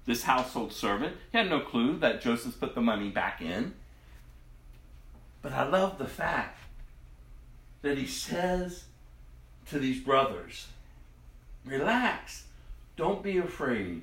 this 0.05 0.25
household 0.25 0.73
servant, 0.73 1.17
he 1.31 1.39
had 1.39 1.49
no 1.49 1.61
clue 1.61 1.97
that 1.99 2.21
Joseph 2.21 2.59
put 2.59 2.75
the 2.75 2.81
money 2.81 3.09
back 3.09 3.41
in. 3.41 3.75
But 5.43 5.53
I 5.53 5.63
love 5.63 5.99
the 5.99 6.09
fact 6.09 6.59
that 7.83 7.97
he 7.97 8.07
says 8.07 8.87
to 9.69 9.79
these 9.79 10.01
brothers, 10.01 10.67
relax, 11.65 12.47
don't 12.97 13.23
be 13.23 13.39
afraid 13.39 14.03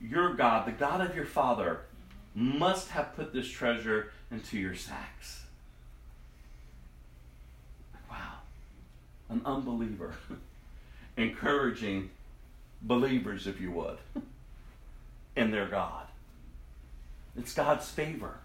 your 0.00 0.34
God, 0.34 0.66
the 0.66 0.72
God 0.72 1.00
of 1.00 1.14
your 1.14 1.24
father, 1.24 1.80
must 2.34 2.88
have 2.90 3.16
put 3.16 3.32
this 3.32 3.48
treasure 3.48 4.12
into 4.30 4.58
your 4.58 4.74
sacks. 4.74 5.42
Wow. 8.10 8.38
An 9.28 9.42
unbeliever 9.44 10.14
encouraging 11.16 12.10
believers, 12.82 13.46
if 13.46 13.60
you 13.60 13.72
would, 13.72 13.98
in 15.36 15.50
their 15.50 15.66
God. 15.66 16.06
It's 17.36 17.54
God's 17.54 17.88
favor. 17.88 18.38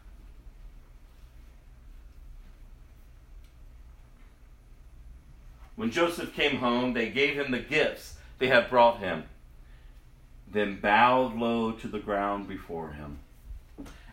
When 5.76 5.92
Joseph 5.92 6.36
came 6.36 6.58
home, 6.58 6.94
they 6.94 7.10
gave 7.10 7.36
him 7.36 7.52
the 7.52 7.60
gifts 7.60 8.16
they 8.38 8.48
had 8.48 8.70
brought 8.70 9.00
him, 9.00 9.24
then 10.54 10.80
bowed 10.80 11.36
low 11.36 11.72
to 11.72 11.88
the 11.88 12.00
ground 12.00 12.48
before 12.48 12.92
him. 12.92 13.20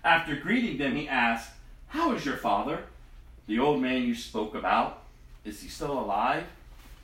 After 0.02 0.34
greeting 0.34 0.78
them, 0.78 0.96
he 0.96 1.06
asked, 1.06 1.50
How 1.88 2.12
is 2.12 2.24
your 2.24 2.38
father? 2.38 2.84
The 3.46 3.58
old 3.58 3.82
man 3.82 4.02
you 4.02 4.14
spoke 4.14 4.54
about, 4.54 5.02
is 5.44 5.60
he 5.62 5.68
still 5.68 5.98
alive? 5.98 6.44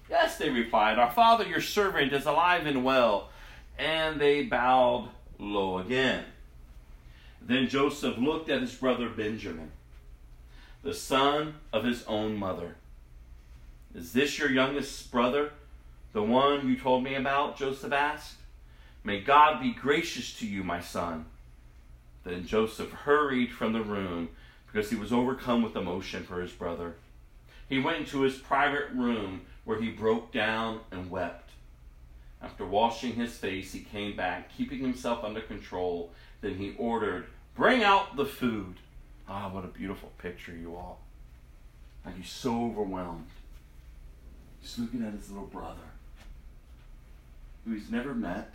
Yes, 0.08 0.38
they 0.38 0.48
replied, 0.48 0.98
Our 0.98 1.10
father, 1.10 1.44
your 1.44 1.60
servant, 1.60 2.12
is 2.12 2.24
alive 2.24 2.66
and 2.66 2.84
well. 2.84 3.28
And 3.78 4.18
they 4.18 4.44
bowed 4.44 5.10
low 5.38 5.78
again. 5.78 6.24
Then 7.42 7.68
Joseph 7.68 8.16
looked 8.16 8.48
at 8.48 8.62
his 8.62 8.74
brother 8.74 9.08
Benjamin, 9.08 9.70
the 10.82 10.94
son 10.94 11.56
of 11.72 11.84
his 11.84 12.04
own 12.04 12.36
mother. 12.36 12.76
Is 13.94 14.12
this 14.12 14.38
your 14.38 14.50
youngest 14.50 15.10
brother, 15.10 15.52
the 16.12 16.22
one 16.22 16.68
you 16.68 16.78
told 16.78 17.04
me 17.04 17.14
about? 17.14 17.58
Joseph 17.58 17.92
asked. 17.92 18.36
May 19.06 19.20
God 19.20 19.60
be 19.60 19.70
gracious 19.70 20.36
to 20.40 20.46
you, 20.48 20.64
my 20.64 20.80
son. 20.80 21.26
Then 22.24 22.44
Joseph 22.44 22.90
hurried 22.90 23.52
from 23.52 23.72
the 23.72 23.80
room 23.80 24.30
because 24.66 24.90
he 24.90 24.96
was 24.96 25.12
overcome 25.12 25.62
with 25.62 25.76
emotion 25.76 26.24
for 26.24 26.40
his 26.40 26.50
brother. 26.50 26.96
He 27.68 27.78
went 27.78 27.98
into 27.98 28.22
his 28.22 28.34
private 28.34 28.90
room 28.92 29.42
where 29.64 29.80
he 29.80 29.90
broke 29.90 30.32
down 30.32 30.80
and 30.90 31.08
wept. 31.08 31.50
After 32.42 32.66
washing 32.66 33.12
his 33.12 33.36
face, 33.38 33.72
he 33.72 33.78
came 33.78 34.16
back, 34.16 34.50
keeping 34.56 34.80
himself 34.80 35.22
under 35.22 35.40
control. 35.40 36.10
Then 36.40 36.56
he 36.56 36.74
ordered, 36.76 37.26
Bring 37.54 37.84
out 37.84 38.16
the 38.16 38.26
food. 38.26 38.74
Ah, 39.28 39.48
what 39.52 39.64
a 39.64 39.68
beautiful 39.68 40.10
picture, 40.18 40.52
you 40.52 40.74
all. 40.74 40.98
Like 42.04 42.16
he's 42.16 42.28
so 42.28 42.64
overwhelmed. 42.64 43.28
He's 44.60 44.76
looking 44.80 45.06
at 45.06 45.14
his 45.14 45.30
little 45.30 45.46
brother, 45.46 45.92
who 47.64 47.72
he's 47.72 47.88
never 47.88 48.12
met. 48.12 48.52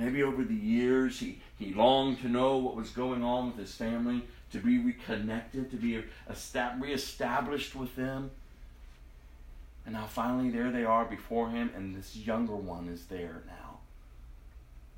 Maybe 0.00 0.22
over 0.22 0.42
the 0.44 0.54
years 0.54 1.20
he, 1.20 1.40
he 1.58 1.74
longed 1.74 2.22
to 2.22 2.28
know 2.28 2.56
what 2.56 2.74
was 2.74 2.88
going 2.88 3.22
on 3.22 3.48
with 3.48 3.58
his 3.58 3.74
family, 3.74 4.22
to 4.50 4.58
be 4.58 4.78
reconnected, 4.78 5.70
to 5.70 5.76
be 5.76 6.02
reestablished 6.78 7.76
with 7.76 7.94
them. 7.96 8.30
And 9.84 9.94
now 9.94 10.06
finally 10.06 10.48
there 10.48 10.70
they 10.70 10.84
are 10.84 11.04
before 11.04 11.50
him, 11.50 11.70
and 11.76 11.94
this 11.94 12.16
younger 12.16 12.56
one 12.56 12.88
is 12.88 13.04
there 13.06 13.42
now. 13.46 13.80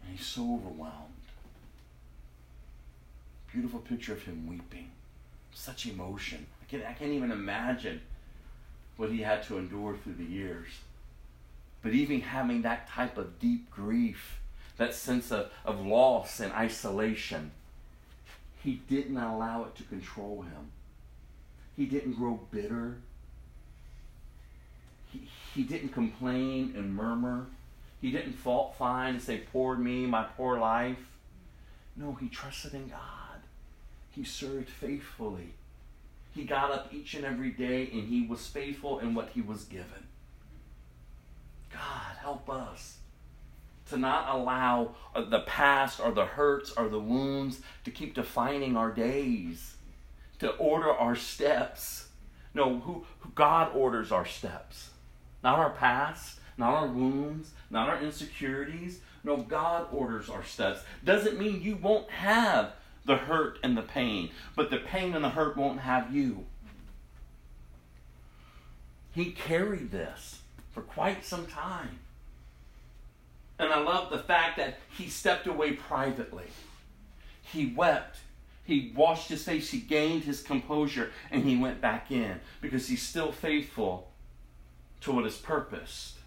And 0.02 0.16
he's 0.16 0.24
so 0.24 0.42
overwhelmed. 0.42 1.08
Beautiful 3.52 3.80
picture 3.80 4.12
of 4.12 4.22
him 4.22 4.46
weeping. 4.46 4.92
Such 5.52 5.86
emotion. 5.86 6.46
I 6.62 6.70
can't, 6.70 6.84
I 6.86 6.92
can't 6.92 7.10
even 7.10 7.32
imagine 7.32 8.02
what 8.96 9.10
he 9.10 9.22
had 9.22 9.42
to 9.44 9.58
endure 9.58 9.96
through 9.96 10.14
the 10.14 10.24
years. 10.24 10.68
But 11.82 11.92
even 11.92 12.20
having 12.20 12.62
that 12.62 12.88
type 12.88 13.18
of 13.18 13.40
deep 13.40 13.68
grief, 13.68 14.38
that 14.82 14.94
sense 14.94 15.30
of, 15.30 15.50
of 15.64 15.84
loss 15.86 16.40
and 16.40 16.52
isolation, 16.52 17.52
he 18.62 18.82
didn't 18.88 19.16
allow 19.16 19.64
it 19.64 19.76
to 19.76 19.82
control 19.84 20.42
him. 20.42 20.70
He 21.76 21.86
didn't 21.86 22.14
grow 22.14 22.40
bitter. 22.50 22.98
He, 25.12 25.28
he 25.54 25.62
didn't 25.62 25.90
complain 25.90 26.74
and 26.76 26.94
murmur. 26.94 27.46
He 28.00 28.10
didn't 28.10 28.32
fault 28.32 28.74
find 28.76 29.16
and 29.16 29.22
say, 29.22 29.42
Poor 29.52 29.76
me, 29.76 30.06
my 30.06 30.24
poor 30.24 30.58
life. 30.58 30.98
No, 31.96 32.16
he 32.20 32.28
trusted 32.28 32.74
in 32.74 32.88
God. 32.88 32.98
He 34.10 34.24
served 34.24 34.68
faithfully. 34.68 35.54
He 36.34 36.44
got 36.44 36.72
up 36.72 36.92
each 36.92 37.14
and 37.14 37.24
every 37.24 37.50
day 37.50 37.88
and 37.92 38.08
he 38.08 38.26
was 38.26 38.46
faithful 38.46 38.98
in 38.98 39.14
what 39.14 39.30
he 39.34 39.42
was 39.42 39.64
given. 39.64 40.08
God, 41.70 42.16
help 42.20 42.50
us 42.50 42.98
to 43.90 43.96
not 43.96 44.34
allow 44.34 44.94
uh, 45.14 45.22
the 45.22 45.40
past 45.40 46.00
or 46.00 46.12
the 46.12 46.24
hurts 46.24 46.72
or 46.72 46.88
the 46.88 46.98
wounds 46.98 47.60
to 47.84 47.90
keep 47.90 48.14
defining 48.14 48.76
our 48.76 48.90
days, 48.90 49.74
to 50.38 50.50
order 50.52 50.90
our 50.90 51.16
steps. 51.16 52.08
No, 52.54 52.80
who, 52.80 53.04
who 53.20 53.30
God 53.34 53.74
orders 53.74 54.12
our 54.12 54.26
steps, 54.26 54.90
not 55.42 55.58
our 55.58 55.70
past, 55.70 56.38
not 56.56 56.74
our 56.74 56.86
wounds, 56.86 57.50
not 57.70 57.88
our 57.88 58.00
insecurities. 58.02 59.00
No, 59.24 59.36
God 59.36 59.86
orders 59.92 60.28
our 60.28 60.44
steps. 60.44 60.80
Doesn't 61.04 61.38
mean 61.38 61.62
you 61.62 61.76
won't 61.76 62.10
have 62.10 62.72
the 63.04 63.16
hurt 63.16 63.58
and 63.62 63.76
the 63.76 63.82
pain, 63.82 64.30
but 64.56 64.70
the 64.70 64.78
pain 64.78 65.14
and 65.14 65.24
the 65.24 65.30
hurt 65.30 65.56
won't 65.56 65.80
have 65.80 66.14
you. 66.14 66.46
He 69.12 69.32
carried 69.32 69.90
this 69.90 70.40
for 70.70 70.82
quite 70.82 71.24
some 71.24 71.46
time. 71.46 71.98
And 73.62 73.72
I 73.72 73.78
love 73.78 74.10
the 74.10 74.18
fact 74.18 74.56
that 74.56 74.78
he 74.90 75.08
stepped 75.08 75.46
away 75.46 75.72
privately. 75.72 76.46
He 77.42 77.66
wept. 77.66 78.18
He 78.64 78.92
washed 78.94 79.28
his 79.28 79.44
face. 79.44 79.70
He 79.70 79.78
gained 79.78 80.24
his 80.24 80.42
composure. 80.42 81.12
And 81.30 81.44
he 81.44 81.56
went 81.56 81.80
back 81.80 82.10
in 82.10 82.40
because 82.60 82.88
he's 82.88 83.02
still 83.02 83.30
faithful 83.30 84.10
to 85.02 85.12
what 85.12 85.26
is 85.26 85.36
purposed 85.36 86.18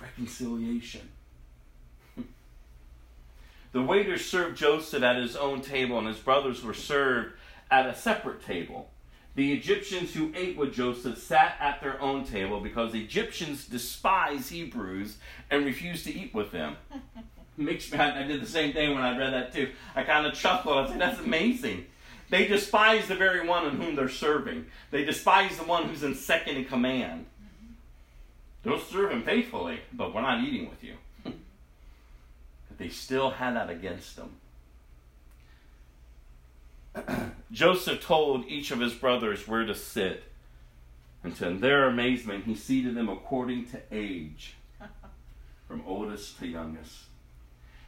reconciliation. 0.00 1.08
the 3.72 3.82
waiters 3.82 4.24
served 4.24 4.56
Joseph 4.56 5.02
at 5.02 5.16
his 5.16 5.36
own 5.36 5.60
table, 5.60 5.98
and 5.98 6.06
his 6.06 6.18
brothers 6.18 6.62
were 6.62 6.74
served 6.74 7.34
at 7.70 7.86
a 7.86 7.94
separate 7.94 8.44
table. 8.44 8.90
The 9.34 9.52
Egyptians 9.52 10.14
who 10.14 10.32
ate 10.36 10.56
with 10.56 10.72
Joseph 10.72 11.18
sat 11.18 11.56
at 11.58 11.80
their 11.80 12.00
own 12.00 12.24
table 12.24 12.60
because 12.60 12.94
Egyptians 12.94 13.66
despise 13.66 14.48
Hebrews 14.48 15.16
and 15.50 15.64
refuse 15.64 16.04
to 16.04 16.14
eat 16.14 16.32
with 16.32 16.52
them. 16.52 16.76
Makes 17.56 17.92
me, 17.92 17.98
I 17.98 18.24
did 18.24 18.40
the 18.40 18.46
same 18.46 18.72
thing 18.72 18.94
when 18.94 19.02
I 19.02 19.16
read 19.16 19.32
that 19.32 19.52
too. 19.52 19.70
I 19.94 20.02
kind 20.02 20.26
of 20.26 20.34
chuckled. 20.34 20.76
I 20.76 20.88
said, 20.88 21.00
that's 21.00 21.20
amazing. 21.20 21.86
They 22.30 22.46
despise 22.46 23.06
the 23.06 23.14
very 23.14 23.46
one 23.46 23.66
in 23.66 23.76
whom 23.76 23.96
they're 23.96 24.08
serving. 24.08 24.66
They 24.90 25.04
despise 25.04 25.56
the 25.56 25.64
one 25.64 25.88
who's 25.88 26.02
in 26.02 26.14
second 26.14 26.56
in 26.56 26.64
command. 26.64 27.26
They'll 28.62 28.80
serve 28.80 29.12
him 29.12 29.22
faithfully, 29.22 29.80
but 29.92 30.14
we're 30.14 30.22
not 30.22 30.42
eating 30.42 30.68
with 30.68 30.82
you. 30.82 30.94
but 31.24 32.78
they 32.78 32.88
still 32.88 33.30
had 33.30 33.54
that 33.56 33.70
against 33.70 34.16
them. 34.16 34.30
Joseph 37.52 38.02
told 38.04 38.46
each 38.46 38.70
of 38.70 38.80
his 38.80 38.94
brothers 38.94 39.46
where 39.46 39.64
to 39.64 39.74
sit. 39.74 40.24
And 41.22 41.34
to 41.36 41.50
their 41.54 41.84
amazement, 41.84 42.44
he 42.44 42.54
seated 42.54 42.94
them 42.94 43.08
according 43.08 43.66
to 43.68 43.80
age, 43.90 44.54
from 45.68 45.82
oldest 45.86 46.38
to 46.40 46.46
youngest. 46.46 47.04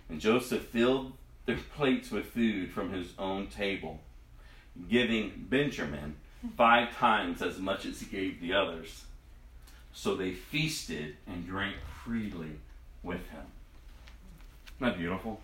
And 0.09 0.21
Joseph 0.21 0.63
filled 0.63 1.13
their 1.45 1.59
plates 1.75 2.11
with 2.11 2.27
food 2.27 2.71
from 2.71 2.93
his 2.93 3.13
own 3.19 3.49
table, 3.49 4.01
giving 4.89 5.47
Benjamin 5.51 6.17
five 6.57 6.97
times 6.97 7.43
as 7.43 7.59
much 7.59 7.85
as 7.85 8.01
he 8.01 8.07
gave 8.07 8.41
the 8.41 8.55
others. 8.55 9.05
So 9.93 10.15
they 10.15 10.33
feasted 10.33 11.17
and 11.27 11.47
drank 11.47 11.77
freely 12.05 12.59
with 13.03 13.29
him. 13.31 13.47
Isn't 14.77 14.93
that 14.93 14.99
beautiful? 14.99 15.41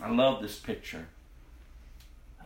I 0.00 0.10
love 0.10 0.42
this 0.42 0.58
picture. 0.58 1.06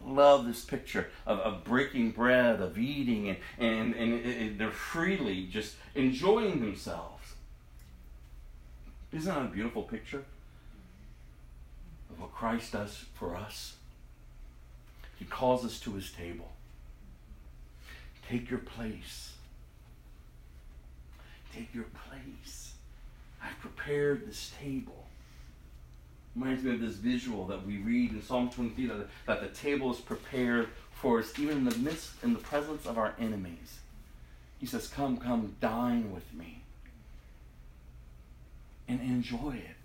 I 0.05 0.11
love 0.11 0.47
this 0.47 0.65
picture 0.65 1.09
of, 1.27 1.39
of 1.41 1.65
breaking 1.65 2.13
bread, 2.13 2.61
of 2.61 2.79
eating, 2.79 3.29
and, 3.29 3.39
and, 3.59 3.95
and, 3.95 4.25
and 4.25 4.59
they're 4.59 4.71
freely 4.71 5.47
just 5.47 5.77
enjoying 5.95 6.61
themselves. 6.61 7.35
Isn't 9.13 9.33
that 9.35 9.45
a 9.45 9.49
beautiful 9.49 9.83
picture 9.83 10.25
of 12.11 12.21
what 12.21 12.35
Christ 12.35 12.73
does 12.73 13.05
for 13.15 13.37
us? 13.37 13.77
He 15.19 15.25
calls 15.25 15.65
us 15.65 15.81
to 15.81 15.93
his 15.93 16.13
table. 16.13 16.53
Take 18.29 18.51
your 18.51 18.59
place. 18.59 19.33
Take 21.55 21.75
your 21.75 21.87
place. 22.09 22.75
I've 23.43 23.59
prepared 23.61 24.27
this 24.27 24.53
table 24.61 25.06
reminds 26.37 26.62
me 26.62 26.74
of 26.74 26.80
this 26.80 26.97
visual 26.97 27.47
that 27.47 27.66
we 27.66 27.78
read 27.78 28.12
in 28.12 28.22
Psalm 28.22 28.51
23 28.51 28.87
that, 28.87 29.09
that 29.26 29.41
the 29.41 29.49
table 29.49 29.91
is 29.91 30.01
prepared 30.01 30.68
for 30.93 31.18
us 31.18 31.39
even 31.39 31.59
in 31.59 31.64
the 31.64 31.78
midst, 31.78 32.12
in 32.22 32.32
the 32.32 32.39
presence 32.39 32.87
of 32.87 32.99
our 32.99 33.14
enemies. 33.18 33.80
He 34.59 34.66
says, 34.66 34.89
Come, 34.89 35.16
come, 35.16 35.57
dine 35.61 36.12
with 36.12 36.32
me 36.34 36.62
and 38.89 39.01
enjoy 39.01 39.55
it. 39.57 39.76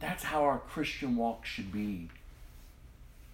That's 0.00 0.24
how 0.24 0.42
our 0.44 0.58
Christian 0.58 1.16
walk 1.16 1.44
should 1.44 1.72
be. 1.72 2.08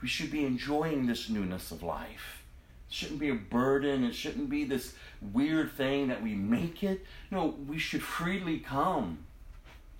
We 0.01 0.09
should 0.09 0.30
be 0.30 0.45
enjoying 0.45 1.07
this 1.07 1.28
newness 1.28 1.70
of 1.70 1.82
life. 1.82 2.43
It 2.89 2.95
shouldn't 2.95 3.20
be 3.20 3.30
a 3.30 3.35
burden. 3.35 4.05
It 4.05 4.14
shouldn't 4.14 4.51
be 4.51 4.64
this 4.64 4.95
weird 5.32 5.72
thing 5.72 6.09
that 6.09 6.22
we 6.22 6.35
make 6.35 6.82
it. 6.82 7.05
No, 7.30 7.55
we 7.66 7.78
should 7.78 8.03
freely 8.03 8.59
come. 8.59 9.18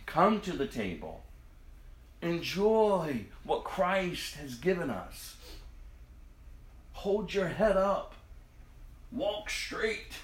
Come 0.07 0.41
to 0.43 0.53
the 0.53 0.67
table. 0.67 1.24
Enjoy 2.25 3.27
what 3.45 3.65
Christ 3.65 4.37
has 4.37 4.55
given 4.55 4.89
us. 4.89 5.37
Hold 6.95 7.35
your 7.35 7.49
head 7.49 7.77
up. 7.77 8.15
Walk 9.13 9.51
straight. 9.51 10.15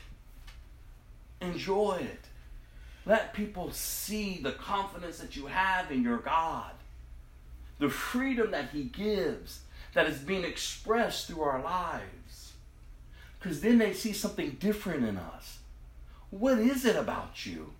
enjoy 1.42 1.98
it. 2.00 2.20
Let 3.06 3.34
people 3.34 3.70
see 3.72 4.40
the 4.42 4.52
confidence 4.52 5.18
that 5.18 5.36
you 5.36 5.46
have 5.46 5.90
in 5.90 6.02
your 6.02 6.18
God, 6.18 6.72
the 7.78 7.88
freedom 7.90 8.50
that 8.50 8.70
He 8.70 8.84
gives 8.84 9.60
that 9.94 10.06
is 10.06 10.18
being 10.18 10.44
expressed 10.44 11.26
through 11.26 11.42
our 11.42 11.62
lives. 11.62 12.52
Because 13.38 13.60
then 13.60 13.78
they 13.78 13.92
see 13.92 14.12
something 14.12 14.56
different 14.60 15.04
in 15.04 15.16
us. 15.16 15.58
What 16.30 16.58
is 16.58 16.84
it 16.84 16.96
about 16.96 17.44
you? 17.46 17.72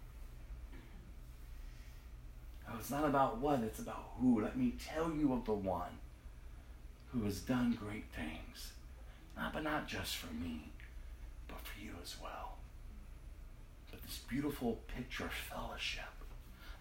It's 2.78 2.90
not 2.90 3.04
about 3.04 3.38
what, 3.38 3.60
it's 3.60 3.78
about 3.78 4.12
who. 4.18 4.42
Let 4.42 4.56
me 4.56 4.74
tell 4.82 5.12
you 5.12 5.32
of 5.32 5.44
the 5.44 5.52
one 5.52 5.98
who 7.12 7.24
has 7.24 7.40
done 7.40 7.78
great 7.80 8.06
things. 8.14 8.72
Not, 9.36 9.52
but 9.52 9.64
not 9.64 9.86
just 9.86 10.16
for 10.16 10.32
me, 10.32 10.70
but 11.48 11.58
for 11.60 11.80
you 11.80 11.92
as 12.02 12.16
well. 12.22 12.56
But 13.90 14.02
this 14.02 14.18
beautiful 14.28 14.80
picture 14.96 15.24
of 15.24 15.32
fellowship, 15.32 16.04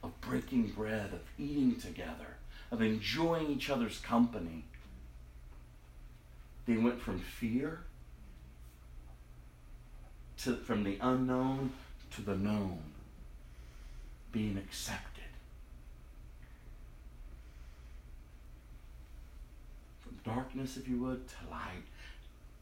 of 0.04 0.20
breaking 0.22 0.72
bread, 0.76 1.12
of 1.14 1.22
eating 1.38 1.76
together, 1.76 2.38
of 2.72 2.82
enjoying 2.82 3.50
each 3.50 3.70
other's 3.70 4.00
company. 4.00 4.66
They 6.66 6.78
went 6.78 7.02
from 7.02 7.20
fear 7.20 7.82
to 10.44 10.56
from 10.56 10.84
the 10.84 10.98
unknown 11.02 11.72
to 12.16 12.22
the 12.22 12.36
known, 12.36 12.80
being 14.32 14.58
accepted. 14.58 15.24
From 20.00 20.09
darkness, 20.24 20.78
if 20.78 20.88
you 20.88 20.98
would, 21.00 21.28
to 21.28 21.36
light. 21.50 21.84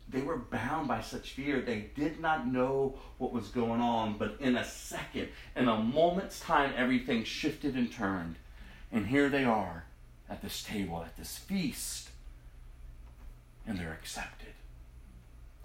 They 0.10 0.22
were 0.22 0.38
bound 0.38 0.88
by 0.88 1.02
such 1.02 1.32
fear. 1.32 1.62
They 1.62 1.90
did 1.96 2.20
not 2.20 2.48
know 2.48 2.98
what 3.18 3.34
was 3.34 3.50
going 3.50 3.82
on, 3.82 4.18
but 4.18 4.38
in 4.40 4.56
a 4.56 4.64
second, 4.64 5.30
in 5.56 5.68
a 5.68 5.78
moment's 5.78 6.40
time, 6.40 6.74
everything 6.78 7.24
shifted 7.24 7.76
and 7.76 7.92
turned. 7.92 8.36
And 8.92 9.08
here 9.08 9.28
they 9.28 9.44
are 9.44 9.84
at 10.30 10.42
this 10.42 10.64
table, 10.64 11.04
at 11.04 11.18
this 11.18 11.38
feast, 11.38 12.10
and 13.66 13.78
they're 13.78 13.92
accepted. 13.92 14.54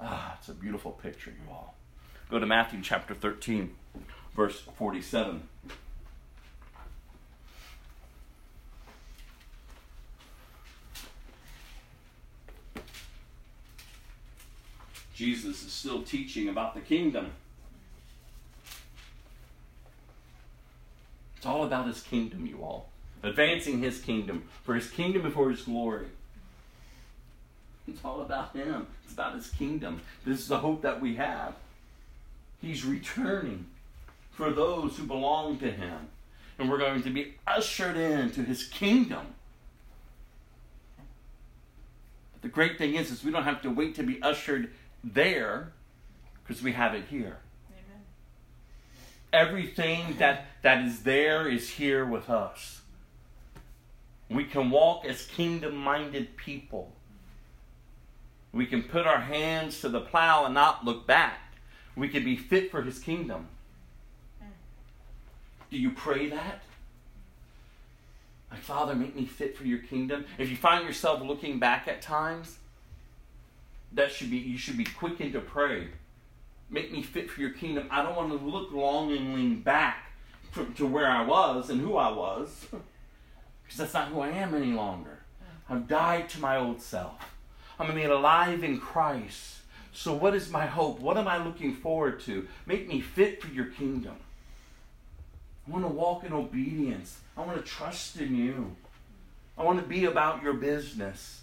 Ah, 0.01 0.37
it's 0.39 0.49
a 0.49 0.55
beautiful 0.55 0.91
picture, 0.91 1.31
you 1.31 1.53
all. 1.53 1.77
Go 2.29 2.41
to 2.41 2.47
Matthew 2.47 2.81
chapter 2.83 3.15
13, 3.15 3.75
verse 4.35 4.61
47. 4.77 5.49
Jesus 15.23 15.65
is 15.65 15.71
still 15.71 16.03
teaching 16.03 16.49
about 16.49 16.75
the 16.75 16.81
kingdom. 16.81 17.31
It's 21.37 21.47
all 21.47 21.63
about 21.63 21.87
his 21.87 22.03
kingdom, 22.03 22.45
you 22.45 22.59
all. 22.61 22.89
Advancing 23.23 23.79
his 23.79 24.01
kingdom, 24.01 24.49
for 24.65 24.75
his 24.75 24.91
kingdom 24.91 25.31
for 25.31 25.49
his 25.49 25.63
glory. 25.63 26.07
It's 27.87 28.05
all 28.05 28.21
about 28.21 28.57
him. 28.57 28.89
It's 29.05 29.13
about 29.13 29.37
his 29.37 29.49
kingdom. 29.49 30.01
This 30.27 30.41
is 30.41 30.49
the 30.49 30.59
hope 30.59 30.83
that 30.83 31.01
we 31.01 31.15
have. 31.15 31.55
He's 32.61 32.85
returning 32.85 33.67
for 34.33 34.51
those 34.51 34.97
who 34.97 35.05
belong 35.05 35.59
to 35.61 35.71
him. 35.71 36.09
And 36.59 36.69
we're 36.69 36.79
going 36.79 37.05
to 37.05 37.11
be 37.11 37.35
ushered 37.47 37.97
into 37.97 38.43
his 38.43 38.65
kingdom. 38.65 39.27
But 42.33 42.43
the 42.43 42.49
great 42.49 42.77
thing 42.77 42.97
is, 42.97 43.13
is 43.13 43.23
we 43.23 43.31
don't 43.31 43.45
have 43.45 43.63
to 43.63 43.71
wait 43.71 43.95
to 43.95 44.03
be 44.03 44.21
ushered 44.21 44.73
there 45.05 45.73
because 46.43 46.63
we 46.63 46.73
have 46.73 46.95
it 46.95 47.05
here. 47.09 47.39
Amen. 47.71 48.03
Everything 49.33 50.17
that, 50.19 50.47
that 50.63 50.85
is 50.85 51.03
there 51.03 51.49
is 51.49 51.71
here 51.71 52.05
with 52.05 52.29
us. 52.31 52.81
We 54.29 54.45
can 54.45 54.71
walk 54.71 55.05
as 55.05 55.27
kingdom 55.27 55.77
minded 55.77 56.37
people. 56.37 56.93
We 58.53 58.67
can 58.67 58.83
put 58.83 59.07
our 59.07 59.21
hands 59.21 59.81
to 59.81 59.89
the 59.89 60.01
plow 60.01 60.45
and 60.45 60.55
not 60.55 60.85
look 60.85 61.07
back. 61.07 61.55
We 61.97 62.09
can 62.09 62.25
be 62.25 62.37
fit 62.37 62.71
for 62.71 62.83
his 62.83 62.99
kingdom. 62.99 63.49
Do 65.71 65.79
you 65.79 65.91
pray 65.91 66.29
that? 66.29 66.63
Like, 68.51 68.61
Father, 68.61 68.95
make 68.95 69.17
me 69.17 69.25
fit 69.25 69.57
for 69.57 69.65
your 69.65 69.79
kingdom. 69.79 70.27
If 70.37 70.51
you 70.51 70.57
find 70.57 70.87
yourself 70.87 71.23
looking 71.23 71.59
back 71.59 71.89
at 71.89 72.03
times, 72.03 72.59
that 73.95 74.13
should 74.13 74.31
be 74.31 74.39
you 74.39 74.59
should 74.59 74.77
be 74.77 74.85
quickened 74.85 75.33
to 75.35 75.41
pray. 75.41 75.89
Make 76.71 76.91
me 76.93 77.03
fit 77.03 77.31
for 77.31 77.41
your 77.41 77.51
kingdom. 77.51 77.89
I 77.91 78.03
don't 78.03 78.17
want 78.17 78.31
to 78.31 78.47
look 78.47 78.73
longingly 78.73 79.55
back 79.57 80.13
to 80.77 80.87
where 80.87 81.11
I 81.11 81.25
was 81.25 81.71
and 81.71 81.81
who 81.81 81.97
I 81.97 82.11
was, 82.11 82.67
because 82.71 83.79
that's 83.79 83.95
not 83.95 84.09
who 84.09 84.21
I 84.21 84.29
am 84.29 84.55
any 84.55 84.73
longer. 84.73 85.21
I've 85.69 85.89
died 85.89 86.29
to 86.31 86.41
my 86.41 86.57
old 86.57 86.81
self. 86.81 87.15
I'm 87.79 87.95
made 87.95 88.11
alive 88.11 88.63
in 88.63 88.79
Christ. 88.79 89.59
So, 89.93 90.15
what 90.15 90.35
is 90.35 90.51
my 90.51 90.67
hope? 90.67 91.01
What 91.01 91.19
am 91.19 91.29
I 91.29 91.43
looking 91.43 91.75
forward 91.75 92.21
to? 92.21 92.49
Make 92.67 92.89
me 92.89 93.01
fit 93.01 93.43
for 93.43 93.49
your 93.49 93.67
kingdom. 93.67 94.17
I 95.67 95.71
want 95.71 95.85
to 95.85 95.89
walk 95.89 96.25
in 96.25 96.33
obedience. 96.33 97.19
I 97.37 97.43
want 97.43 97.59
to 97.59 97.71
trust 97.71 98.19
in 98.19 98.35
you. 98.35 98.77
I 99.57 99.65
want 99.65 99.81
to 99.81 99.87
be 99.87 100.07
about 100.07 100.43
your 100.43 100.55
business. 100.55 101.42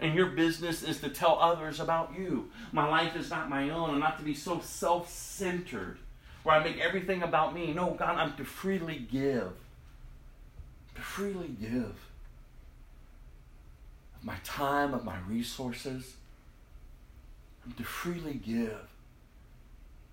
And 0.00 0.14
your 0.14 0.26
business 0.26 0.82
is 0.82 1.00
to 1.00 1.10
tell 1.10 1.38
others 1.38 1.78
about 1.78 2.14
you. 2.18 2.50
My 2.72 2.88
life 2.88 3.14
is 3.16 3.30
not 3.30 3.50
my 3.50 3.68
own. 3.70 3.90
I'm 3.90 4.00
not 4.00 4.18
to 4.18 4.24
be 4.24 4.34
so 4.34 4.60
self 4.60 5.10
centered 5.10 5.98
where 6.42 6.56
I 6.56 6.64
make 6.64 6.78
everything 6.78 7.22
about 7.22 7.54
me. 7.54 7.72
No, 7.74 7.90
God, 7.90 8.16
I'm 8.16 8.34
to 8.36 8.44
freely 8.44 9.06
give. 9.10 9.52
To 10.94 11.02
freely 11.02 11.48
give 11.48 11.94
of 14.20 14.26
my 14.26 14.36
time, 14.44 14.94
of 14.94 15.04
my 15.04 15.18
resources. 15.28 16.14
I'm 17.64 17.72
to 17.72 17.84
freely 17.84 18.34
give. 18.34 18.88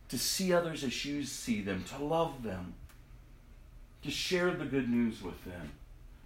To 0.10 0.18
see 0.18 0.54
others 0.54 0.84
as 0.84 1.06
you 1.06 1.24
see 1.24 1.62
them, 1.62 1.84
to 1.90 2.04
love 2.04 2.44
them, 2.44 2.74
to 4.04 4.12
share 4.12 4.52
the 4.52 4.66
good 4.66 4.90
news 4.90 5.22
with 5.22 5.44
them 5.44 5.72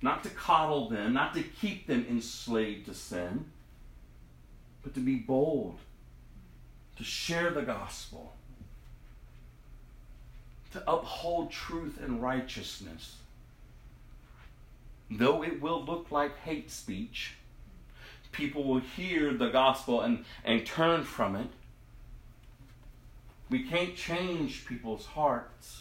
not 0.01 0.23
to 0.23 0.29
coddle 0.29 0.89
them, 0.89 1.13
not 1.13 1.33
to 1.35 1.43
keep 1.43 1.87
them 1.87 2.05
enslaved 2.09 2.87
to 2.87 2.93
sin, 2.93 3.45
but 4.81 4.93
to 4.95 4.99
be 4.99 5.15
bold, 5.15 5.77
to 6.97 7.03
share 7.03 7.51
the 7.51 7.61
gospel, 7.61 8.33
to 10.71 10.91
uphold 10.91 11.51
truth 11.51 11.99
and 12.01 12.21
righteousness. 12.21 13.17
Though 15.09 15.43
it 15.43 15.61
will 15.61 15.83
look 15.83 16.09
like 16.09 16.37
hate 16.39 16.71
speech, 16.71 17.33
people 18.31 18.63
will 18.63 18.79
hear 18.79 19.33
the 19.33 19.49
gospel 19.49 20.01
and, 20.01 20.23
and 20.43 20.65
turn 20.65 21.03
from 21.03 21.35
it. 21.35 21.49
We 23.49 23.63
can't 23.63 23.95
change 23.95 24.65
people's 24.65 25.05
hearts 25.07 25.80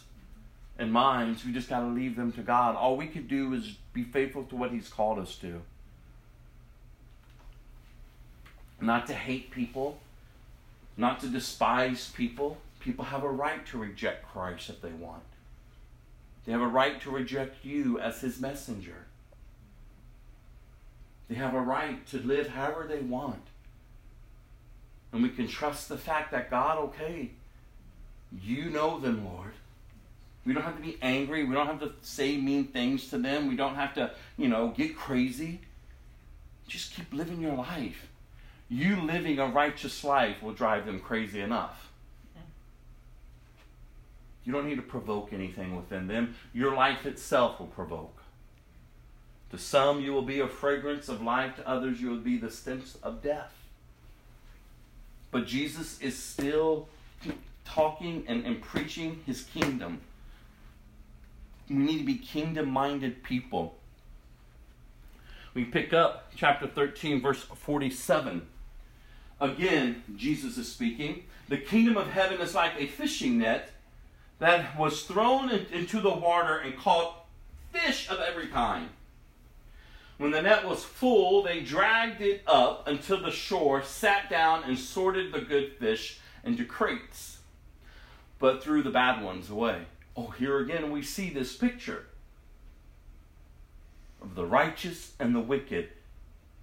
and 0.80 0.90
minds. 0.92 1.44
We 1.44 1.52
just 1.52 1.68
got 1.68 1.80
to 1.80 1.86
leave 1.86 2.16
them 2.16 2.32
to 2.32 2.40
God. 2.40 2.74
All 2.74 2.96
we 2.96 3.06
could 3.06 3.28
do 3.28 3.52
is 3.52 3.76
be 3.92 4.02
faithful 4.02 4.44
to 4.44 4.56
what 4.56 4.72
He's 4.72 4.88
called 4.88 5.18
us 5.18 5.36
to. 5.36 5.60
Not 8.80 9.06
to 9.08 9.14
hate 9.14 9.50
people, 9.50 10.00
not 10.96 11.20
to 11.20 11.28
despise 11.28 12.10
people. 12.16 12.56
People 12.80 13.04
have 13.04 13.22
a 13.22 13.30
right 13.30 13.64
to 13.66 13.78
reject 13.78 14.26
Christ 14.32 14.70
if 14.70 14.80
they 14.80 14.90
want. 14.90 15.22
They 16.46 16.52
have 16.52 16.62
a 16.62 16.66
right 16.66 16.98
to 17.02 17.10
reject 17.10 17.62
you 17.62 18.00
as 18.00 18.22
His 18.22 18.40
messenger. 18.40 19.04
They 21.28 21.34
have 21.34 21.52
a 21.52 21.60
right 21.60 22.04
to 22.08 22.18
live 22.18 22.48
however 22.48 22.86
they 22.88 23.00
want. 23.00 23.42
And 25.12 25.22
we 25.22 25.28
can 25.28 25.46
trust 25.46 25.90
the 25.90 25.98
fact 25.98 26.32
that 26.32 26.50
God, 26.50 26.78
okay, 26.78 27.32
you 28.42 28.70
know 28.70 28.98
them, 28.98 29.26
Lord. 29.26 29.52
We 30.46 30.54
don't 30.54 30.62
have 30.62 30.76
to 30.76 30.82
be 30.82 30.98
angry. 31.02 31.44
We 31.44 31.54
don't 31.54 31.66
have 31.66 31.80
to 31.80 31.92
say 32.00 32.36
mean 32.36 32.64
things 32.66 33.08
to 33.10 33.18
them. 33.18 33.48
We 33.48 33.56
don't 33.56 33.74
have 33.74 33.94
to, 33.94 34.12
you 34.38 34.48
know, 34.48 34.68
get 34.68 34.96
crazy. 34.96 35.60
Just 36.66 36.94
keep 36.94 37.12
living 37.12 37.40
your 37.40 37.56
life. 37.56 38.08
You 38.68 39.00
living 39.02 39.38
a 39.38 39.46
righteous 39.46 40.02
life 40.02 40.42
will 40.42 40.52
drive 40.52 40.86
them 40.86 41.00
crazy 41.00 41.40
enough. 41.40 41.88
You 44.44 44.52
don't 44.52 44.66
need 44.66 44.76
to 44.76 44.82
provoke 44.82 45.32
anything 45.32 45.76
within 45.76 46.06
them. 46.06 46.34
Your 46.54 46.74
life 46.74 47.04
itself 47.04 47.60
will 47.60 47.66
provoke. 47.66 48.16
To 49.50 49.58
some, 49.58 50.00
you 50.00 50.12
will 50.12 50.22
be 50.22 50.40
a 50.40 50.48
fragrance 50.48 51.08
of 51.08 51.20
life. 51.20 51.56
To 51.56 51.68
others, 51.68 52.00
you 52.00 52.08
will 52.08 52.18
be 52.18 52.38
the 52.38 52.50
stench 52.50 52.84
of 53.02 53.22
death. 53.22 53.52
But 55.30 55.46
Jesus 55.46 56.00
is 56.00 56.16
still 56.16 56.88
talking 57.64 58.24
and, 58.26 58.46
and 58.46 58.62
preaching 58.62 59.20
his 59.26 59.42
kingdom 59.42 60.00
we 61.70 61.76
need 61.76 61.98
to 61.98 62.04
be 62.04 62.16
kingdom 62.16 62.68
minded 62.68 63.22
people. 63.22 63.78
We 65.54 65.64
pick 65.64 65.92
up 65.92 66.32
chapter 66.34 66.66
13, 66.66 67.22
verse 67.22 67.42
47. 67.42 68.46
Again, 69.40 70.02
Jesus 70.16 70.58
is 70.58 70.70
speaking. 70.70 71.24
The 71.48 71.58
kingdom 71.58 71.96
of 71.96 72.08
heaven 72.08 72.40
is 72.40 72.54
like 72.54 72.72
a 72.76 72.86
fishing 72.86 73.38
net 73.38 73.70
that 74.40 74.76
was 74.76 75.04
thrown 75.04 75.50
into 75.50 76.00
the 76.00 76.12
water 76.12 76.56
and 76.58 76.76
caught 76.76 77.24
fish 77.72 78.10
of 78.10 78.18
every 78.18 78.48
kind. 78.48 78.88
When 80.18 80.32
the 80.32 80.42
net 80.42 80.66
was 80.66 80.84
full, 80.84 81.42
they 81.42 81.60
dragged 81.60 82.20
it 82.20 82.42
up 82.46 82.86
until 82.86 83.22
the 83.22 83.30
shore, 83.30 83.82
sat 83.82 84.28
down, 84.28 84.64
and 84.64 84.78
sorted 84.78 85.32
the 85.32 85.40
good 85.40 85.72
fish 85.78 86.18
into 86.44 86.64
crates, 86.64 87.38
but 88.38 88.62
threw 88.62 88.82
the 88.82 88.90
bad 88.90 89.22
ones 89.22 89.48
away. 89.50 89.86
Oh, 90.16 90.28
here 90.38 90.58
again 90.58 90.90
we 90.90 91.02
see 91.02 91.30
this 91.30 91.56
picture 91.56 92.06
of 94.20 94.34
the 94.34 94.44
righteous 94.44 95.12
and 95.18 95.34
the 95.34 95.40
wicked 95.40 95.88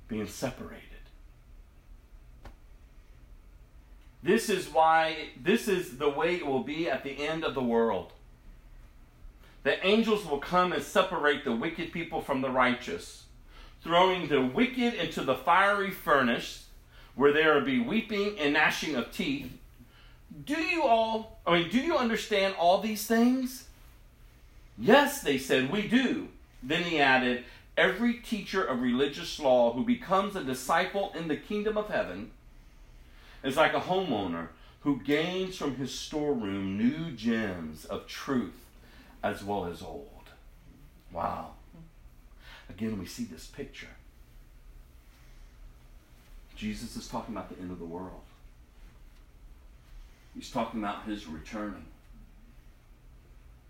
being 0.07 0.27
separated. 0.27 0.83
This 4.23 4.49
is 4.49 4.67
why, 4.67 5.29
this 5.41 5.67
is 5.67 5.97
the 5.97 6.09
way 6.09 6.35
it 6.35 6.45
will 6.45 6.63
be 6.63 6.89
at 6.89 7.03
the 7.03 7.25
end 7.25 7.43
of 7.43 7.53
the 7.53 7.63
world. 7.63 8.13
The 9.63 9.85
angels 9.85 10.25
will 10.25 10.39
come 10.39 10.73
and 10.73 10.83
separate 10.83 11.43
the 11.43 11.55
wicked 11.55 11.91
people 11.91 12.21
from 12.21 12.41
the 12.41 12.49
righteous, 12.49 13.25
throwing 13.81 14.27
the 14.27 14.41
wicked 14.41 14.93
into 14.93 15.23
the 15.23 15.35
fiery 15.35 15.91
furnace 15.91 16.67
where 17.15 17.33
there 17.33 17.55
will 17.55 17.65
be 17.65 17.79
weeping 17.79 18.37
and 18.39 18.53
gnashing 18.53 18.95
of 18.95 19.11
teeth. 19.11 19.51
Do 20.45 20.59
you 20.61 20.84
all, 20.84 21.39
I 21.45 21.59
mean, 21.59 21.69
do 21.69 21.80
you 21.80 21.97
understand 21.97 22.55
all 22.57 22.82
these 22.82 23.05
things? 23.07 23.67
Yes, 24.78 25.21
they 25.21 25.38
said, 25.38 25.71
we 25.71 25.88
do. 25.88 26.28
Then 26.61 26.84
he 26.84 26.99
added, 26.99 27.43
Every 27.78 28.15
teacher 28.15 28.63
of 28.63 28.82
religious 28.82 29.39
law 29.39 29.71
who 29.71 29.84
becomes 29.84 30.36
a 30.36 30.43
disciple 30.43 31.13
in 31.15 31.28
the 31.28 31.38
kingdom 31.38 31.78
of 31.78 31.89
heaven 31.89 32.32
is 33.43 33.55
like 33.55 33.73
a 33.73 33.80
homeowner 33.80 34.47
who 34.82 34.99
gains 35.01 35.57
from 35.57 35.75
his 35.75 35.93
storeroom 35.93 36.78
new 36.78 37.11
gems 37.11 37.86
of 37.86 38.07
truth 38.07 38.65
as 39.21 39.43
well 39.43 39.65
as 39.65 39.84
old. 39.84 40.30
Wow. 41.11 41.51
Again, 42.69 42.97
we 42.99 43.05
see 43.05 43.25
this 43.25 43.45
picture. 43.45 43.88
Jesus 46.55 46.95
is 46.95 47.07
talking 47.07 47.36
about 47.36 47.49
the 47.49 47.61
end 47.61 47.71
of 47.71 47.80
the 47.80 47.86
world. 47.86 48.21
He's 50.38 50.51
talking 50.51 50.81
about 50.81 51.05
his 51.05 51.25
returning. 51.25 51.88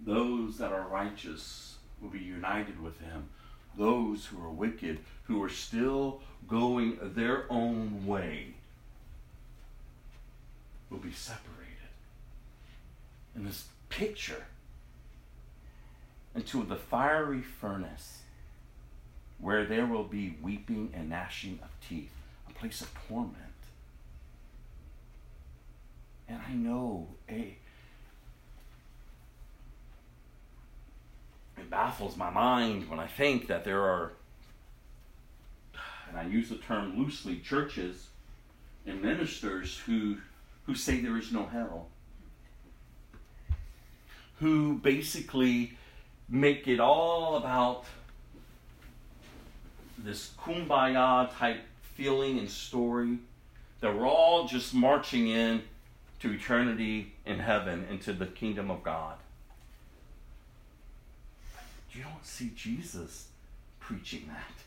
Those 0.01 0.57
that 0.57 0.73
are 0.73 0.87
righteous 0.89 1.77
will 2.01 2.09
be 2.09 2.19
united 2.19 2.83
with 2.83 2.99
him. 2.99 3.29
Those 3.77 4.25
who 4.25 4.43
are 4.43 4.49
wicked, 4.49 4.99
who 5.23 5.41
are 5.41 5.49
still 5.49 6.21
going 6.45 6.97
their 7.01 7.45
own 7.49 8.05
way, 8.05 8.55
will 10.89 10.97
be 10.97 11.13
separated. 11.13 11.63
In 13.33 13.45
this 13.45 13.65
picture, 13.87 14.45
into 16.35 16.63
the 16.63 16.75
fiery 16.75 17.41
furnace 17.41 18.19
where 19.39 19.65
there 19.65 19.85
will 19.85 20.03
be 20.03 20.35
weeping 20.41 20.91
and 20.93 21.09
gnashing 21.09 21.59
of 21.63 21.69
teeth, 21.87 22.11
a 22.49 22.53
place 22.53 22.81
of 22.81 22.91
torment. 23.07 23.46
And 26.29 26.39
I 26.47 26.53
know, 26.53 27.07
hey, 27.27 27.57
it 31.57 31.69
baffles 31.69 32.17
my 32.17 32.29
mind 32.29 32.89
when 32.89 32.99
I 32.99 33.07
think 33.07 33.47
that 33.47 33.63
there 33.63 33.81
are, 33.81 34.13
and 36.09 36.17
I 36.17 36.23
use 36.23 36.49
the 36.49 36.57
term 36.57 36.97
loosely, 36.97 37.39
churches 37.39 38.07
and 38.85 39.01
ministers 39.01 39.77
who 39.77 40.17
who 40.65 40.75
say 40.75 40.99
there 40.99 41.17
is 41.17 41.31
no 41.31 41.45
hell, 41.45 41.87
who 44.39 44.73
basically 44.79 45.77
make 46.27 46.67
it 46.67 46.79
all 46.81 47.37
about 47.37 47.85
this 49.97 50.31
kumbaya 50.37 51.29
type 51.37 51.61
feeling 51.95 52.37
and 52.37 52.49
story 52.49 53.17
that 53.79 53.95
we're 53.95 54.07
all 54.07 54.45
just 54.45 54.73
marching 54.73 55.29
in 55.29 55.63
to 56.19 56.31
eternity 56.31 57.13
in 57.25 57.39
heaven 57.39 57.85
into 57.89 58.13
the 58.13 58.25
kingdom 58.25 58.71
of 58.71 58.83
God. 58.83 59.17
You 61.91 62.03
don't 62.03 62.25
see 62.25 62.51
Jesus 62.55 63.27
preaching 63.79 64.27
that. 64.27 64.63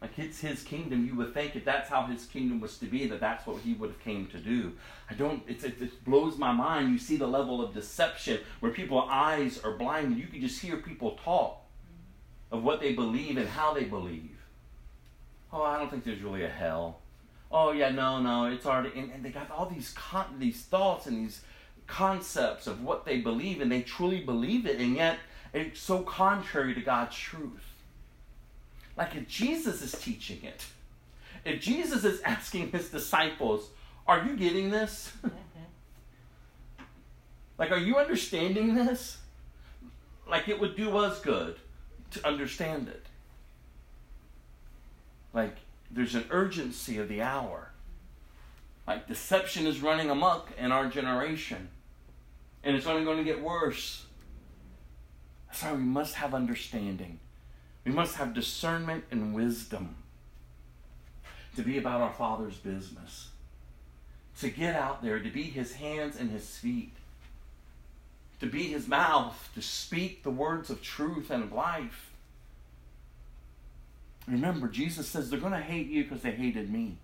Like 0.00 0.18
it's 0.18 0.40
his 0.40 0.62
kingdom. 0.62 1.06
You 1.06 1.14
would 1.16 1.34
think 1.34 1.56
if 1.56 1.64
that's 1.64 1.90
how 1.90 2.04
his 2.04 2.24
kingdom 2.24 2.60
was 2.60 2.78
to 2.78 2.86
be, 2.86 3.06
that 3.06 3.20
that's 3.20 3.46
what 3.46 3.60
he 3.60 3.74
would 3.74 3.90
have 3.90 4.00
came 4.00 4.26
to 4.28 4.38
do. 4.38 4.72
I 5.10 5.14
don't. 5.14 5.42
It, 5.46 5.62
it, 5.62 6.04
blows 6.04 6.38
my 6.38 6.52
mind. 6.52 6.90
You 6.90 6.98
see 6.98 7.16
the 7.16 7.26
level 7.26 7.62
of 7.62 7.74
deception 7.74 8.40
where 8.60 8.72
people's 8.72 9.08
eyes 9.10 9.60
are 9.62 9.72
blind. 9.72 10.16
You 10.16 10.26
can 10.26 10.40
just 10.40 10.60
hear 10.62 10.78
people 10.78 11.18
talk 11.22 11.60
of 12.50 12.62
what 12.64 12.80
they 12.80 12.94
believe 12.94 13.36
and 13.36 13.48
how 13.48 13.74
they 13.74 13.84
believe. 13.84 14.38
Oh, 15.52 15.62
I 15.62 15.78
don't 15.78 15.90
think 15.90 16.04
there's 16.04 16.22
really 16.22 16.44
a 16.44 16.48
hell. 16.48 17.00
Oh 17.50 17.72
yeah, 17.72 17.90
no, 17.90 18.20
no, 18.20 18.46
it's 18.46 18.66
already. 18.66 18.98
And, 18.98 19.10
and 19.12 19.24
they 19.24 19.30
got 19.30 19.50
all 19.50 19.66
these 19.66 19.90
con- 19.90 20.36
these 20.38 20.62
thoughts 20.62 21.06
and 21.06 21.26
these 21.26 21.42
concepts 21.86 22.66
of 22.66 22.82
what 22.82 23.04
they 23.04 23.18
believe, 23.18 23.60
and 23.60 23.70
they 23.70 23.82
truly 23.82 24.20
believe 24.20 24.66
it, 24.66 24.78
and 24.78 24.94
yet 24.94 25.18
it's 25.52 25.80
so 25.80 26.02
contrary 26.02 26.74
to 26.74 26.80
God's 26.80 27.16
truth. 27.16 27.66
Like 28.96 29.16
if 29.16 29.26
Jesus 29.26 29.82
is 29.82 29.92
teaching 30.00 30.44
it, 30.44 30.64
if 31.44 31.60
Jesus 31.60 32.04
is 32.04 32.20
asking 32.22 32.70
his 32.70 32.90
disciples, 32.90 33.70
Are 34.06 34.24
you 34.24 34.36
getting 34.36 34.70
this? 34.70 35.12
Mm-hmm. 35.24 35.36
like, 37.58 37.70
are 37.70 37.78
you 37.78 37.96
understanding 37.98 38.74
this? 38.74 39.18
Like, 40.28 40.48
it 40.48 40.60
would 40.60 40.76
do 40.76 40.96
us 40.96 41.20
good 41.20 41.56
to 42.12 42.26
understand 42.26 42.88
it. 42.88 43.04
Like, 45.32 45.56
there's 45.90 46.14
an 46.14 46.24
urgency 46.30 46.98
of 46.98 47.08
the 47.08 47.22
hour. 47.22 47.70
Like, 48.86 49.08
deception 49.08 49.66
is 49.66 49.80
running 49.80 50.10
amok 50.10 50.50
in 50.58 50.72
our 50.72 50.88
generation, 50.88 51.68
and 52.64 52.76
it's 52.76 52.86
only 52.86 53.04
going 53.04 53.18
to 53.18 53.24
get 53.24 53.42
worse. 53.42 54.06
That's 55.46 55.62
why 55.62 55.72
we 55.72 55.82
must 55.82 56.14
have 56.14 56.34
understanding. 56.34 57.18
We 57.84 57.92
must 57.92 58.16
have 58.16 58.34
discernment 58.34 59.04
and 59.10 59.34
wisdom 59.34 59.96
to 61.56 61.62
be 61.62 61.78
about 61.78 62.00
our 62.00 62.12
Father's 62.12 62.56
business, 62.56 63.30
to 64.38 64.50
get 64.50 64.74
out 64.74 65.02
there, 65.02 65.18
to 65.18 65.30
be 65.30 65.44
His 65.44 65.74
hands 65.74 66.16
and 66.16 66.30
His 66.30 66.56
feet, 66.56 66.92
to 68.40 68.46
be 68.46 68.64
His 68.64 68.86
mouth, 68.86 69.50
to 69.54 69.62
speak 69.62 70.22
the 70.22 70.30
words 70.30 70.70
of 70.70 70.82
truth 70.82 71.30
and 71.30 71.42
of 71.42 71.52
life. 71.52 72.09
Remember, 74.26 74.68
Jesus 74.68 75.08
says 75.08 75.30
they're 75.30 75.40
going 75.40 75.52
to 75.52 75.58
hate 75.58 75.88
you 75.88 76.04
because 76.04 76.22
they 76.22 76.30
hated 76.30 76.70
me. 76.70 76.98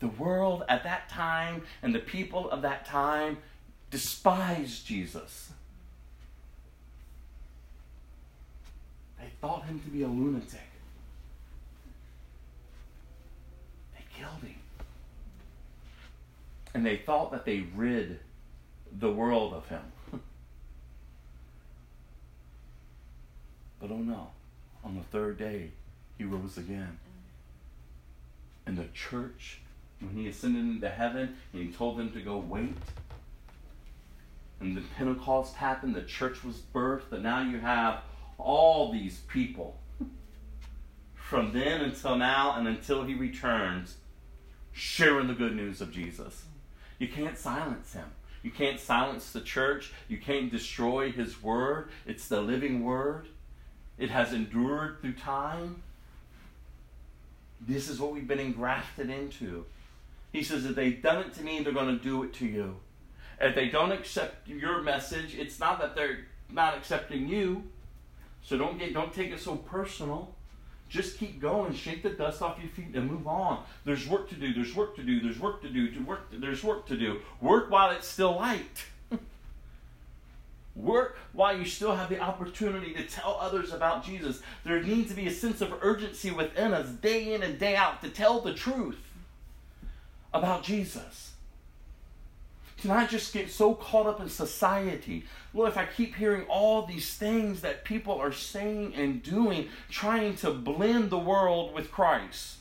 The 0.00 0.08
world 0.08 0.64
at 0.68 0.84
that 0.84 1.08
time 1.08 1.62
and 1.82 1.94
the 1.94 2.00
people 2.00 2.50
of 2.50 2.62
that 2.62 2.84
time 2.84 3.38
despised 3.90 4.86
Jesus. 4.86 5.52
They 9.18 9.30
thought 9.40 9.64
him 9.64 9.80
to 9.80 9.88
be 9.88 10.02
a 10.02 10.08
lunatic. 10.08 10.60
They 13.94 14.04
killed 14.18 14.42
him. 14.42 14.56
And 16.74 16.84
they 16.84 16.96
thought 16.96 17.30
that 17.30 17.44
they 17.44 17.64
rid 17.74 18.18
the 18.92 19.10
world 19.10 19.54
of 19.54 19.68
him. 19.68 19.80
but 23.80 23.90
oh 23.90 23.96
no, 23.96 24.28
on 24.84 24.96
the 24.96 25.02
third 25.02 25.38
day, 25.38 25.70
he 26.18 26.24
rose 26.24 26.58
again. 26.58 26.98
And 28.66 28.76
the 28.76 28.86
church, 28.94 29.60
when 30.00 30.14
he 30.14 30.28
ascended 30.28 30.64
into 30.64 30.88
heaven 30.88 31.36
and 31.52 31.62
he 31.62 31.72
told 31.72 31.98
them 31.98 32.12
to 32.12 32.20
go 32.20 32.38
wait, 32.38 32.76
and 34.60 34.76
the 34.76 34.82
Pentecost 34.96 35.54
happened, 35.54 35.94
the 35.94 36.02
church 36.02 36.44
was 36.44 36.56
birthed, 36.74 37.12
and 37.12 37.22
now 37.22 37.42
you 37.42 37.58
have 37.60 38.02
all 38.38 38.92
these 38.92 39.20
people 39.28 39.76
from 41.14 41.52
then 41.52 41.80
until 41.80 42.16
now 42.16 42.54
and 42.56 42.68
until 42.68 43.04
he 43.04 43.14
returns 43.14 43.96
sharing 44.72 45.26
the 45.26 45.34
good 45.34 45.54
news 45.54 45.80
of 45.80 45.90
Jesus. 45.90 46.44
You 46.98 47.08
can't 47.08 47.38
silence 47.38 47.92
him. 47.92 48.06
You 48.42 48.50
can't 48.50 48.78
silence 48.78 49.32
the 49.32 49.40
church. 49.40 49.92
You 50.08 50.18
can't 50.18 50.50
destroy 50.50 51.10
his 51.10 51.42
word. 51.42 51.90
It's 52.06 52.28
the 52.28 52.40
living 52.40 52.84
word. 52.84 53.28
It 53.98 54.10
has 54.10 54.32
endured 54.32 55.00
through 55.00 55.14
time. 55.14 55.82
This 57.60 57.88
is 57.88 58.00
what 58.00 58.12
we've 58.12 58.26
been 58.26 58.40
engrafted 58.40 59.08
into. 59.08 59.64
He 60.32 60.42
says, 60.42 60.64
if 60.64 60.74
they've 60.74 61.00
done 61.00 61.20
it 61.20 61.34
to 61.34 61.42
me, 61.42 61.62
they're 61.62 61.72
going 61.72 61.96
to 61.96 62.02
do 62.02 62.24
it 62.24 62.34
to 62.34 62.46
you. 62.46 62.76
If 63.40 63.54
they 63.54 63.68
don't 63.68 63.92
accept 63.92 64.48
your 64.48 64.82
message, 64.82 65.34
it's 65.34 65.58
not 65.58 65.80
that 65.80 65.94
they're 65.94 66.26
not 66.50 66.76
accepting 66.76 67.28
you. 67.28 67.64
So 68.42 68.58
don't 68.58 68.78
get 68.78 68.92
don't 68.92 69.12
take 69.12 69.30
it 69.30 69.40
so 69.40 69.56
personal. 69.56 70.34
Just 70.88 71.18
keep 71.18 71.40
going, 71.40 71.74
shake 71.74 72.02
the 72.02 72.10
dust 72.10 72.42
off 72.42 72.58
your 72.60 72.70
feet, 72.70 72.94
and 72.94 73.10
move 73.10 73.26
on. 73.26 73.64
There's 73.84 74.06
work 74.06 74.28
to 74.28 74.34
do. 74.34 74.52
There's 74.52 74.74
work 74.74 74.94
to 74.96 75.02
do. 75.02 75.20
There's 75.20 75.40
work 75.40 75.62
to 75.62 75.68
do. 75.68 75.90
To 75.90 76.00
work. 76.00 76.28
There's 76.30 76.62
work 76.62 76.86
to 76.86 76.96
do. 76.96 77.20
Work 77.40 77.70
while 77.70 77.90
it's 77.90 78.06
still 78.06 78.36
light. 78.36 78.84
Work 80.76 81.18
while 81.32 81.56
you 81.56 81.64
still 81.64 81.94
have 81.94 82.08
the 82.08 82.18
opportunity 82.18 82.92
to 82.94 83.04
tell 83.04 83.38
others 83.40 83.72
about 83.72 84.04
Jesus. 84.04 84.42
There 84.64 84.82
needs 84.82 85.10
to 85.10 85.16
be 85.16 85.28
a 85.28 85.32
sense 85.32 85.60
of 85.60 85.72
urgency 85.80 86.30
within 86.30 86.74
us, 86.74 86.88
day 86.88 87.32
in 87.32 87.42
and 87.42 87.58
day 87.58 87.76
out, 87.76 88.02
to 88.02 88.08
tell 88.08 88.40
the 88.40 88.54
truth 88.54 88.98
about 90.32 90.64
Jesus. 90.64 91.32
To 92.78 92.88
not 92.88 93.08
just 93.08 93.32
get 93.32 93.50
so 93.50 93.74
caught 93.74 94.06
up 94.06 94.20
in 94.20 94.28
society. 94.28 95.24
Lord, 95.54 95.70
if 95.70 95.78
I 95.78 95.86
keep 95.86 96.16
hearing 96.16 96.44
all 96.48 96.84
these 96.84 97.14
things 97.14 97.60
that 97.60 97.84
people 97.84 98.14
are 98.18 98.32
saying 98.32 98.94
and 98.96 99.22
doing, 99.22 99.68
trying 99.88 100.34
to 100.36 100.50
blend 100.50 101.10
the 101.10 101.18
world 101.18 101.72
with 101.72 101.92
Christ 101.92 102.56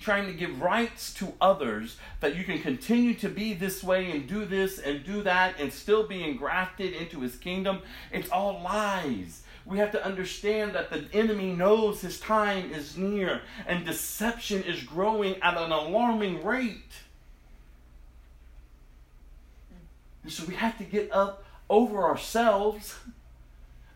trying 0.00 0.26
to 0.26 0.32
give 0.32 0.62
rights 0.62 1.12
to 1.14 1.34
others 1.40 1.98
that 2.20 2.34
you 2.34 2.42
can 2.42 2.60
continue 2.60 3.14
to 3.14 3.28
be 3.28 3.52
this 3.52 3.84
way 3.84 4.10
and 4.10 4.26
do 4.26 4.46
this 4.46 4.78
and 4.78 5.04
do 5.04 5.22
that 5.22 5.60
and 5.60 5.72
still 5.72 6.08
be 6.08 6.24
engrafted 6.24 6.94
into 6.94 7.20
his 7.20 7.36
kingdom. 7.36 7.80
It's 8.10 8.30
all 8.30 8.62
lies. 8.62 9.42
We 9.66 9.78
have 9.78 9.92
to 9.92 10.04
understand 10.04 10.74
that 10.74 10.90
the 10.90 11.04
enemy 11.12 11.52
knows 11.52 12.00
his 12.00 12.18
time 12.18 12.72
is 12.72 12.96
near 12.96 13.42
and 13.66 13.84
deception 13.84 14.62
is 14.62 14.82
growing 14.82 15.36
at 15.42 15.56
an 15.56 15.70
alarming 15.70 16.42
rate. 16.42 16.92
And 20.22 20.32
so 20.32 20.44
we 20.46 20.54
have 20.54 20.78
to 20.78 20.84
get 20.84 21.12
up 21.12 21.44
over 21.68 22.04
ourselves, 22.04 22.96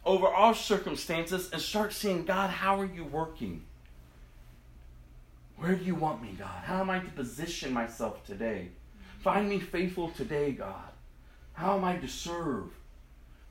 over 0.04 0.26
our 0.26 0.54
circumstances, 0.54 1.50
and 1.50 1.60
start 1.60 1.94
seeing 1.94 2.24
God, 2.24 2.50
how 2.50 2.78
are 2.78 2.86
you 2.86 3.04
working? 3.04 3.64
Where 5.56 5.74
do 5.74 5.84
you 5.84 5.94
want 5.94 6.22
me, 6.22 6.34
God? 6.38 6.64
How 6.64 6.80
am 6.80 6.90
I 6.90 6.98
to 6.98 7.10
position 7.10 7.72
myself 7.72 8.24
today? 8.26 8.68
Find 9.20 9.48
me 9.48 9.58
faithful 9.58 10.10
today, 10.10 10.52
God. 10.52 10.90
How 11.54 11.76
am 11.76 11.84
I 11.84 11.96
to 11.96 12.08
serve? 12.08 12.70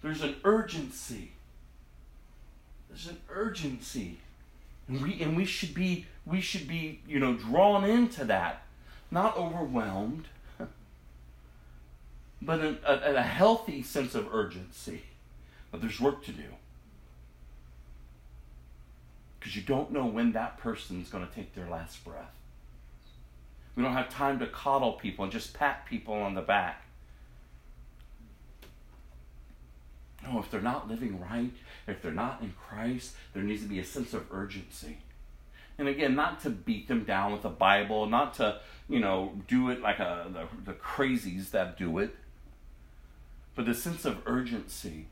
There's 0.01 0.22
an 0.22 0.36
urgency. 0.43 1.32
There's 2.89 3.08
an 3.08 3.18
urgency. 3.30 4.20
And 4.88 5.01
we 5.01 5.22
and 5.22 5.38
we 5.38 5.45
should 5.45 5.74
be 5.74 6.06
we 6.26 6.41
should 6.41 6.68
be, 6.68 7.01
you 7.08 7.20
know, 7.20 7.34
drawn 7.36 7.86
into 7.86 8.26
that, 8.26 8.64
not 9.10 9.38
overwhelmed, 9.38 10.28
but 12.41 12.60
a, 12.60 12.78
a, 12.86 13.16
a 13.16 13.22
healthy 13.22 13.82
sense 13.82 14.14
of 14.14 14.34
urgency. 14.34 15.04
But 15.72 15.82
there's 15.82 16.01
work 16.01 16.24
to 16.26 16.32
do 16.32 16.43
because 19.44 19.58
you 19.58 19.62
don't 19.62 19.91
know 19.91 20.06
when 20.06 20.32
that 20.32 20.58
person's 20.58 21.10
going 21.10 21.28
to 21.28 21.36
take 21.36 21.54
their 21.54 21.68
last 21.68 22.02
breath. 22.06 22.32
We 23.76 23.84
don't 23.84 23.91
have 23.91 24.08
time 24.08 24.39
to 24.39 24.48
coddle 24.48 24.94
people 24.94 25.24
and 25.24 25.34
just 25.34 25.54
pat 25.54 25.86
people 25.86 26.14
on 26.14 26.34
the 26.34 26.41
back. 26.41 26.86
No, 30.24 30.39
if 30.39 30.50
they're 30.50 30.62
not 30.62 30.88
living 30.88 31.20
right, 31.20 31.52
if 31.88 32.02
they're 32.02 32.14
not 32.14 32.41
in 32.41 32.54
Christ, 32.54 33.16
there 33.34 33.44
needs 33.44 33.64
to 33.64 33.68
be 33.68 33.80
a 33.80 33.84
sense 33.84 34.14
of 34.14 34.32
urgency. 34.32 35.00
And 35.78 35.89
again, 35.89 36.16
not 36.16 36.39
to 36.44 36.50
beat 36.50 36.88
them 36.88 37.04
down 37.04 37.34
with 37.34 37.41
the 37.41 37.50
Bible, 37.50 38.06
not 38.06 38.36
to, 38.36 38.62
you 38.88 39.02
know, 39.02 39.34
do 39.50 39.70
it 39.72 39.82
like 39.82 40.00
a, 40.00 40.28
the, 40.32 40.72
the 40.72 40.78
crazies 40.78 41.52
that 41.52 41.78
do 41.78 41.98
it, 41.98 42.16
but 43.56 43.66
the 43.66 43.74
sense 43.74 44.06
of 44.06 44.22
urgency 44.26 45.08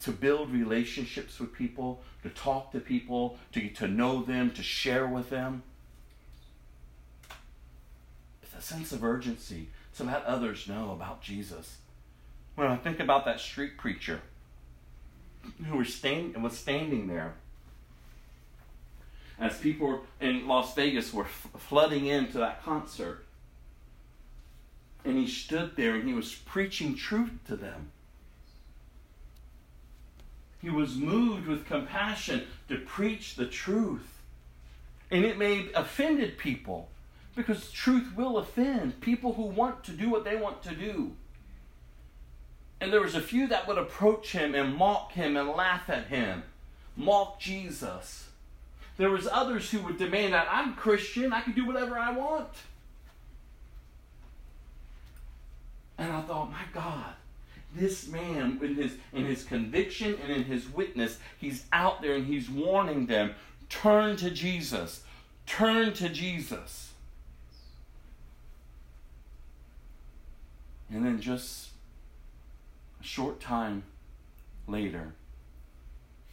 to 0.00 0.12
build 0.12 0.50
relationships 0.50 1.38
with 1.38 1.52
people, 1.52 2.02
to 2.22 2.30
talk 2.30 2.72
to 2.72 2.80
people, 2.80 3.38
to 3.52 3.60
get 3.60 3.76
to 3.76 3.88
know 3.88 4.22
them, 4.22 4.50
to 4.52 4.62
share 4.62 5.06
with 5.06 5.30
them. 5.30 5.62
It's 8.42 8.54
a 8.54 8.62
sense 8.62 8.92
of 8.92 9.04
urgency 9.04 9.68
to 9.96 10.04
let 10.04 10.24
others 10.24 10.68
know 10.68 10.92
about 10.92 11.22
Jesus. 11.22 11.78
When 12.54 12.66
I 12.66 12.76
think 12.76 13.00
about 13.00 13.24
that 13.26 13.40
street 13.40 13.76
preacher 13.76 14.20
who 15.66 15.78
was, 15.78 15.94
stand, 15.94 16.42
was 16.42 16.56
standing 16.56 17.06
there 17.06 17.34
as 19.38 19.56
people 19.56 20.02
in 20.20 20.46
Las 20.46 20.74
Vegas 20.74 21.12
were 21.12 21.24
f- 21.24 21.48
flooding 21.56 22.06
into 22.06 22.38
that 22.38 22.62
concert, 22.62 23.24
and 25.04 25.16
he 25.16 25.26
stood 25.26 25.76
there 25.76 25.94
and 25.94 26.06
he 26.06 26.12
was 26.12 26.34
preaching 26.34 26.94
truth 26.94 27.32
to 27.46 27.56
them. 27.56 27.90
He 30.60 30.70
was 30.70 30.96
moved 30.96 31.46
with 31.46 31.66
compassion 31.66 32.46
to 32.68 32.78
preach 32.78 33.34
the 33.34 33.46
truth. 33.46 34.18
And 35.10 35.24
it 35.24 35.38
may 35.38 35.70
offended 35.74 36.38
people 36.38 36.88
because 37.34 37.70
truth 37.70 38.14
will 38.14 38.38
offend 38.38 39.00
people 39.00 39.34
who 39.34 39.44
want 39.44 39.82
to 39.84 39.92
do 39.92 40.10
what 40.10 40.24
they 40.24 40.36
want 40.36 40.62
to 40.64 40.74
do. 40.74 41.12
And 42.80 42.92
there 42.92 43.00
was 43.00 43.14
a 43.14 43.20
few 43.20 43.46
that 43.48 43.66
would 43.66 43.78
approach 43.78 44.32
him 44.32 44.54
and 44.54 44.74
mock 44.74 45.12
him 45.12 45.36
and 45.36 45.48
laugh 45.50 45.88
at 45.88 46.06
him, 46.06 46.42
mock 46.96 47.38
Jesus. 47.38 48.28
There 48.96 49.10
was 49.10 49.26
others 49.26 49.70
who 49.70 49.80
would 49.80 49.98
demand 49.98 50.34
that 50.34 50.48
I'm 50.50 50.74
Christian, 50.74 51.32
I 51.32 51.40
can 51.40 51.54
do 51.54 51.66
whatever 51.66 51.98
I 51.98 52.12
want. 52.12 52.48
And 55.98 56.12
I 56.12 56.20
thought, 56.22 56.50
my 56.50 56.64
God, 56.72 57.14
this 57.74 58.08
man 58.08 58.58
in 58.62 58.74
his 58.74 58.96
in 59.12 59.24
his 59.24 59.44
conviction 59.44 60.16
and 60.22 60.32
in 60.32 60.44
his 60.44 60.68
witness 60.68 61.18
he's 61.38 61.64
out 61.72 62.02
there 62.02 62.14
and 62.14 62.26
he's 62.26 62.50
warning 62.50 63.06
them 63.06 63.34
turn 63.68 64.16
to 64.16 64.30
jesus. 64.30 65.02
Turn 65.46 65.92
to 65.94 66.08
jesus. 66.08 66.92
And 70.90 71.04
then 71.04 71.20
just 71.20 71.68
a 73.00 73.04
short 73.04 73.40
time 73.40 73.84
later 74.66 75.14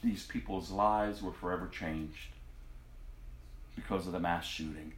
these 0.04 0.26
people's 0.26 0.72
lives 0.72 1.22
were 1.22 1.32
forever 1.32 1.68
changed 1.68 2.30
because 3.76 4.06
of 4.06 4.14
the 4.14 4.20
mass 4.20 4.46
shooting 4.46 4.94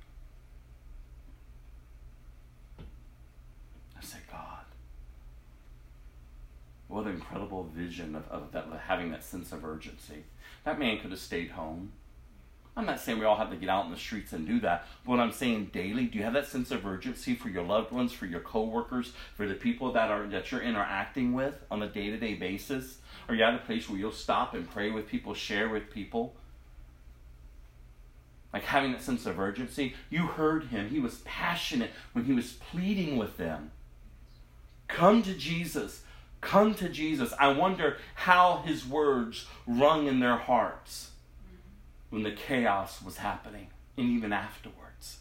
i 2.79 4.01
say 4.01 4.17
god 4.31 4.65
what 6.89 7.05
an 7.05 7.13
incredible 7.13 7.69
vision 7.73 8.15
of, 8.15 8.27
of 8.29 8.51
that, 8.51 8.67
having 8.87 9.11
that 9.11 9.23
sense 9.23 9.53
of 9.53 9.63
urgency. 9.63 10.23
That 10.65 10.79
man 10.79 10.99
could 10.99 11.11
have 11.11 11.19
stayed 11.19 11.51
home. 11.51 11.93
I'm 12.75 12.85
not 12.85 12.99
saying 12.99 13.19
we 13.19 13.25
all 13.25 13.35
have 13.35 13.49
to 13.51 13.57
get 13.57 13.69
out 13.69 13.85
in 13.85 13.91
the 13.91 13.97
streets 13.97 14.33
and 14.33 14.47
do 14.47 14.59
that, 14.61 14.87
but 15.03 15.11
what 15.11 15.19
I'm 15.19 15.31
saying 15.31 15.71
daily, 15.73 16.05
do 16.05 16.17
you 16.17 16.23
have 16.23 16.33
that 16.33 16.47
sense 16.47 16.71
of 16.71 16.85
urgency 16.85 17.35
for 17.35 17.49
your 17.49 17.63
loved 17.63 17.91
ones, 17.91 18.13
for 18.13 18.25
your 18.25 18.39
coworkers, 18.39 19.11
for 19.35 19.47
the 19.47 19.53
people 19.53 19.91
that 19.93 20.09
are 20.09 20.27
that 20.27 20.51
you're 20.51 20.61
interacting 20.61 21.33
with 21.33 21.55
on 21.69 21.83
a 21.83 21.87
day-to-day 21.87 22.35
basis? 22.35 22.99
Are 23.27 23.35
you 23.35 23.43
at 23.43 23.53
a 23.53 23.59
place 23.59 23.89
where 23.89 23.99
you'll 23.99 24.11
stop 24.11 24.53
and 24.53 24.69
pray 24.69 24.91
with 24.91 25.07
people, 25.07 25.33
share 25.33 25.69
with 25.69 25.91
people? 25.91 26.35
Like 28.53 28.63
having 28.63 28.93
that 28.93 29.01
sense 29.01 29.25
of 29.25 29.39
urgency. 29.39 29.93
You 30.09 30.27
heard 30.27 30.65
him. 30.65 30.89
He 30.89 30.99
was 30.99 31.19
passionate 31.25 31.91
when 32.13 32.25
he 32.25 32.33
was 32.33 32.53
pleading 32.53 33.17
with 33.17 33.37
them. 33.37 33.71
Come 34.87 35.21
to 35.23 35.33
Jesus. 35.33 36.03
Come 36.41 36.73
to 36.75 36.89
Jesus. 36.89 37.33
I 37.39 37.49
wonder 37.49 37.97
how 38.15 38.63
his 38.65 38.85
words 38.85 39.45
rung 39.67 40.07
in 40.07 40.19
their 40.19 40.37
hearts 40.37 41.11
when 42.09 42.23
the 42.23 42.31
chaos 42.31 43.01
was 43.01 43.17
happening 43.17 43.67
and 43.97 44.09
even 44.09 44.31
afterwards. 44.31 45.19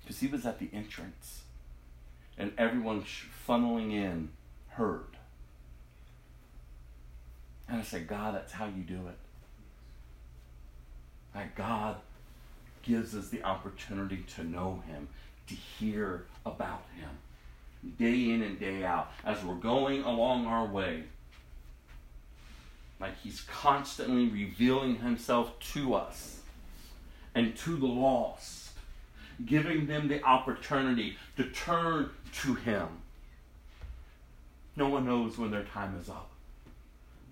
Because 0.00 0.18
he 0.18 0.26
was 0.26 0.44
at 0.44 0.58
the 0.58 0.68
entrance 0.72 1.42
and 2.36 2.52
everyone 2.58 3.04
funneling 3.46 3.92
in 3.92 4.30
heard. 4.70 5.16
And 7.68 7.78
I 7.80 7.82
said, 7.84 8.08
God, 8.08 8.34
that's 8.34 8.52
how 8.52 8.66
you 8.66 8.82
do 8.82 9.06
it. 9.06 9.18
That 11.34 11.54
God 11.54 11.96
gives 12.82 13.14
us 13.14 13.28
the 13.28 13.44
opportunity 13.44 14.24
to 14.34 14.42
know 14.42 14.82
him, 14.88 15.08
to 15.46 15.54
hear 15.54 16.26
about 16.44 16.84
him 16.96 17.10
day 17.98 18.30
in 18.30 18.42
and 18.42 18.58
day 18.58 18.84
out 18.84 19.10
as 19.24 19.42
we're 19.44 19.54
going 19.54 20.02
along 20.02 20.46
our 20.46 20.66
way. 20.66 21.04
Like 23.00 23.18
he's 23.20 23.40
constantly 23.42 24.28
revealing 24.28 24.96
himself 24.96 25.58
to 25.72 25.94
us 25.94 26.40
and 27.34 27.56
to 27.56 27.76
the 27.76 27.86
lost, 27.86 28.70
giving 29.44 29.86
them 29.86 30.08
the 30.08 30.22
opportunity 30.22 31.16
to 31.36 31.44
turn 31.44 32.10
to 32.42 32.54
him. 32.54 32.88
No 34.76 34.88
one 34.88 35.04
knows 35.04 35.36
when 35.36 35.50
their 35.50 35.64
time 35.64 35.98
is 36.00 36.08
up, 36.08 36.30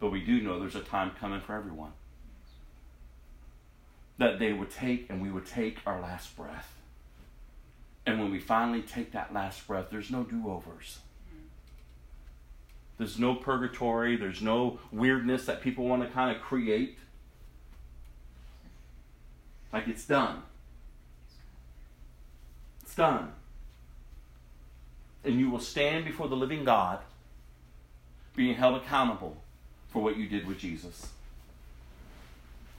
but 0.01 0.11
we 0.11 0.21
do 0.21 0.41
know 0.41 0.59
there's 0.59 0.75
a 0.75 0.81
time 0.81 1.13
coming 1.21 1.41
for 1.41 1.55
everyone. 1.55 1.93
That 4.19 4.39
they 4.39 4.53
would 4.53 4.71
take 4.71 5.09
and 5.09 5.23
we 5.23 5.31
would 5.31 5.47
take 5.47 5.79
our 5.87 6.01
last 6.01 6.37
breath. 6.37 6.75
And 8.11 8.19
when 8.19 8.33
we 8.33 8.41
finally 8.41 8.83
take 8.83 9.13
that 9.13 9.33
last 9.33 9.69
breath, 9.69 9.87
there's 9.89 10.11
no 10.11 10.25
do 10.25 10.51
overs. 10.51 10.99
There's 12.99 13.21
no 13.21 13.37
purgatory. 13.37 14.17
There's 14.17 14.43
no 14.43 14.81
weirdness 14.91 15.47
that 15.47 15.63
people 15.63 15.85
want 15.87 16.03
to 16.03 16.09
kind 16.09 16.35
of 16.35 16.43
create. 16.43 16.99
Like 19.73 19.87
it's 19.87 20.05
done. 20.05 20.43
It's 22.83 22.97
done. 22.97 23.31
And 25.25 25.39
you 25.39 25.49
will 25.49 25.61
stand 25.61 26.05
before 26.05 26.27
the 26.27 26.35
living 26.35 26.65
God 26.65 26.99
being 28.35 28.57
held 28.57 28.75
accountable 28.75 29.37
for 29.89 30.03
what 30.03 30.17
you 30.17 30.29
did 30.29 30.49
with 30.49 30.59
Jesus. 30.59 31.11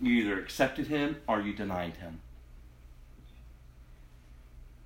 You 0.02 0.12
either 0.12 0.38
accepted 0.38 0.88
him 0.88 1.22
or 1.26 1.40
you 1.40 1.54
denied 1.54 1.96
him. 1.96 2.20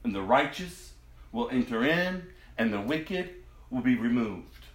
And 0.05 0.13
the 0.13 0.21
righteous 0.21 0.93
will 1.31 1.49
enter 1.49 1.83
in, 1.83 2.27
and 2.59 2.71
the 2.71 2.79
wicked 2.79 3.31
will 3.71 3.81
be 3.81 3.97
removed. 3.97 4.65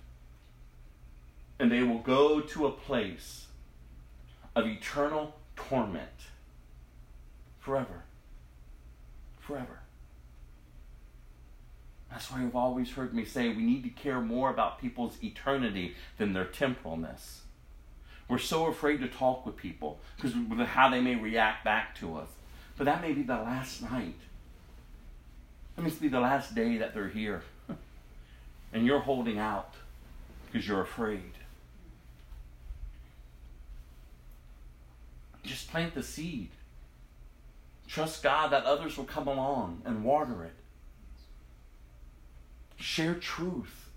And 1.60 1.70
they 1.70 1.84
will 1.84 2.00
go 2.00 2.40
to 2.40 2.66
a 2.66 2.72
place 2.72 3.46
of 4.56 4.66
eternal 4.66 5.36
torment 5.54 6.08
forever. 7.60 8.02
Forever. 9.38 9.78
That's 12.10 12.28
why 12.32 12.40
you've 12.40 12.56
always 12.56 12.90
heard 12.90 13.14
me 13.14 13.24
say 13.24 13.50
we 13.50 13.62
need 13.62 13.84
to 13.84 13.90
care 13.90 14.20
more 14.20 14.50
about 14.50 14.80
people's 14.80 15.16
eternity 15.22 15.94
than 16.18 16.32
their 16.32 16.44
temporalness. 16.44 17.42
We're 18.28 18.38
so 18.38 18.66
afraid 18.66 19.00
to 19.00 19.06
talk 19.06 19.46
with 19.46 19.56
people 19.56 20.00
because 20.16 20.32
of 20.34 20.66
how 20.66 20.90
they 20.90 21.00
may 21.00 21.14
react 21.14 21.64
back 21.64 21.94
to 22.00 22.16
us. 22.16 22.30
But 22.76 22.86
that 22.86 23.00
may 23.00 23.12
be 23.12 23.22
the 23.22 23.34
last 23.34 23.80
night. 23.80 24.16
That 25.80 25.84
may 25.86 25.98
be 25.98 26.08
the 26.08 26.20
last 26.20 26.54
day 26.54 26.76
that 26.76 26.92
they're 26.92 27.08
here. 27.08 27.42
and 28.74 28.84
you're 28.84 29.00
holding 29.00 29.38
out 29.38 29.72
because 30.44 30.68
you're 30.68 30.82
afraid. 30.82 31.32
Just 35.42 35.70
plant 35.70 35.94
the 35.94 36.02
seed. 36.02 36.50
Trust 37.88 38.22
God 38.22 38.52
that 38.52 38.64
others 38.64 38.98
will 38.98 39.06
come 39.06 39.26
along 39.26 39.80
and 39.86 40.04
water 40.04 40.44
it. 40.44 40.52
Share 42.76 43.14
truth. 43.14 43.88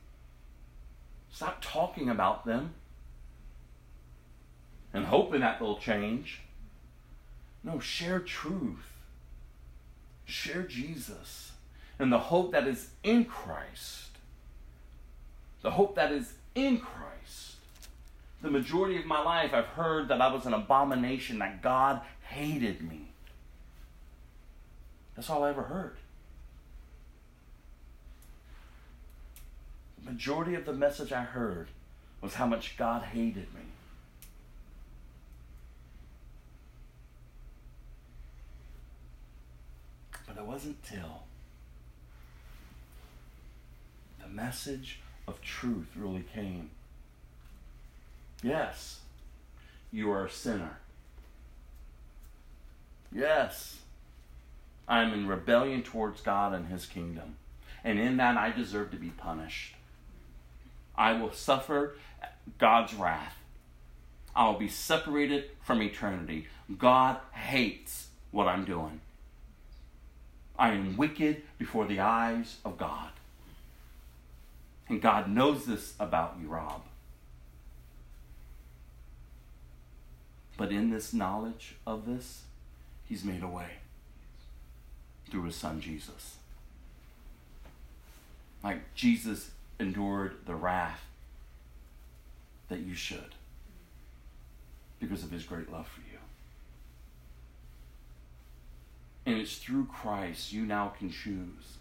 Stop 1.34 1.58
talking 1.62 2.08
about 2.08 2.46
them 2.46 2.76
and 4.94 5.08
hoping 5.08 5.42
that 5.42 5.60
they'll 5.60 5.80
change. 5.80 6.40
No, 7.62 7.82
share 7.82 8.20
truth. 8.20 8.88
Share 10.24 10.64
Jesus 10.64 11.53
and 12.04 12.12
the 12.12 12.20
hope 12.20 12.52
that 12.52 12.68
is 12.68 12.90
in 13.02 13.26
Christ. 13.26 14.10
The 15.62 15.72
hope 15.72 15.96
that 15.96 16.12
is 16.12 16.34
in 16.54 16.80
Christ. 16.80 17.56
The 18.42 18.52
majority 18.52 18.98
of 18.98 19.06
my 19.06 19.24
life, 19.24 19.54
I've 19.54 19.68
heard 19.68 20.10
that 20.10 20.20
I 20.20 20.32
was 20.32 20.46
an 20.46 20.54
abomination, 20.54 21.40
that 21.40 21.62
God 21.62 22.02
hated 22.28 22.82
me. 22.82 23.08
That's 25.16 25.30
all 25.30 25.46
I 25.46 25.50
ever 25.50 25.64
heard. 25.64 25.96
The 30.04 30.12
majority 30.12 30.56
of 30.56 30.66
the 30.66 30.74
message 30.74 31.14
I 31.14 31.24
heard 31.24 31.70
was 32.20 32.34
how 32.34 32.48
much 32.48 32.76
God 32.76 33.04
hated 33.04 33.48
me. 33.54 33.62
But 40.28 40.36
it 40.36 40.44
wasn't 40.44 40.84
till 40.84 41.24
the 44.24 44.30
message 44.30 45.00
of 45.28 45.42
truth 45.42 45.88
really 45.96 46.24
came. 46.34 46.70
Yes, 48.42 49.00
you 49.92 50.12
are 50.12 50.26
a 50.26 50.30
sinner. 50.30 50.78
Yes, 53.12 53.78
I 54.88 55.02
am 55.04 55.14
in 55.14 55.28
rebellion 55.28 55.84
towards 55.84 56.22
God 56.22 56.54
and 56.54 56.68
His 56.68 56.86
kingdom. 56.86 57.38
And 57.84 58.00
in 58.00 58.18
that, 58.18 58.38
I 58.38 58.52
deserve 58.52 58.92
to 58.92 58.98
be 58.98 59.10
punished. 59.10 59.76
I 60.96 61.14
will 61.14 61.32
suffer 61.32 61.96
God's 62.58 62.94
wrath. 62.94 63.38
I 64.36 64.46
will 64.48 64.60
be 64.60 64.70
separated 64.70 65.46
from 65.62 65.82
eternity. 65.82 66.48
God 66.78 67.18
hates 67.34 68.08
what 68.32 68.48
I'm 68.48 68.66
doing. 68.66 69.00
I 70.58 70.72
am 70.72 70.98
wicked 70.98 71.44
before 71.58 71.86
the 71.86 72.00
eyes 72.00 72.58
of 72.66 72.78
God. 72.78 73.13
And 74.90 75.02
God 75.02 75.30
knows 75.30 75.66
this 75.66 75.94
about 76.00 76.38
you, 76.42 76.48
Rob. 76.48 76.82
But 80.58 80.72
in 80.72 80.92
this 80.92 81.14
knowledge 81.14 81.76
of 81.86 82.06
this, 82.06 82.44
He's 83.06 83.24
made 83.24 83.44
a 83.44 83.48
way 83.48 83.78
through 85.30 85.44
His 85.44 85.56
Son 85.56 85.82
Jesus. 85.82 86.38
Like 88.64 88.94
Jesus 88.94 89.52
endured 89.80 90.46
the 90.46 90.56
wrath 90.56 91.06
that 92.70 92.80
you 92.80 92.94
should 92.94 93.36
because 95.00 95.24
of 95.24 95.32
His 95.32 95.44
great 95.44 95.72
love 95.72 95.88
for 95.88 96.02
you. 96.02 96.18
And 99.26 99.38
it's 99.38 99.58
through 99.58 99.86
Christ 99.86 100.52
you 100.52 100.66
now 100.66 100.94
can 100.98 101.10
choose 101.10 101.78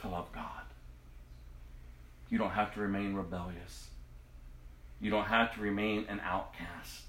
to 0.00 0.08
love 0.08 0.30
God. 0.32 0.63
You 2.30 2.38
don't 2.38 2.50
have 2.50 2.74
to 2.74 2.80
remain 2.80 3.14
rebellious. 3.14 3.88
You 5.00 5.10
don't 5.10 5.26
have 5.26 5.54
to 5.54 5.60
remain 5.60 6.06
an 6.08 6.20
outcast. 6.20 7.02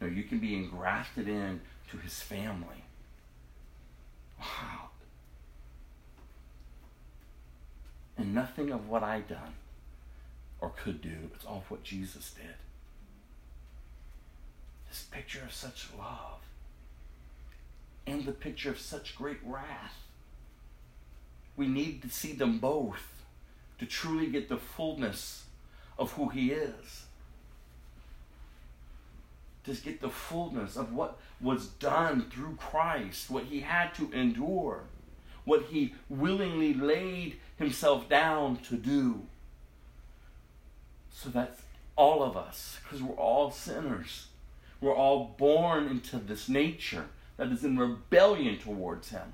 No, 0.00 0.06
you 0.06 0.24
can 0.24 0.38
be 0.38 0.54
engrafted 0.54 1.28
in 1.28 1.60
to 1.90 1.96
his 1.98 2.20
family. 2.20 2.84
Wow. 4.40 4.90
And 8.18 8.34
nothing 8.34 8.70
of 8.70 8.88
what 8.88 9.02
I 9.02 9.20
done 9.20 9.54
or 10.60 10.70
could 10.70 11.02
do, 11.02 11.30
it's 11.34 11.44
all 11.44 11.64
what 11.68 11.82
Jesus 11.82 12.32
did. 12.32 12.54
This 14.88 15.04
picture 15.10 15.42
of 15.44 15.52
such 15.52 15.88
love 15.98 16.40
and 18.06 18.24
the 18.24 18.32
picture 18.32 18.70
of 18.70 18.78
such 18.78 19.16
great 19.16 19.38
wrath. 19.44 19.96
We 21.56 21.66
need 21.66 22.02
to 22.02 22.10
see 22.10 22.32
them 22.32 22.58
both 22.58 23.15
to 23.78 23.86
truly 23.86 24.26
get 24.26 24.48
the 24.48 24.56
fullness 24.56 25.44
of 25.98 26.12
who 26.12 26.28
He 26.28 26.50
is. 26.52 27.04
To 29.64 29.74
get 29.74 30.00
the 30.00 30.10
fullness 30.10 30.76
of 30.76 30.92
what 30.92 31.18
was 31.40 31.66
done 31.66 32.30
through 32.30 32.56
Christ, 32.56 33.30
what 33.30 33.44
He 33.44 33.60
had 33.60 33.94
to 33.94 34.10
endure, 34.12 34.84
what 35.44 35.64
He 35.64 35.94
willingly 36.08 36.74
laid 36.74 37.38
Himself 37.56 38.08
down 38.08 38.56
to 38.68 38.76
do. 38.76 39.22
So 41.10 41.30
that's 41.30 41.62
all 41.96 42.22
of 42.22 42.36
us, 42.36 42.78
because 42.82 43.02
we're 43.02 43.14
all 43.14 43.50
sinners, 43.50 44.26
we're 44.80 44.94
all 44.94 45.34
born 45.38 45.88
into 45.88 46.18
this 46.18 46.48
nature 46.48 47.06
that 47.36 47.48
is 47.48 47.64
in 47.64 47.78
rebellion 47.78 48.58
towards 48.58 49.10
him. 49.10 49.32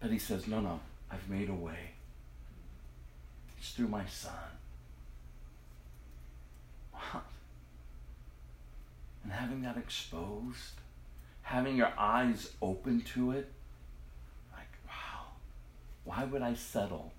But 0.00 0.10
he 0.10 0.18
says, 0.18 0.46
No, 0.46 0.60
no, 0.60 0.80
I've 1.10 1.28
made 1.28 1.48
a 1.48 1.54
way. 1.54 1.92
It's 3.66 3.74
through 3.74 3.88
my 3.88 4.06
son. 4.06 4.32
What? 6.92 7.24
And 9.24 9.32
having 9.32 9.62
that 9.62 9.76
exposed, 9.76 10.74
having 11.42 11.74
your 11.74 11.92
eyes 11.98 12.52
open 12.62 13.00
to 13.14 13.32
it, 13.32 13.50
like, 14.52 14.68
wow, 14.86 15.32
why 16.04 16.22
would 16.22 16.42
I 16.42 16.54
settle 16.54 17.12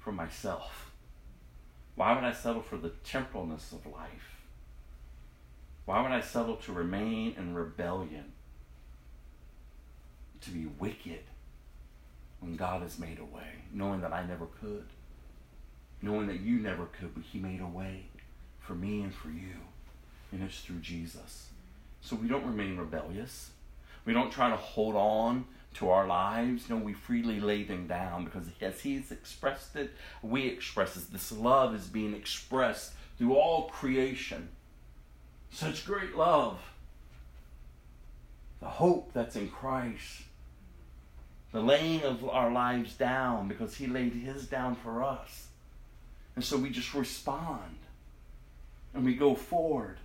for 0.00 0.10
myself? 0.10 0.90
Why 1.94 2.16
would 2.16 2.24
I 2.24 2.32
settle 2.32 2.62
for 2.62 2.76
the 2.76 2.90
temporalness 3.04 3.70
of 3.70 3.86
life? 3.86 4.42
Why 5.84 6.02
would 6.02 6.10
I 6.10 6.22
settle 6.22 6.56
to 6.56 6.72
remain 6.72 7.36
in 7.38 7.54
rebellion? 7.54 8.32
To 10.40 10.50
be 10.50 10.66
wicked 10.66 11.20
when 12.40 12.56
God 12.56 12.82
has 12.82 12.98
made 12.98 13.18
a 13.18 13.24
way, 13.24 13.62
knowing 13.72 14.00
that 14.00 14.12
I 14.12 14.24
never 14.26 14.46
could, 14.60 14.86
knowing 16.02 16.26
that 16.28 16.40
you 16.40 16.58
never 16.58 16.86
could, 16.86 17.14
but 17.14 17.24
He 17.24 17.38
made 17.38 17.60
a 17.60 17.66
way 17.66 18.04
for 18.60 18.74
me 18.74 19.02
and 19.02 19.14
for 19.14 19.28
you, 19.28 19.56
and 20.32 20.42
it's 20.42 20.60
through 20.60 20.80
Jesus. 20.80 21.48
So 22.00 22.16
we 22.16 22.28
don't 22.28 22.46
remain 22.46 22.76
rebellious. 22.76 23.50
We 24.04 24.12
don't 24.12 24.30
try 24.30 24.50
to 24.50 24.56
hold 24.56 24.94
on 24.94 25.46
to 25.74 25.90
our 25.90 26.06
lives. 26.06 26.68
No, 26.70 26.76
we 26.76 26.92
freely 26.92 27.40
lay 27.40 27.62
them 27.64 27.86
down 27.86 28.24
because 28.24 28.46
as 28.60 28.80
He's 28.80 29.10
expressed 29.10 29.76
it, 29.76 29.90
we 30.22 30.46
express 30.46 30.96
it. 30.96 31.12
This 31.12 31.32
love 31.32 31.74
is 31.74 31.86
being 31.86 32.14
expressed 32.14 32.92
through 33.18 33.34
all 33.34 33.68
creation 33.68 34.48
such 35.50 35.84
great 35.84 36.16
love. 36.16 36.58
The 38.60 38.66
hope 38.66 39.12
that's 39.12 39.36
in 39.36 39.48
Christ. 39.48 40.22
The 41.58 41.64
laying 41.64 42.04
of 42.04 42.24
our 42.28 42.52
lives 42.52 42.94
down 42.94 43.48
because 43.48 43.74
He 43.74 43.88
laid 43.88 44.12
His 44.12 44.46
down 44.46 44.76
for 44.76 45.02
us. 45.02 45.48
And 46.36 46.44
so 46.44 46.56
we 46.56 46.70
just 46.70 46.94
respond 46.94 47.78
and 48.94 49.04
we 49.04 49.16
go 49.16 49.34
forward, 49.34 49.96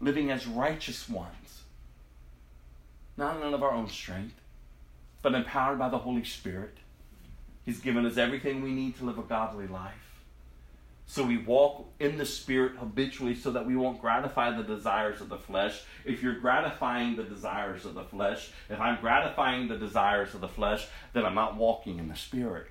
living 0.00 0.30
as 0.30 0.46
righteous 0.46 1.08
ones, 1.08 1.62
not 3.16 3.40
none 3.40 3.54
of 3.54 3.62
our 3.62 3.72
own 3.72 3.88
strength, 3.88 4.34
but 5.22 5.34
empowered 5.34 5.78
by 5.78 5.88
the 5.88 5.96
Holy 5.96 6.24
Spirit. 6.24 6.76
He's 7.64 7.80
given 7.80 8.04
us 8.04 8.18
everything 8.18 8.60
we 8.60 8.72
need 8.72 8.98
to 8.98 9.06
live 9.06 9.16
a 9.16 9.22
godly 9.22 9.66
life. 9.66 10.01
So 11.06 11.24
we 11.24 11.36
walk 11.36 11.86
in 12.00 12.16
the 12.16 12.24
Spirit 12.24 12.76
habitually 12.78 13.34
so 13.34 13.50
that 13.50 13.66
we 13.66 13.76
won't 13.76 14.00
gratify 14.00 14.56
the 14.56 14.62
desires 14.62 15.20
of 15.20 15.28
the 15.28 15.36
flesh. 15.36 15.82
If 16.04 16.22
you're 16.22 16.38
gratifying 16.38 17.16
the 17.16 17.24
desires 17.24 17.84
of 17.84 17.94
the 17.94 18.04
flesh, 18.04 18.50
if 18.70 18.80
I'm 18.80 19.00
gratifying 19.00 19.68
the 19.68 19.76
desires 19.76 20.34
of 20.34 20.40
the 20.40 20.48
flesh, 20.48 20.86
then 21.12 21.26
I'm 21.26 21.34
not 21.34 21.56
walking 21.56 21.98
in 21.98 22.08
the 22.08 22.16
Spirit. 22.16 22.68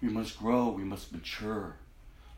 We 0.00 0.08
must 0.08 0.38
grow, 0.38 0.68
we 0.68 0.84
must 0.84 1.12
mature. 1.12 1.76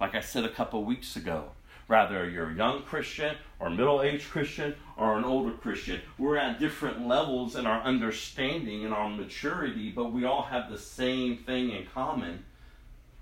Like 0.00 0.14
I 0.14 0.20
said 0.20 0.44
a 0.44 0.50
couple 0.50 0.84
weeks 0.84 1.16
ago, 1.16 1.50
Rather, 1.88 2.28
you're 2.28 2.50
a 2.50 2.54
young 2.54 2.82
Christian 2.82 3.36
or 3.60 3.70
middle 3.70 4.02
aged 4.02 4.28
Christian 4.28 4.74
or 4.96 5.16
an 5.16 5.24
older 5.24 5.52
Christian. 5.52 6.00
We're 6.18 6.36
at 6.36 6.58
different 6.58 7.06
levels 7.06 7.54
in 7.54 7.64
our 7.64 7.80
understanding 7.82 8.84
and 8.84 8.92
our 8.92 9.08
maturity, 9.08 9.92
but 9.94 10.12
we 10.12 10.24
all 10.24 10.42
have 10.42 10.70
the 10.70 10.78
same 10.78 11.36
thing 11.36 11.70
in 11.70 11.86
common. 11.94 12.44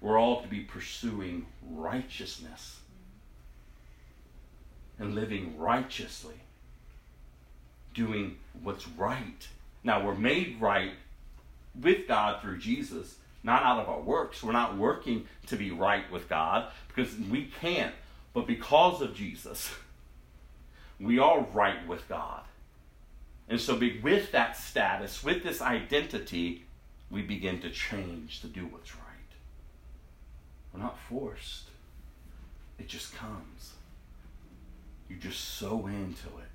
We're 0.05 0.21
all 0.21 0.43
to 0.43 0.49
be 0.49 0.61
pursuing 0.61 1.47
righteousness 1.67 2.81
and 4.99 5.15
living 5.15 5.59
righteously, 5.59 6.35
doing 7.95 8.37
what's 8.63 8.87
right. 8.87 9.49
Now, 9.83 10.05
we're 10.05 10.15
made 10.15 10.61
right 10.61 10.93
with 11.81 12.07
God 12.07 12.43
through 12.43 12.59
Jesus, 12.59 13.15
not 13.43 13.63
out 13.63 13.81
of 13.81 13.89
our 13.89 14.03
works. 14.03 14.43
We're 14.43 14.53
not 14.53 14.77
working 14.77 15.25
to 15.47 15.57
be 15.57 15.71
right 15.71 16.05
with 16.13 16.29
God 16.29 16.71
because 16.87 17.17
we 17.31 17.51
can't. 17.63 17.95
But 18.35 18.47
because 18.47 19.01
of 19.01 19.15
Jesus, 19.15 19.73
we 21.01 21.19
are 21.19 21.47
right 21.55 21.89
with 21.89 22.07
God. 22.11 22.43
And 23.49 23.59
so, 23.59 23.81
with 24.03 24.33
that 24.33 24.59
status, 24.59 25.25
with 25.25 25.43
this 25.43 25.63
identity, 25.63 26.67
we 27.11 27.23
begin 27.23 27.63
to 27.63 27.71
change 27.71 28.43
to 28.43 28.49
do 28.49 28.67
what's 28.67 28.95
right. 28.95 29.04
We're 30.75 30.83
not 30.83 30.99
forced, 30.99 31.69
it 32.79 32.89
just 32.89 33.15
comes. 33.15 33.75
You 35.09 35.17
just 35.17 35.59
sow 35.59 35.87
into 35.87 36.27
it, 36.27 36.51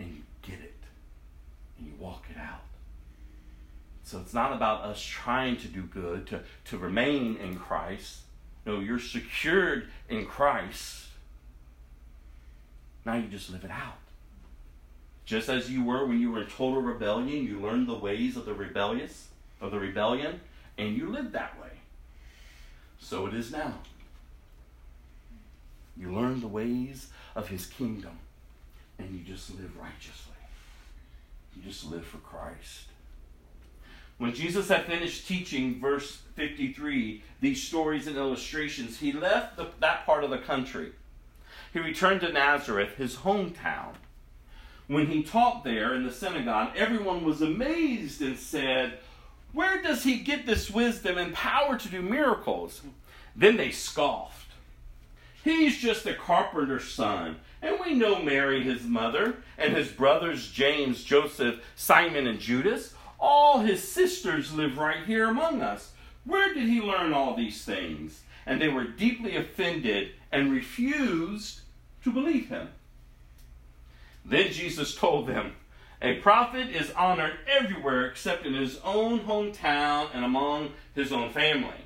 and 0.00 0.08
you 0.08 0.22
get 0.42 0.60
it, 0.60 0.74
and 1.78 1.86
you 1.86 1.92
walk 1.98 2.24
it 2.30 2.38
out. 2.38 2.62
So, 4.02 4.18
it's 4.20 4.34
not 4.34 4.52
about 4.52 4.82
us 4.82 5.02
trying 5.02 5.56
to 5.58 5.68
do 5.68 5.82
good, 5.82 6.26
to, 6.26 6.42
to 6.66 6.76
remain 6.76 7.36
in 7.36 7.56
Christ 7.56 8.24
no, 8.66 8.80
you're 8.80 8.98
secured 8.98 9.88
in 10.08 10.26
Christ. 10.26 11.06
Now 13.04 13.16
you 13.16 13.28
just 13.28 13.50
live 13.50 13.64
it 13.64 13.70
out. 13.70 13.98
Just 15.26 15.48
as 15.48 15.70
you 15.70 15.84
were 15.84 16.06
when 16.06 16.20
you 16.20 16.32
were 16.32 16.42
in 16.42 16.48
total 16.48 16.80
rebellion, 16.80 17.44
you 17.44 17.60
learned 17.60 17.88
the 17.88 17.94
ways 17.94 18.36
of 18.36 18.46
the 18.46 18.54
rebellious, 18.54 19.28
of 19.60 19.70
the 19.70 19.78
rebellion, 19.78 20.40
and 20.78 20.96
you 20.96 21.10
lived 21.10 21.32
that 21.32 21.60
way. 21.60 21.68
So 23.04 23.26
it 23.26 23.34
is 23.34 23.52
now. 23.52 23.74
You 25.94 26.10
learn 26.10 26.40
the 26.40 26.48
ways 26.48 27.08
of 27.36 27.48
his 27.48 27.66
kingdom, 27.66 28.18
and 28.98 29.10
you 29.10 29.22
just 29.22 29.50
live 29.50 29.76
righteously. 29.76 30.32
You 31.54 31.62
just 31.62 31.84
live 31.84 32.06
for 32.06 32.16
Christ. 32.16 32.86
When 34.16 34.32
Jesus 34.32 34.68
had 34.68 34.86
finished 34.86 35.28
teaching, 35.28 35.78
verse 35.80 36.22
53, 36.36 37.22
these 37.42 37.62
stories 37.62 38.06
and 38.06 38.16
illustrations, 38.16 38.98
he 38.98 39.12
left 39.12 39.58
the, 39.58 39.68
that 39.80 40.06
part 40.06 40.24
of 40.24 40.30
the 40.30 40.38
country. 40.38 40.92
He 41.74 41.80
returned 41.80 42.22
to 42.22 42.32
Nazareth, 42.32 42.96
his 42.96 43.16
hometown. 43.16 43.96
When 44.86 45.08
he 45.08 45.22
taught 45.22 45.62
there 45.62 45.94
in 45.94 46.04
the 46.04 46.12
synagogue, 46.12 46.72
everyone 46.74 47.22
was 47.22 47.42
amazed 47.42 48.22
and 48.22 48.38
said, 48.38 48.98
Where 49.54 49.80
does 49.80 50.02
he 50.02 50.18
get 50.18 50.46
this 50.46 50.68
wisdom 50.68 51.16
and 51.16 51.32
power 51.32 51.78
to 51.78 51.88
do 51.88 52.02
miracles? 52.02 52.82
Then 53.36 53.56
they 53.56 53.70
scoffed. 53.70 54.50
He's 55.44 55.78
just 55.78 56.06
a 56.06 56.14
carpenter's 56.14 56.92
son, 56.92 57.36
and 57.62 57.78
we 57.84 57.94
know 57.94 58.20
Mary, 58.20 58.62
his 58.62 58.82
mother, 58.82 59.36
and 59.56 59.76
his 59.76 59.88
brothers 59.88 60.50
James, 60.50 61.04
Joseph, 61.04 61.64
Simon, 61.76 62.26
and 62.26 62.40
Judas. 62.40 62.94
All 63.20 63.60
his 63.60 63.86
sisters 63.86 64.52
live 64.52 64.76
right 64.76 65.04
here 65.06 65.28
among 65.28 65.62
us. 65.62 65.92
Where 66.24 66.52
did 66.52 66.68
he 66.68 66.80
learn 66.80 67.12
all 67.12 67.36
these 67.36 67.64
things? 67.64 68.22
And 68.46 68.60
they 68.60 68.68
were 68.68 68.84
deeply 68.84 69.36
offended 69.36 70.12
and 70.32 70.50
refused 70.50 71.60
to 72.02 72.10
believe 72.10 72.48
him. 72.48 72.68
Then 74.24 74.50
Jesus 74.50 74.94
told 74.94 75.28
them, 75.28 75.52
A 76.02 76.16
prophet 76.16 76.68
is 76.68 76.90
honored 76.92 77.38
everywhere 77.46 78.06
except 78.06 78.44
in 78.44 78.54
his 78.54 78.78
own 78.84 79.20
hometown 79.20 80.08
and 80.12 80.24
among 80.24 80.72
his 80.94 81.12
own 81.12 81.30
family. 81.30 81.84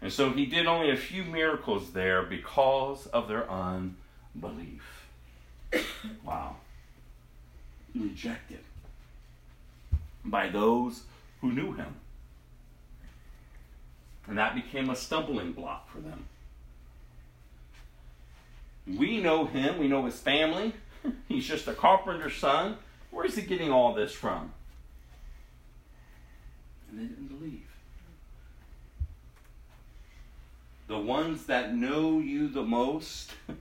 And 0.00 0.12
so 0.12 0.30
he 0.30 0.46
did 0.46 0.66
only 0.66 0.90
a 0.90 0.96
few 0.96 1.24
miracles 1.24 1.92
there 1.92 2.22
because 2.22 3.06
of 3.08 3.28
their 3.28 3.50
unbelief. 3.50 5.06
wow. 6.24 6.56
Rejected 7.94 8.60
by 10.24 10.48
those 10.48 11.02
who 11.40 11.52
knew 11.52 11.72
him. 11.72 11.96
And 14.26 14.38
that 14.38 14.54
became 14.54 14.90
a 14.90 14.96
stumbling 14.96 15.52
block 15.52 15.88
for 15.90 16.00
them. 16.00 16.26
We 18.86 19.20
know 19.20 19.46
him, 19.46 19.78
we 19.78 19.88
know 19.88 20.04
his 20.04 20.18
family. 20.18 20.72
He's 21.28 21.46
just 21.46 21.68
a 21.68 21.74
carpenter's 21.74 22.36
son. 22.36 22.76
Where 23.16 23.24
is 23.24 23.34
he 23.34 23.40
getting 23.40 23.72
all 23.72 23.94
this 23.94 24.12
from? 24.12 24.52
And 26.90 27.00
they 27.00 27.04
didn't 27.04 27.28
believe. 27.28 27.66
The 30.86 30.98
ones 30.98 31.46
that 31.46 31.74
know 31.74 32.18
you 32.18 32.46
the 32.46 32.62
most, 32.62 33.32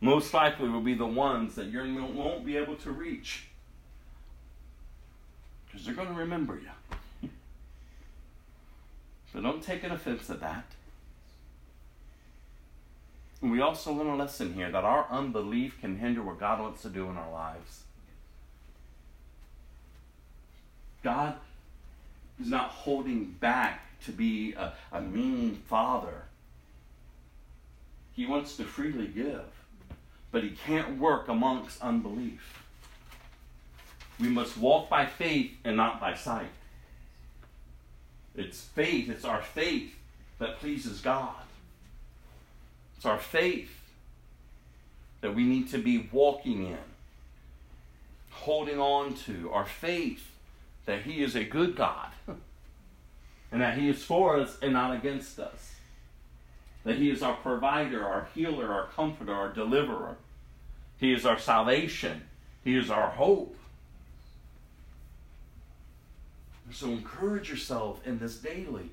most 0.00 0.32
likely 0.32 0.70
will 0.70 0.80
be 0.80 0.94
the 0.94 1.04
ones 1.04 1.54
that 1.56 1.66
you 1.66 2.02
won't 2.14 2.46
be 2.46 2.56
able 2.56 2.76
to 2.76 2.90
reach 2.90 3.48
because 5.66 5.84
they're 5.84 5.94
going 5.94 6.08
to 6.08 6.14
remember 6.14 6.58
you. 6.58 7.28
so 9.34 9.42
don't 9.42 9.62
take 9.62 9.84
an 9.84 9.92
offense 9.92 10.30
at 10.30 10.40
that. 10.40 10.64
And 13.42 13.52
we 13.52 13.60
also 13.60 13.92
learn 13.92 14.06
a 14.06 14.16
lesson 14.16 14.54
here 14.54 14.70
that 14.70 14.84
our 14.84 15.06
unbelief 15.10 15.78
can 15.78 15.98
hinder 15.98 16.22
what 16.22 16.40
God 16.40 16.58
wants 16.58 16.80
to 16.80 16.88
do 16.88 17.10
in 17.10 17.18
our 17.18 17.30
lives. 17.30 17.81
God 21.02 21.34
is 22.40 22.48
not 22.48 22.70
holding 22.70 23.36
back 23.40 24.00
to 24.04 24.12
be 24.12 24.52
a, 24.54 24.72
a 24.92 25.00
mean 25.00 25.56
father. 25.68 26.24
He 28.14 28.26
wants 28.26 28.56
to 28.56 28.64
freely 28.64 29.06
give, 29.06 29.44
but 30.30 30.42
he 30.42 30.50
can't 30.50 30.98
work 30.98 31.28
amongst 31.28 31.80
unbelief. 31.80 32.62
We 34.20 34.28
must 34.28 34.56
walk 34.56 34.88
by 34.88 35.06
faith 35.06 35.52
and 35.64 35.76
not 35.76 36.00
by 36.00 36.14
sight. 36.14 36.50
It's 38.34 38.60
faith, 38.60 39.08
it's 39.08 39.24
our 39.24 39.42
faith 39.42 39.94
that 40.38 40.58
pleases 40.58 41.00
God. 41.00 41.34
It's 42.96 43.06
our 43.06 43.18
faith 43.18 43.70
that 45.20 45.34
we 45.34 45.44
need 45.44 45.68
to 45.70 45.78
be 45.78 46.08
walking 46.12 46.66
in, 46.66 46.78
holding 48.30 48.78
on 48.78 49.14
to, 49.14 49.50
our 49.52 49.66
faith 49.66 50.31
that 50.86 51.02
He 51.02 51.22
is 51.22 51.34
a 51.34 51.44
good 51.44 51.76
God 51.76 52.10
and 53.50 53.60
that 53.60 53.78
He 53.78 53.88
is 53.88 54.02
for 54.02 54.38
us 54.38 54.58
and 54.62 54.72
not 54.72 54.94
against 54.94 55.38
us. 55.38 55.74
That 56.84 56.96
He 56.96 57.10
is 57.10 57.22
our 57.22 57.34
provider, 57.34 58.04
our 58.04 58.28
healer, 58.34 58.72
our 58.72 58.86
comforter, 58.86 59.32
our 59.32 59.52
deliverer. 59.52 60.16
He 60.98 61.12
is 61.12 61.26
our 61.26 61.38
salvation. 61.38 62.22
He 62.64 62.76
is 62.76 62.90
our 62.90 63.10
hope. 63.10 63.56
So 66.72 66.88
encourage 66.88 67.50
yourself 67.50 68.04
in 68.06 68.18
this 68.18 68.36
daily. 68.36 68.90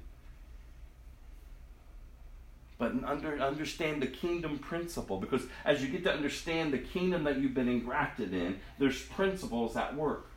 But 2.77 2.93
under, 3.03 3.39
understand 3.39 4.01
the 4.01 4.07
kingdom 4.07 4.57
principle 4.57 5.19
because 5.19 5.43
as 5.65 5.83
you 5.83 5.89
get 5.89 6.03
to 6.05 6.13
understand 6.13 6.71
the 6.73 6.77
kingdom 6.77 7.25
that 7.25 7.37
you've 7.37 7.53
been 7.53 7.67
engrafted 7.67 8.33
in, 8.33 8.59
there's 8.79 9.01
principles 9.01 9.75
at 9.75 9.95
work. 9.95 10.28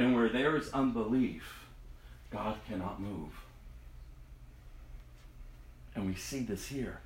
And 0.00 0.16
where 0.16 0.30
there 0.30 0.56
is 0.56 0.70
unbelief, 0.70 1.66
God 2.30 2.56
cannot 2.66 3.02
move. 3.02 3.32
And 5.94 6.06
we 6.06 6.14
see 6.14 6.40
this 6.40 6.68
here. 6.68 7.00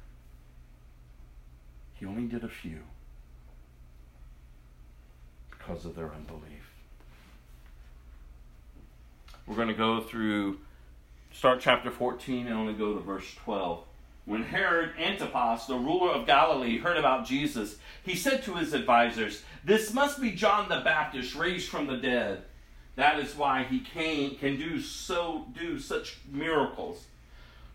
He 1.94 2.06
only 2.06 2.28
did 2.28 2.44
a 2.44 2.48
few 2.48 2.82
because 5.50 5.84
of 5.84 5.96
their 5.96 6.12
unbelief. 6.12 6.70
We're 9.48 9.56
going 9.56 9.66
to 9.66 9.74
go 9.74 10.00
through 10.00 10.60
start 11.32 11.60
chapter 11.60 11.90
14 11.90 12.46
and 12.46 12.54
only 12.54 12.74
go 12.74 12.94
to 12.94 13.00
verse 13.00 13.34
12. 13.42 13.82
When 14.24 14.44
Herod 14.44 14.92
Antipas, 15.00 15.66
the 15.66 15.74
ruler 15.74 16.12
of 16.12 16.26
Galilee, 16.26 16.78
heard 16.78 16.96
about 16.96 17.26
Jesus, 17.26 17.74
he 18.04 18.14
said 18.14 18.44
to 18.44 18.54
his 18.54 18.72
advisers, 18.72 19.42
This 19.64 19.92
must 19.92 20.20
be 20.20 20.30
John 20.30 20.68
the 20.68 20.82
Baptist 20.84 21.34
raised 21.34 21.68
from 21.68 21.88
the 21.88 21.96
dead. 21.96 22.44
That 22.96 23.18
is 23.18 23.36
why 23.36 23.64
he 23.64 23.80
came, 23.80 24.36
can 24.36 24.56
do 24.56 24.80
so 24.80 25.46
do 25.52 25.78
such 25.78 26.18
miracles. 26.30 27.06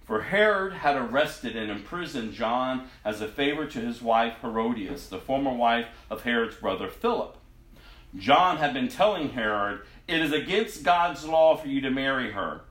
For 0.06 0.22
Herod 0.22 0.74
had 0.74 0.96
arrested 0.96 1.56
and 1.56 1.70
imprisoned 1.70 2.34
John 2.34 2.88
as 3.06 3.22
a 3.22 3.28
favor 3.28 3.68
to 3.68 3.80
his 3.80 4.02
wife 4.02 4.38
Herodias, 4.41 5.08
the 5.08 5.20
former 5.20 5.54
wife 5.54 5.88
of 6.10 6.24
Herod's 6.24 6.56
brother 6.56 6.88
Philip. 6.88 7.38
John 8.18 8.58
had 8.58 8.74
been 8.74 8.88
telling 8.88 9.30
Herod, 9.30 9.82
It 10.08 10.20
is 10.20 10.32
against 10.32 10.84
God's 10.84 11.26
law 11.26 11.58
for 11.58 11.68
you 11.68 11.80
to 11.82 11.91
marry 11.91 12.32
her. 12.32 12.62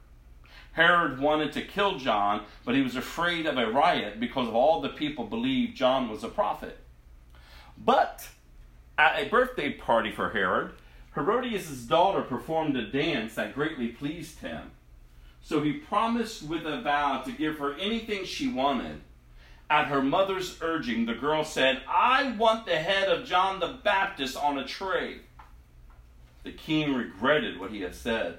Herod 0.72 1.20
wanted 1.20 1.52
to 1.52 1.62
kill 1.62 1.98
John, 1.98 2.44
but 2.64 2.74
he 2.74 2.82
was 2.82 2.96
afraid 2.96 3.46
of 3.46 3.56
a 3.56 3.70
riot 3.70 4.18
because 4.18 4.48
of 4.48 4.54
all 4.54 4.80
the 4.80 4.88
people 4.88 5.24
believed 5.24 5.76
John 5.76 6.08
was 6.08 6.24
a 6.24 6.28
prophet. 6.28 6.78
But 7.76 8.28
at 8.96 9.20
a 9.20 9.28
birthday 9.28 9.72
party 9.72 10.10
for 10.10 10.30
Herod, 10.30 10.72
Herodias' 11.14 11.82
daughter 11.82 12.22
performed 12.22 12.76
a 12.76 12.86
dance 12.86 13.34
that 13.34 13.54
greatly 13.54 13.88
pleased 13.88 14.40
him. 14.40 14.72
So 15.42 15.62
he 15.62 15.72
promised 15.72 16.42
with 16.42 16.66
a 16.66 16.80
vow 16.80 17.22
to 17.22 17.32
give 17.32 17.58
her 17.58 17.74
anything 17.74 18.24
she 18.24 18.48
wanted. 18.48 19.00
At 19.70 19.88
her 19.88 20.02
mother's 20.02 20.58
urging, 20.62 21.06
the 21.06 21.14
girl 21.14 21.44
said, 21.44 21.82
I 21.88 22.32
want 22.38 22.66
the 22.66 22.76
head 22.76 23.08
of 23.08 23.26
John 23.26 23.60
the 23.60 23.78
Baptist 23.82 24.36
on 24.36 24.58
a 24.58 24.66
tray. 24.66 25.18
The 26.44 26.52
king 26.52 26.94
regretted 26.94 27.60
what 27.60 27.70
he 27.70 27.82
had 27.82 27.94
said, 27.94 28.38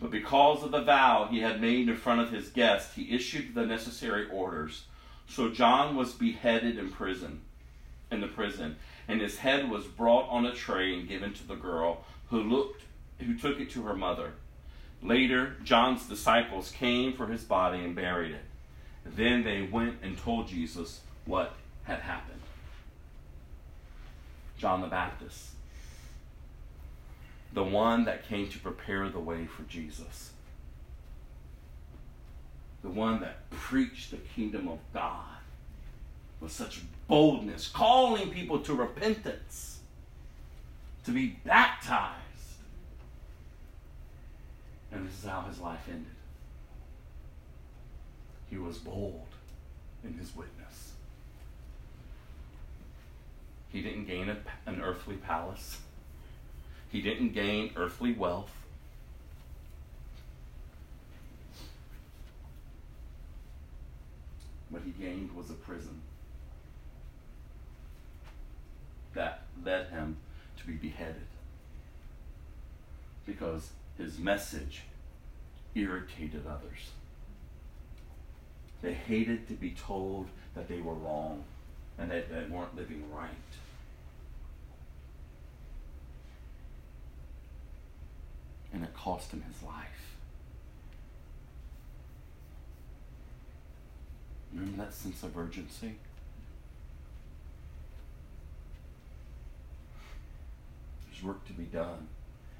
but 0.00 0.10
because 0.10 0.62
of 0.62 0.70
the 0.70 0.82
vow 0.82 1.28
he 1.30 1.40
had 1.40 1.60
made 1.60 1.88
in 1.88 1.96
front 1.96 2.20
of 2.20 2.30
his 2.30 2.50
guests, 2.50 2.94
he 2.94 3.14
issued 3.14 3.54
the 3.54 3.64
necessary 3.64 4.28
orders. 4.30 4.84
So 5.28 5.48
John 5.48 5.96
was 5.96 6.12
beheaded 6.12 6.78
in 6.78 6.90
prison, 6.90 7.40
in 8.10 8.20
the 8.20 8.28
prison, 8.28 8.76
and 9.08 9.20
his 9.20 9.38
head 9.38 9.70
was 9.70 9.86
brought 9.86 10.28
on 10.28 10.44
a 10.44 10.54
tray 10.54 10.94
and 10.94 11.08
given 11.08 11.32
to 11.32 11.48
the 11.48 11.56
girl, 11.56 12.04
who 12.28 12.42
looked, 12.42 12.82
who 13.18 13.36
took 13.36 13.58
it 13.58 13.70
to 13.70 13.82
her 13.82 13.96
mother. 13.96 14.34
Later, 15.02 15.56
John's 15.64 16.06
disciples 16.06 16.70
came 16.70 17.14
for 17.14 17.26
his 17.26 17.42
body 17.42 17.78
and 17.78 17.96
buried 17.96 18.32
it. 18.32 18.44
Then 19.06 19.44
they 19.44 19.62
went 19.62 19.96
and 20.02 20.18
told 20.18 20.48
Jesus 20.48 21.00
what 21.24 21.54
had 21.84 22.00
happened. 22.00 22.42
John 24.58 24.82
the 24.82 24.88
Baptist, 24.88 25.50
the 27.52 27.64
one 27.64 28.04
that 28.04 28.28
came 28.28 28.48
to 28.48 28.58
prepare 28.58 29.08
the 29.08 29.20
way 29.20 29.46
for 29.46 29.62
Jesus, 29.62 30.32
the 32.82 32.90
one 32.90 33.20
that 33.20 33.48
preached 33.50 34.10
the 34.10 34.16
kingdom 34.16 34.68
of 34.68 34.80
God 34.92 35.24
with 36.40 36.52
such 36.52 36.80
boldness, 37.08 37.68
calling 37.68 38.30
people 38.30 38.60
to 38.60 38.74
repentance, 38.74 39.80
to 41.04 41.10
be 41.10 41.38
baptized. 41.44 42.14
And 44.92 45.08
this 45.08 45.18
is 45.18 45.28
how 45.28 45.42
his 45.42 45.58
life 45.58 45.88
ended. 45.88 46.12
He 48.50 48.58
was 48.58 48.78
bold 48.78 49.26
in 50.04 50.14
his 50.14 50.34
witness. 50.36 50.92
He 53.70 53.82
didn't 53.82 54.06
gain 54.06 54.28
a, 54.28 54.38
an 54.66 54.80
earthly 54.80 55.16
palace. 55.16 55.80
He 56.90 57.02
didn't 57.02 57.34
gain 57.34 57.72
earthly 57.76 58.12
wealth. 58.12 58.52
What 64.70 64.82
he 64.84 64.90
gained 64.90 65.34
was 65.34 65.50
a 65.50 65.54
prison 65.54 66.00
that 69.18 69.42
led 69.64 69.88
him 69.88 70.16
to 70.56 70.64
be 70.64 70.74
beheaded 70.74 71.26
because 73.26 73.70
his 73.98 74.16
message 74.16 74.82
irritated 75.74 76.46
others. 76.46 76.92
They 78.80 78.94
hated 78.94 79.48
to 79.48 79.54
be 79.54 79.72
told 79.72 80.28
that 80.54 80.68
they 80.68 80.80
were 80.80 80.94
wrong 80.94 81.42
and 81.98 82.12
that 82.12 82.30
they 82.30 82.44
weren't 82.44 82.76
living 82.76 83.02
right. 83.12 83.30
And 88.72 88.84
it 88.84 88.94
cost 88.94 89.32
him 89.32 89.42
his 89.42 89.64
life. 89.64 90.14
Remember 94.54 94.84
that 94.84 94.94
sense 94.94 95.24
of 95.24 95.36
urgency? 95.36 95.96
There's 101.18 101.26
work 101.26 101.46
to 101.46 101.52
be 101.52 101.64
done. 101.64 102.08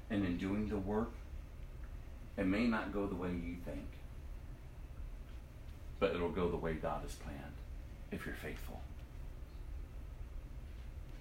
And 0.09 0.25
in 0.25 0.37
doing 0.37 0.69
the 0.69 0.77
work, 0.77 1.11
it 2.37 2.45
may 2.45 2.65
not 2.65 2.93
go 2.93 3.05
the 3.05 3.15
way 3.15 3.29
you 3.29 3.55
think, 3.65 3.85
but 5.99 6.15
it'll 6.15 6.29
go 6.29 6.49
the 6.49 6.57
way 6.57 6.73
God 6.73 7.03
has 7.03 7.13
planned 7.15 7.37
if 8.11 8.25
you're 8.25 8.35
faithful. 8.35 8.81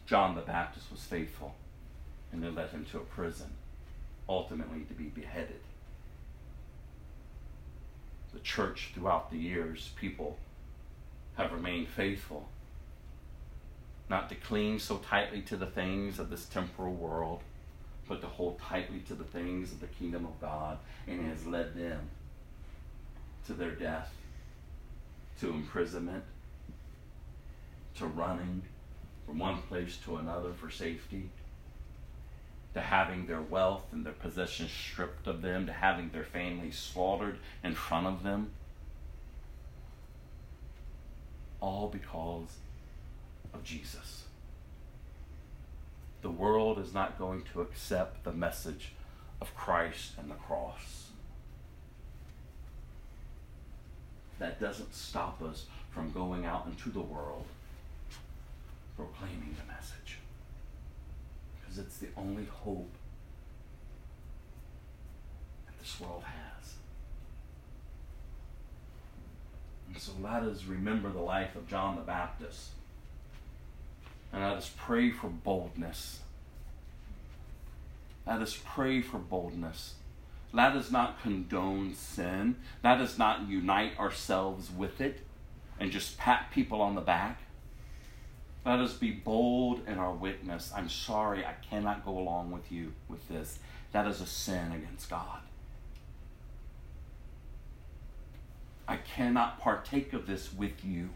John 0.06 0.35
the 0.35 0.40
Baptist 0.40 0.90
was 0.90 1.01
faithful, 1.01 1.55
and 2.32 2.43
they 2.43 2.48
led 2.48 2.70
him 2.70 2.86
to 2.93 2.98
a 2.98 3.01
prison, 3.01 3.51
ultimately 4.28 4.85
to 4.85 4.94
be 4.94 5.05
beheaded. 5.05 5.60
The 8.32 8.40
church, 8.40 8.93
throughout 8.94 9.31
the 9.31 9.39
years, 9.39 9.90
people 10.01 10.39
have 11.36 11.52
remained 11.52 11.89
faithful, 11.89 12.48
not 14.09 14.28
to 14.28 14.35
cling 14.35 14.78
so 14.78 14.98
tightly 14.98 15.43
to 15.43 15.56
the 15.56 15.66
things 15.66 16.18
of 16.18 16.30
this 16.30 16.47
temporal 16.47 16.94
world 16.94 17.43
but 18.09 18.22
to 18.22 18.26
hold 18.26 18.59
tightly 18.59 19.01
to 19.01 19.14
the 19.14 19.24
things 19.24 19.70
of 19.70 19.80
the 19.80 19.86
kingdom 19.86 20.24
of 20.24 20.40
God, 20.40 20.78
and 21.06 21.26
has 21.26 21.47
led 21.47 21.76
them 21.76 22.09
to 23.47 23.52
their 23.52 23.72
death, 23.72 24.10
to 25.40 25.51
imprisonment, 25.51 26.24
to 27.97 28.06
running 28.06 28.62
from 29.26 29.39
one 29.39 29.60
place 29.62 29.98
to 30.05 30.16
another 30.16 30.52
for 30.52 30.70
safety, 30.70 31.28
to 32.72 32.80
having 32.80 33.26
their 33.26 33.43
wealth 33.43 33.85
and 33.93 34.05
their 34.05 34.12
possessions 34.14 34.70
stripped 34.70 35.26
of 35.26 35.43
them, 35.43 35.66
to 35.66 35.72
having 35.72 36.09
their 36.10 36.24
families 36.24 36.78
slaughtered 36.78 37.39
in 37.62 37.74
front 37.74 38.06
of 38.06 38.22
them. 38.22 38.51
All 41.60 41.89
because 41.89 42.56
of 43.55 43.65
Jesus 43.65 44.19
the 46.23 46.31
world 46.31 46.79
is 46.79 46.93
not 46.93 47.19
going 47.19 47.43
to 47.53 47.61
accept 47.61 48.25
the 48.25 48.33
message 48.33 48.93
of 49.41 49.55
Christ 49.55 50.12
and 50.19 50.31
the 50.31 50.35
cross. 50.35 51.11
That 54.39 54.61
doesn't 54.61 54.95
stop 54.95 55.43
us 55.43 55.66
from 55.91 56.12
going 56.12 56.45
out 56.45 56.66
into 56.66 56.91
the 56.91 57.01
world 57.01 57.47
proclaiming 58.97 59.57
the 59.59 59.73
message. 59.73 60.19
Because 61.61 61.79
it's 61.79 61.99
the 61.99 62.09
only 62.16 62.47
hope 62.47 62.91
that 65.66 65.79
this 65.79 66.01
world 66.01 66.25
has. 66.25 66.75
And 69.87 69.97
so 69.97 70.12
let 70.20 70.43
us 70.43 70.65
remember 70.65 71.11
the 71.11 71.20
life 71.20 71.55
of 71.55 71.69
John 71.69 71.97
the 71.97 72.03
Baptist 72.03 72.70
and 74.32 74.42
let 74.42 74.56
us 74.56 74.70
pray 74.76 75.10
for 75.10 75.28
boldness. 75.28 76.20
Let 78.26 78.42
us 78.42 78.59
pray 78.62 79.00
for 79.00 79.18
boldness. 79.18 79.94
Let 80.52 80.72
us 80.72 80.90
not 80.90 81.22
condone 81.22 81.94
sin. 81.94 82.56
Let 82.82 83.00
us 83.00 83.18
not 83.18 83.48
unite 83.48 83.98
ourselves 83.98 84.70
with 84.70 85.00
it 85.00 85.20
and 85.80 85.90
just 85.90 86.18
pat 86.18 86.50
people 86.52 86.80
on 86.80 86.94
the 86.94 87.00
back. 87.00 87.40
Let 88.64 88.80
us 88.80 88.92
be 88.92 89.10
bold 89.10 89.80
in 89.86 89.98
our 89.98 90.12
witness. 90.12 90.72
I'm 90.74 90.88
sorry, 90.88 91.44
I 91.44 91.55
cannot 91.70 92.05
go 92.05 92.18
along 92.18 92.50
with 92.50 92.70
you 92.70 92.92
with 93.09 93.26
this. 93.28 93.59
That 93.92 94.06
is 94.06 94.20
a 94.20 94.26
sin 94.26 94.72
against 94.72 95.09
God. 95.09 95.40
I 98.86 98.96
cannot 98.96 99.60
partake 99.60 100.12
of 100.12 100.26
this 100.26 100.52
with 100.52 100.84
you. 100.84 101.10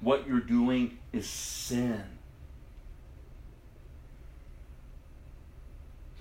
What 0.00 0.26
you're 0.26 0.40
doing 0.40 0.98
is 1.12 1.26
sin. 1.26 2.04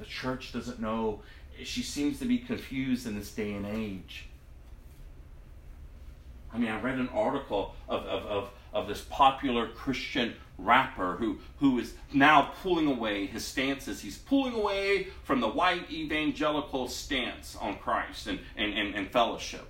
The 0.03 0.09
church 0.09 0.51
doesn't 0.51 0.81
know. 0.81 1.21
She 1.63 1.81
seems 1.81 2.19
to 2.19 2.25
be 2.25 2.37
confused 2.37 3.07
in 3.07 3.17
this 3.17 3.31
day 3.31 3.53
and 3.53 3.65
age. 3.65 4.25
I 6.53 6.57
mean, 6.57 6.69
I 6.69 6.81
read 6.81 6.99
an 6.99 7.07
article 7.13 7.73
of, 7.87 8.03
of, 8.03 8.25
of, 8.25 8.49
of 8.73 8.87
this 8.89 9.01
popular 9.09 9.69
Christian 9.69 10.33
rapper 10.57 11.15
who, 11.15 11.37
who 11.61 11.79
is 11.79 11.93
now 12.11 12.51
pulling 12.61 12.87
away 12.87 13.27
his 13.27 13.45
stances. 13.45 14.01
He's 14.01 14.17
pulling 14.17 14.53
away 14.53 15.07
from 15.23 15.39
the 15.39 15.47
white 15.47 15.89
evangelical 15.89 16.89
stance 16.89 17.55
on 17.55 17.77
Christ 17.77 18.27
and, 18.27 18.39
and, 18.57 18.73
and, 18.73 18.93
and 18.93 19.09
fellowship. 19.09 19.65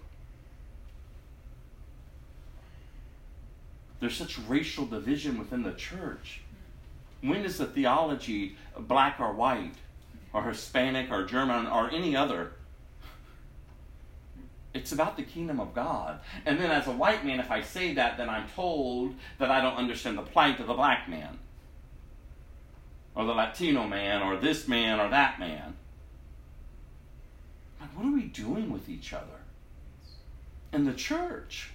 There's 3.99 4.17
such 4.17 4.39
racial 4.39 4.87
division 4.87 5.37
within 5.37 5.61
the 5.61 5.73
church. 5.73 6.41
When 7.21 7.45
is 7.45 7.59
the 7.59 7.67
theology 7.67 8.57
black 8.79 9.19
or 9.19 9.31
white, 9.31 9.75
or 10.33 10.43
Hispanic 10.43 11.11
or 11.11 11.23
German 11.23 11.67
or 11.67 11.89
any 11.91 12.15
other? 12.15 12.53
It's 14.73 14.91
about 14.91 15.17
the 15.17 15.23
kingdom 15.23 15.59
of 15.59 15.75
God. 15.75 16.19
And 16.45 16.59
then, 16.59 16.71
as 16.71 16.87
a 16.87 16.91
white 16.91 17.23
man, 17.23 17.39
if 17.39 17.51
I 17.51 17.61
say 17.61 17.93
that, 17.93 18.17
then 18.17 18.29
I'm 18.29 18.49
told 18.49 19.13
that 19.37 19.51
I 19.51 19.61
don't 19.61 19.77
understand 19.77 20.17
the 20.17 20.23
plight 20.23 20.59
of 20.59 20.67
the 20.67 20.73
black 20.73 21.07
man, 21.07 21.37
or 23.13 23.25
the 23.25 23.33
Latino 23.33 23.87
man, 23.87 24.23
or 24.23 24.35
this 24.35 24.67
man, 24.67 24.99
or 24.99 25.09
that 25.09 25.39
man. 25.39 25.75
What 27.95 28.07
are 28.07 28.13
we 28.13 28.23
doing 28.23 28.71
with 28.71 28.89
each 28.89 29.13
other? 29.13 29.41
In 30.71 30.85
the 30.85 30.93
church. 30.93 31.69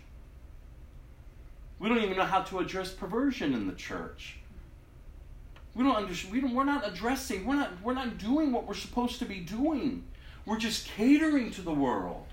We 1.79 1.89
don't 1.89 2.03
even 2.03 2.17
know 2.17 2.25
how 2.25 2.43
to 2.43 2.59
address 2.59 2.91
perversion 2.91 3.55
in 3.55 3.69
the 3.69 3.75
church. 3.75 4.39
We 5.79 5.85
don't 5.85 5.95
understand. 5.95 6.35
We 6.35 6.41
don't, 6.41 6.55
we're 6.55 6.65
not 6.65 6.85
addressing. 6.85 7.47
We're 7.47 7.55
not. 7.55 7.81
We're 7.85 7.95
not 7.95 8.19
doing 8.19 8.51
what 8.51 8.67
we're 8.67 8.75
supposed 8.75 9.21
to 9.21 9.25
be 9.25 9.39
doing. 9.39 10.03
We're 10.45 10.59
just 10.59 10.89
catering 10.89 11.53
to 11.53 11.63
the 11.63 11.73
world. 11.73 12.27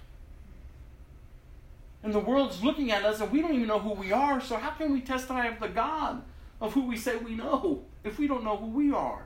And 2.01 2.11
the 2.11 2.19
world's 2.19 2.63
looking 2.63 2.91
at 2.91 3.05
us 3.05 3.21
and 3.21 3.31
we 3.31 3.41
don't 3.41 3.53
even 3.53 3.67
know 3.67 3.77
who 3.77 3.91
we 3.91 4.11
are, 4.11 4.41
so 4.41 4.57
how 4.57 4.71
can 4.71 4.91
we 4.91 5.01
testify 5.01 5.45
of 5.45 5.59
the 5.59 5.67
God 5.67 6.23
of 6.59 6.73
who 6.73 6.87
we 6.87 6.97
say 6.97 7.17
we 7.17 7.35
know 7.35 7.83
if 8.03 8.17
we 8.17 8.27
don't 8.27 8.43
know 8.43 8.57
who 8.57 8.65
we 8.65 8.91
are? 8.91 9.25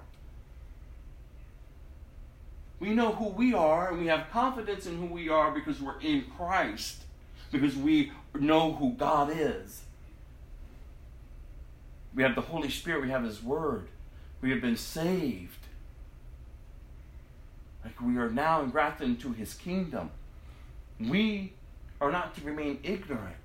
We 2.82 2.90
know 2.90 3.14
who 3.14 3.30
we 3.30 3.54
are 3.54 3.90
and 3.91 4.02
we 4.02 4.08
have 4.08 4.30
confidence 4.32 4.86
in 4.86 4.98
who 4.98 5.06
we 5.06 5.30
are 5.30 5.52
because 5.52 5.80
we're 5.80 6.00
in 6.02 6.26
Christ, 6.36 7.04
because 7.54 7.78
we 7.78 8.12
know 8.38 8.74
who 8.74 8.94
God 8.94 9.32
is. 9.34 9.84
We 12.14 12.24
have 12.24 12.36
the 12.36 12.41
Holy 12.41 12.70
Spirit, 12.70 13.02
we 13.02 13.10
have 13.12 13.24
His 13.24 13.41
Word, 13.41 13.88
we 14.41 14.52
have 14.52 14.61
been 14.61 14.78
saved. 14.78 15.57
Like 17.84 17.99
we 18.02 18.18
are 18.18 18.30
now 18.30 18.61
engrafted 18.61 19.07
into 19.07 19.34
His 19.34 19.53
kingdom. 19.53 20.11
We 20.99 21.53
are 22.02 22.11
not 22.11 22.36
to 22.36 22.44
remain 22.44 22.80
ignorant. 22.84 23.36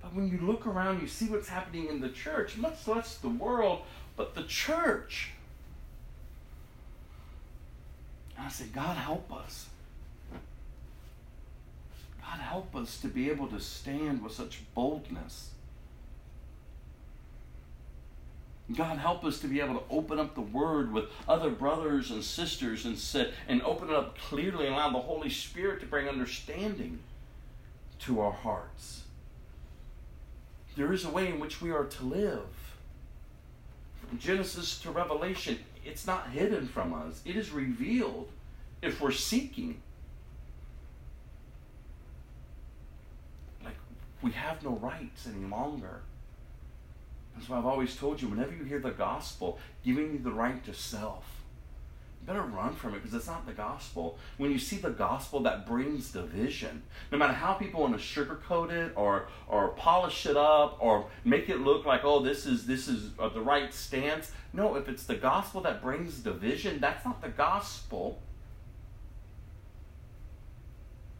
But 0.00 0.14
when 0.14 0.28
you 0.28 0.38
look 0.38 0.66
around, 0.66 1.00
you 1.00 1.06
see 1.06 1.26
what's 1.26 1.48
happening 1.48 1.88
in 1.88 2.00
the 2.00 2.08
church, 2.08 2.56
much 2.56 2.86
less 2.86 3.16
the 3.16 3.28
world, 3.28 3.82
but 4.16 4.34
the 4.34 4.42
church. 4.42 5.30
And 8.36 8.46
I 8.46 8.50
say, 8.50 8.64
God, 8.72 8.96
help 8.96 9.32
us. 9.32 9.66
God, 12.20 12.40
help 12.40 12.74
us 12.74 13.00
to 13.00 13.08
be 13.08 13.30
able 13.30 13.46
to 13.48 13.60
stand 13.60 14.22
with 14.22 14.32
such 14.32 14.62
boldness 14.74 15.50
God 18.76 18.98
help 18.98 19.24
us 19.24 19.40
to 19.40 19.48
be 19.48 19.60
able 19.60 19.74
to 19.74 19.84
open 19.90 20.18
up 20.18 20.34
the 20.34 20.40
Word 20.40 20.92
with 20.92 21.06
other 21.28 21.50
brothers 21.50 22.10
and 22.10 22.22
sisters 22.22 22.84
and 22.84 22.98
sit 22.98 23.34
and 23.48 23.62
open 23.62 23.90
it 23.90 23.94
up 23.94 24.18
clearly 24.18 24.66
and 24.66 24.74
allow 24.74 24.90
the 24.90 24.98
Holy 24.98 25.30
Spirit 25.30 25.80
to 25.80 25.86
bring 25.86 26.08
understanding 26.08 27.00
to 28.00 28.20
our 28.20 28.32
hearts. 28.32 29.02
There 30.76 30.92
is 30.92 31.04
a 31.04 31.10
way 31.10 31.28
in 31.28 31.40
which 31.40 31.60
we 31.60 31.70
are 31.70 31.84
to 31.84 32.04
live. 32.04 32.46
From 34.08 34.18
Genesis 34.18 34.78
to 34.80 34.90
Revelation, 34.90 35.58
it's 35.84 36.06
not 36.06 36.30
hidden 36.30 36.66
from 36.66 36.94
us. 36.94 37.20
It 37.24 37.36
is 37.36 37.50
revealed 37.50 38.28
if 38.80 39.00
we're 39.00 39.12
seeking. 39.12 39.80
Like 43.64 43.76
we 44.22 44.32
have 44.32 44.62
no 44.62 44.70
rights 44.70 45.26
any 45.26 45.46
longer 45.46 46.00
that's 47.34 47.48
why 47.48 47.58
I've 47.58 47.66
always 47.66 47.96
told 47.96 48.20
you 48.20 48.28
whenever 48.28 48.52
you 48.52 48.64
hear 48.64 48.78
the 48.78 48.90
gospel 48.90 49.58
giving 49.84 50.12
you 50.12 50.18
the 50.18 50.32
right 50.32 50.64
to 50.64 50.74
self, 50.74 51.42
you 52.20 52.26
better 52.26 52.42
run 52.42 52.74
from 52.74 52.94
it 52.94 52.98
because 53.02 53.14
it's 53.14 53.26
not 53.26 53.46
the 53.46 53.52
gospel. 53.52 54.18
When 54.36 54.52
you 54.52 54.58
see 54.58 54.76
the 54.76 54.90
gospel 54.90 55.40
that 55.40 55.66
brings 55.66 56.12
division, 56.12 56.82
no 57.10 57.18
matter 57.18 57.32
how 57.32 57.54
people 57.54 57.80
want 57.80 57.98
to 57.98 58.02
sugarcoat 58.02 58.70
it 58.70 58.92
or 58.94 59.28
or 59.48 59.68
polish 59.70 60.26
it 60.26 60.36
up 60.36 60.76
or 60.80 61.06
make 61.24 61.48
it 61.48 61.60
look 61.60 61.84
like 61.84 62.02
oh 62.04 62.20
this 62.20 62.46
is 62.46 62.66
this 62.66 62.86
is 62.86 63.10
uh, 63.18 63.28
the 63.28 63.40
right 63.40 63.72
stance. 63.72 64.30
No, 64.52 64.76
if 64.76 64.88
it's 64.88 65.04
the 65.04 65.16
gospel 65.16 65.62
that 65.62 65.82
brings 65.82 66.18
division, 66.18 66.80
that's 66.80 67.04
not 67.04 67.22
the 67.22 67.30
gospel. 67.30 68.20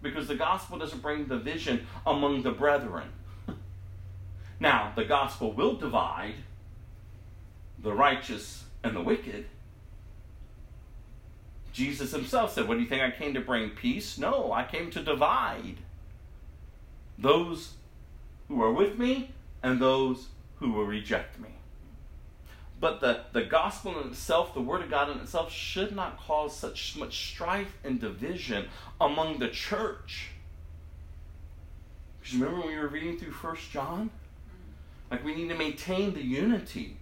Because 0.02 0.28
the 0.28 0.34
gospel 0.34 0.78
doesn't 0.78 1.00
bring 1.00 1.24
division 1.24 1.86
among 2.06 2.42
the 2.42 2.50
brethren. 2.50 3.08
Now, 4.62 4.92
the 4.94 5.04
gospel 5.04 5.52
will 5.52 5.74
divide 5.74 6.36
the 7.80 7.92
righteous 7.92 8.62
and 8.84 8.94
the 8.94 9.00
wicked. 9.00 9.46
Jesus 11.72 12.12
himself 12.12 12.52
said, 12.52 12.68
What 12.68 12.74
do 12.74 12.80
you 12.80 12.88
think 12.88 13.02
I 13.02 13.10
came 13.10 13.34
to 13.34 13.40
bring 13.40 13.70
peace? 13.70 14.18
No, 14.18 14.52
I 14.52 14.62
came 14.62 14.88
to 14.92 15.02
divide 15.02 15.78
those 17.18 17.72
who 18.46 18.62
are 18.62 18.72
with 18.72 19.00
me 19.00 19.32
and 19.64 19.80
those 19.80 20.28
who 20.60 20.70
will 20.70 20.86
reject 20.86 21.40
me. 21.40 21.48
But 22.78 23.00
the, 23.00 23.22
the 23.32 23.42
gospel 23.42 24.00
in 24.00 24.10
itself, 24.10 24.54
the 24.54 24.60
word 24.60 24.82
of 24.82 24.90
God 24.90 25.10
in 25.10 25.18
itself, 25.18 25.50
should 25.50 25.92
not 25.92 26.20
cause 26.20 26.56
such 26.56 26.96
much 26.96 27.30
strife 27.32 27.78
and 27.82 28.00
division 28.00 28.68
among 29.00 29.40
the 29.40 29.48
church. 29.48 30.28
Because 32.20 32.38
remember 32.38 32.60
when 32.60 32.68
we 32.68 32.78
were 32.78 32.86
reading 32.86 33.18
through 33.18 33.32
First 33.32 33.68
John? 33.72 34.10
Like 35.12 35.26
we 35.26 35.34
need 35.34 35.50
to 35.50 35.54
maintain 35.54 36.14
the 36.14 36.22
unity. 36.22 36.96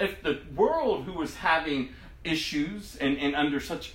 If 0.00 0.20
the 0.20 0.40
world 0.56 1.04
who 1.04 1.12
was 1.12 1.36
having 1.36 1.90
issues 2.24 2.96
and, 2.96 3.16
and 3.18 3.36
under 3.36 3.60
such 3.60 3.94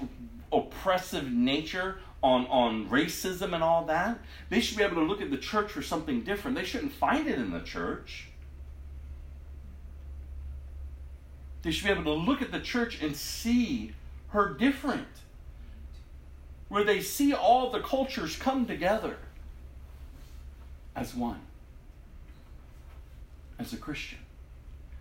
oppressive 0.53 1.29
nature 1.29 1.97
on, 2.23 2.47
on 2.47 2.87
racism 2.87 3.53
and 3.53 3.61
all 3.61 3.83
that, 3.87 4.19
they 4.49 4.61
should 4.61 4.77
be 4.77 4.83
able 4.83 4.95
to 4.95 5.03
look 5.03 5.21
at 5.21 5.29
the 5.29 5.37
church 5.37 5.69
for 5.69 5.81
something 5.81 6.23
different. 6.23 6.55
They 6.55 6.63
shouldn't 6.63 6.93
find 6.93 7.27
it 7.27 7.37
in 7.37 7.51
the 7.51 7.59
church. 7.59 8.29
They 11.63 11.71
should 11.71 11.83
be 11.83 11.91
able 11.91 12.05
to 12.05 12.13
look 12.13 12.41
at 12.41 12.53
the 12.53 12.61
church 12.61 13.01
and 13.01 13.17
see 13.17 13.91
her 14.29 14.47
different. 14.53 15.07
Where 16.69 16.85
they 16.85 17.01
see 17.01 17.33
all 17.33 17.69
the 17.69 17.81
cultures 17.81 18.37
come 18.37 18.65
together 18.65 19.17
as 20.95 21.13
one 21.13 21.41
as 23.61 23.73
a 23.73 23.77
Christian, 23.77 24.17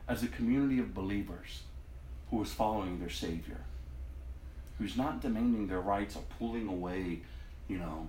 as 0.06 0.22
a 0.22 0.28
community 0.28 0.78
of 0.78 0.94
believers 0.94 1.62
who 2.30 2.42
is 2.42 2.52
following 2.52 3.00
their 3.00 3.08
Savior, 3.08 3.62
who's 4.78 4.96
not 4.96 5.22
demanding 5.22 5.66
their 5.66 5.80
rights 5.80 6.14
or 6.14 6.22
pulling 6.38 6.68
away, 6.68 7.20
you 7.68 7.78
know, 7.78 8.06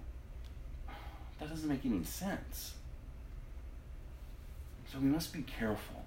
that 1.40 1.49
doesn't 1.49 1.69
make 1.69 1.86
any 1.86 2.03
sense. 2.03 2.76
So 4.91 4.99
we 4.99 5.07
must 5.07 5.32
be 5.32 5.41
careful. 5.41 6.03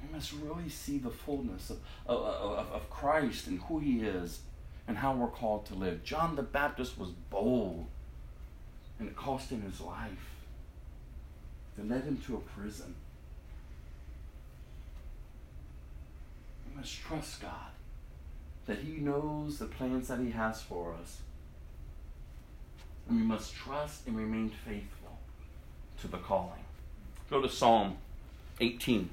We 0.00 0.14
must 0.14 0.32
really 0.32 0.68
see 0.68 0.98
the 0.98 1.10
fullness 1.10 1.70
of, 1.70 1.80
of, 2.06 2.68
of, 2.72 2.90
Christ 2.90 3.46
and 3.48 3.60
who 3.62 3.78
He 3.80 4.00
is 4.00 4.40
and 4.86 4.96
how 4.96 5.14
we're 5.14 5.28
called 5.28 5.66
to 5.66 5.74
live. 5.74 6.02
John 6.04 6.36
the 6.36 6.42
Baptist 6.42 6.98
was 6.98 7.10
bold, 7.30 7.86
and 8.98 9.08
it 9.08 9.16
cost 9.16 9.50
him 9.50 9.62
his 9.62 9.80
life 9.80 10.31
that 11.76 11.88
led 11.88 12.04
him 12.04 12.18
to 12.26 12.36
a 12.36 12.40
prison. 12.40 12.94
We 16.68 16.76
must 16.78 17.00
trust 17.00 17.40
God 17.40 17.72
that 18.66 18.78
He 18.78 18.98
knows 18.98 19.58
the 19.58 19.66
plans 19.66 20.08
that 20.08 20.20
He 20.20 20.30
has 20.30 20.62
for 20.62 20.94
us. 21.00 21.20
And 23.08 23.18
we 23.18 23.26
must 23.26 23.54
trust 23.54 24.06
and 24.06 24.16
remain 24.16 24.50
faithful 24.50 25.18
to 26.00 26.08
the 26.08 26.18
calling. 26.18 26.64
Go 27.28 27.40
to 27.40 27.48
Psalm 27.48 27.96
18. 28.60 29.10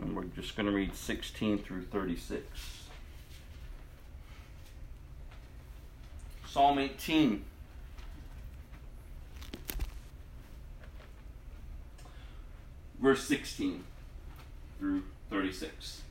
And 0.00 0.14
we're 0.14 0.24
just 0.24 0.56
going 0.56 0.66
to 0.66 0.72
read 0.72 0.94
16 0.94 1.58
through 1.58 1.82
36. 1.84 2.46
Psalm 6.46 6.78
18. 6.78 7.44
Verse 13.00 13.24
16 13.24 13.84
through 14.78 15.02
36. 15.30 16.02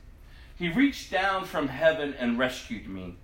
He 0.56 0.68
reached 0.68 1.10
down 1.10 1.44
from 1.44 1.68
heaven 1.68 2.14
and 2.18 2.38
rescued 2.38 2.88
me. 2.88 3.14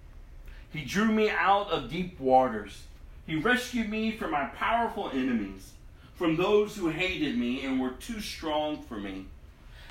He 0.70 0.84
drew 0.84 1.06
me 1.06 1.30
out 1.30 1.70
of 1.70 1.90
deep 1.90 2.18
waters. 2.20 2.84
He 3.26 3.36
rescued 3.36 3.89
me 3.89 4.12
from 4.12 4.32
my 4.32 4.47
powerful 4.47 5.10
enemies, 5.10 5.72
from 6.14 6.36
those 6.36 6.76
who 6.76 6.89
hated 6.89 7.39
me 7.39 7.64
and 7.64 7.80
were 7.80 7.90
too 7.90 8.20
strong 8.20 8.82
for 8.82 8.97
me. 8.97 9.26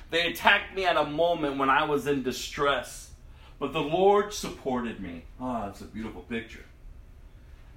They 0.10 0.27
attacked 0.27 0.76
me 0.76 0.85
at 0.85 0.98
a 0.98 1.06
moment 1.06 1.57
when 1.57 1.69
I 1.69 1.85
was 1.85 2.06
in 2.06 2.22
distress, 2.22 3.11
but 3.60 3.73
the 3.73 3.80
Lord 3.80 4.34
supported 4.34 4.99
me. 4.99 5.23
Ah, 5.39 5.64
oh, 5.65 5.69
it's 5.69 5.81
a 5.81 5.85
beautiful 5.85 6.22
picture. 6.23 6.65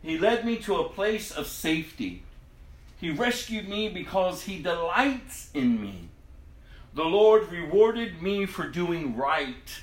He 0.03 0.19
led 0.19 0.45
me 0.45 0.57
to 0.59 0.77
a 0.77 0.89
place 0.89 1.31
of 1.31 1.47
safety. 1.47 2.24
He 3.05 3.11
rescued 3.11 3.69
me 3.69 3.91
because 3.91 4.45
he 4.45 4.63
delights 4.63 5.51
in 5.53 5.79
me. 5.79 6.09
The 6.95 7.05
Lord 7.05 7.53
rewarded 7.53 8.23
me 8.23 8.47
for 8.47 8.67
doing 8.67 9.15
right. 9.15 9.83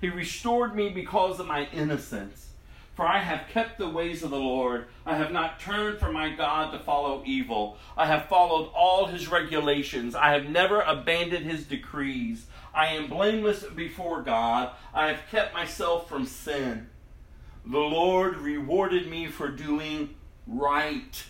He 0.00 0.08
restored 0.08 0.76
me 0.76 0.88
because 0.88 1.40
of 1.40 1.48
my 1.48 1.66
innocence. 1.72 2.50
For 2.94 3.04
I 3.04 3.18
have 3.18 3.48
kept 3.48 3.76
the 3.76 3.90
ways 3.90 4.22
of 4.22 4.30
the 4.30 4.38
Lord. 4.38 4.86
I 5.04 5.16
have 5.16 5.32
not 5.32 5.58
turned 5.58 5.98
from 5.98 6.12
my 6.12 6.30
God 6.30 6.70
to 6.70 6.78
follow 6.78 7.24
evil. 7.26 7.76
I 7.96 8.06
have 8.06 8.26
followed 8.26 8.70
all 8.72 9.06
his 9.06 9.26
regulations. 9.26 10.14
I 10.14 10.30
have 10.30 10.48
never 10.48 10.82
abandoned 10.82 11.44
his 11.44 11.64
decrees. 11.64 12.46
I 12.72 12.86
am 12.94 13.08
blameless 13.08 13.64
before 13.64 14.22
God. 14.22 14.70
I 14.94 15.08
have 15.08 15.28
kept 15.28 15.54
myself 15.54 16.08
from 16.08 16.24
sin. 16.24 16.88
The 17.66 17.78
Lord 17.78 18.36
rewarded 18.36 19.08
me 19.08 19.26
for 19.26 19.48
doing 19.48 20.14
right. 20.46 21.24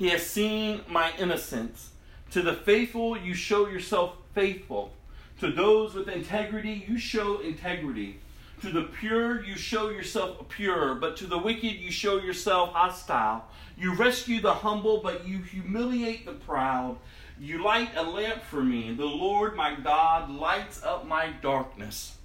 He 0.00 0.08
has 0.08 0.26
seen 0.26 0.80
my 0.88 1.12
innocence. 1.18 1.90
To 2.30 2.40
the 2.40 2.54
faithful, 2.54 3.18
you 3.18 3.34
show 3.34 3.68
yourself 3.68 4.14
faithful. 4.34 4.94
To 5.40 5.52
those 5.52 5.92
with 5.92 6.08
integrity, 6.08 6.86
you 6.88 6.96
show 6.96 7.40
integrity. 7.40 8.18
To 8.62 8.70
the 8.70 8.84
pure, 8.84 9.44
you 9.44 9.56
show 9.56 9.90
yourself 9.90 10.48
pure, 10.48 10.94
but 10.94 11.18
to 11.18 11.26
the 11.26 11.36
wicked, 11.36 11.74
you 11.74 11.90
show 11.90 12.18
yourself 12.18 12.72
hostile. 12.72 13.44
You 13.76 13.94
rescue 13.94 14.40
the 14.40 14.54
humble, 14.54 15.02
but 15.02 15.28
you 15.28 15.36
humiliate 15.40 16.24
the 16.24 16.32
proud. 16.32 16.96
You 17.38 17.62
light 17.62 17.90
a 17.94 18.02
lamp 18.02 18.40
for 18.42 18.62
me. 18.62 18.94
The 18.94 19.04
Lord 19.04 19.54
my 19.54 19.74
God 19.74 20.30
lights 20.30 20.82
up 20.82 21.06
my 21.06 21.28
darkness. 21.42 22.16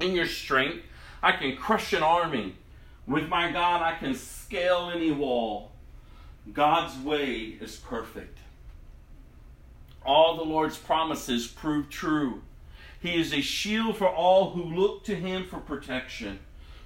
In 0.00 0.16
your 0.16 0.26
strength, 0.26 0.82
I 1.22 1.30
can 1.30 1.56
crush 1.56 1.92
an 1.92 2.02
army. 2.02 2.56
With 3.06 3.28
my 3.28 3.52
God, 3.52 3.80
I 3.80 3.96
can 3.96 4.16
scale 4.16 4.90
any 4.92 5.12
wall. 5.12 5.71
God's 6.50 6.98
way 6.98 7.56
is 7.60 7.76
perfect. 7.76 8.38
All 10.04 10.36
the 10.36 10.42
Lord's 10.42 10.76
promises 10.76 11.46
prove 11.46 11.88
true. 11.88 12.42
He 13.00 13.20
is 13.20 13.32
a 13.32 13.40
shield 13.40 13.96
for 13.96 14.08
all 14.08 14.50
who 14.50 14.62
look 14.62 15.04
to 15.04 15.14
him 15.14 15.44
for 15.44 15.58
protection. 15.58 16.40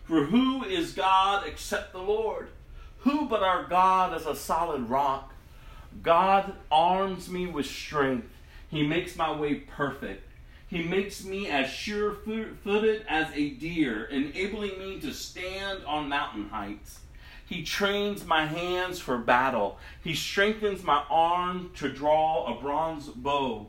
For 0.04 0.24
who 0.24 0.64
is 0.64 0.92
God 0.92 1.46
except 1.46 1.92
the 1.92 2.02
Lord? 2.02 2.48
Who 3.00 3.26
but 3.26 3.42
our 3.42 3.64
God 3.64 4.14
is 4.14 4.26
a 4.26 4.36
solid 4.36 4.88
rock? 4.90 5.32
God 6.02 6.54
arms 6.70 7.28
me 7.28 7.46
with 7.46 7.66
strength. 7.66 8.28
He 8.68 8.86
makes 8.86 9.16
my 9.16 9.34
way 9.34 9.54
perfect. 9.54 10.22
He 10.68 10.82
makes 10.82 11.24
me 11.24 11.48
as 11.48 11.70
sure 11.70 12.12
footed 12.12 13.06
as 13.08 13.28
a 13.32 13.50
deer, 13.50 14.04
enabling 14.06 14.78
me 14.78 15.00
to 15.00 15.12
stand 15.12 15.84
on 15.84 16.08
mountain 16.08 16.48
heights. 16.48 17.00
He 17.46 17.62
trains 17.62 18.24
my 18.24 18.44
hands 18.44 18.98
for 18.98 19.16
battle. 19.18 19.78
He 20.02 20.14
strengthens 20.14 20.82
my 20.82 21.04
arm 21.08 21.70
to 21.76 21.88
draw 21.88 22.52
a 22.52 22.60
bronze 22.60 23.06
bow. 23.06 23.68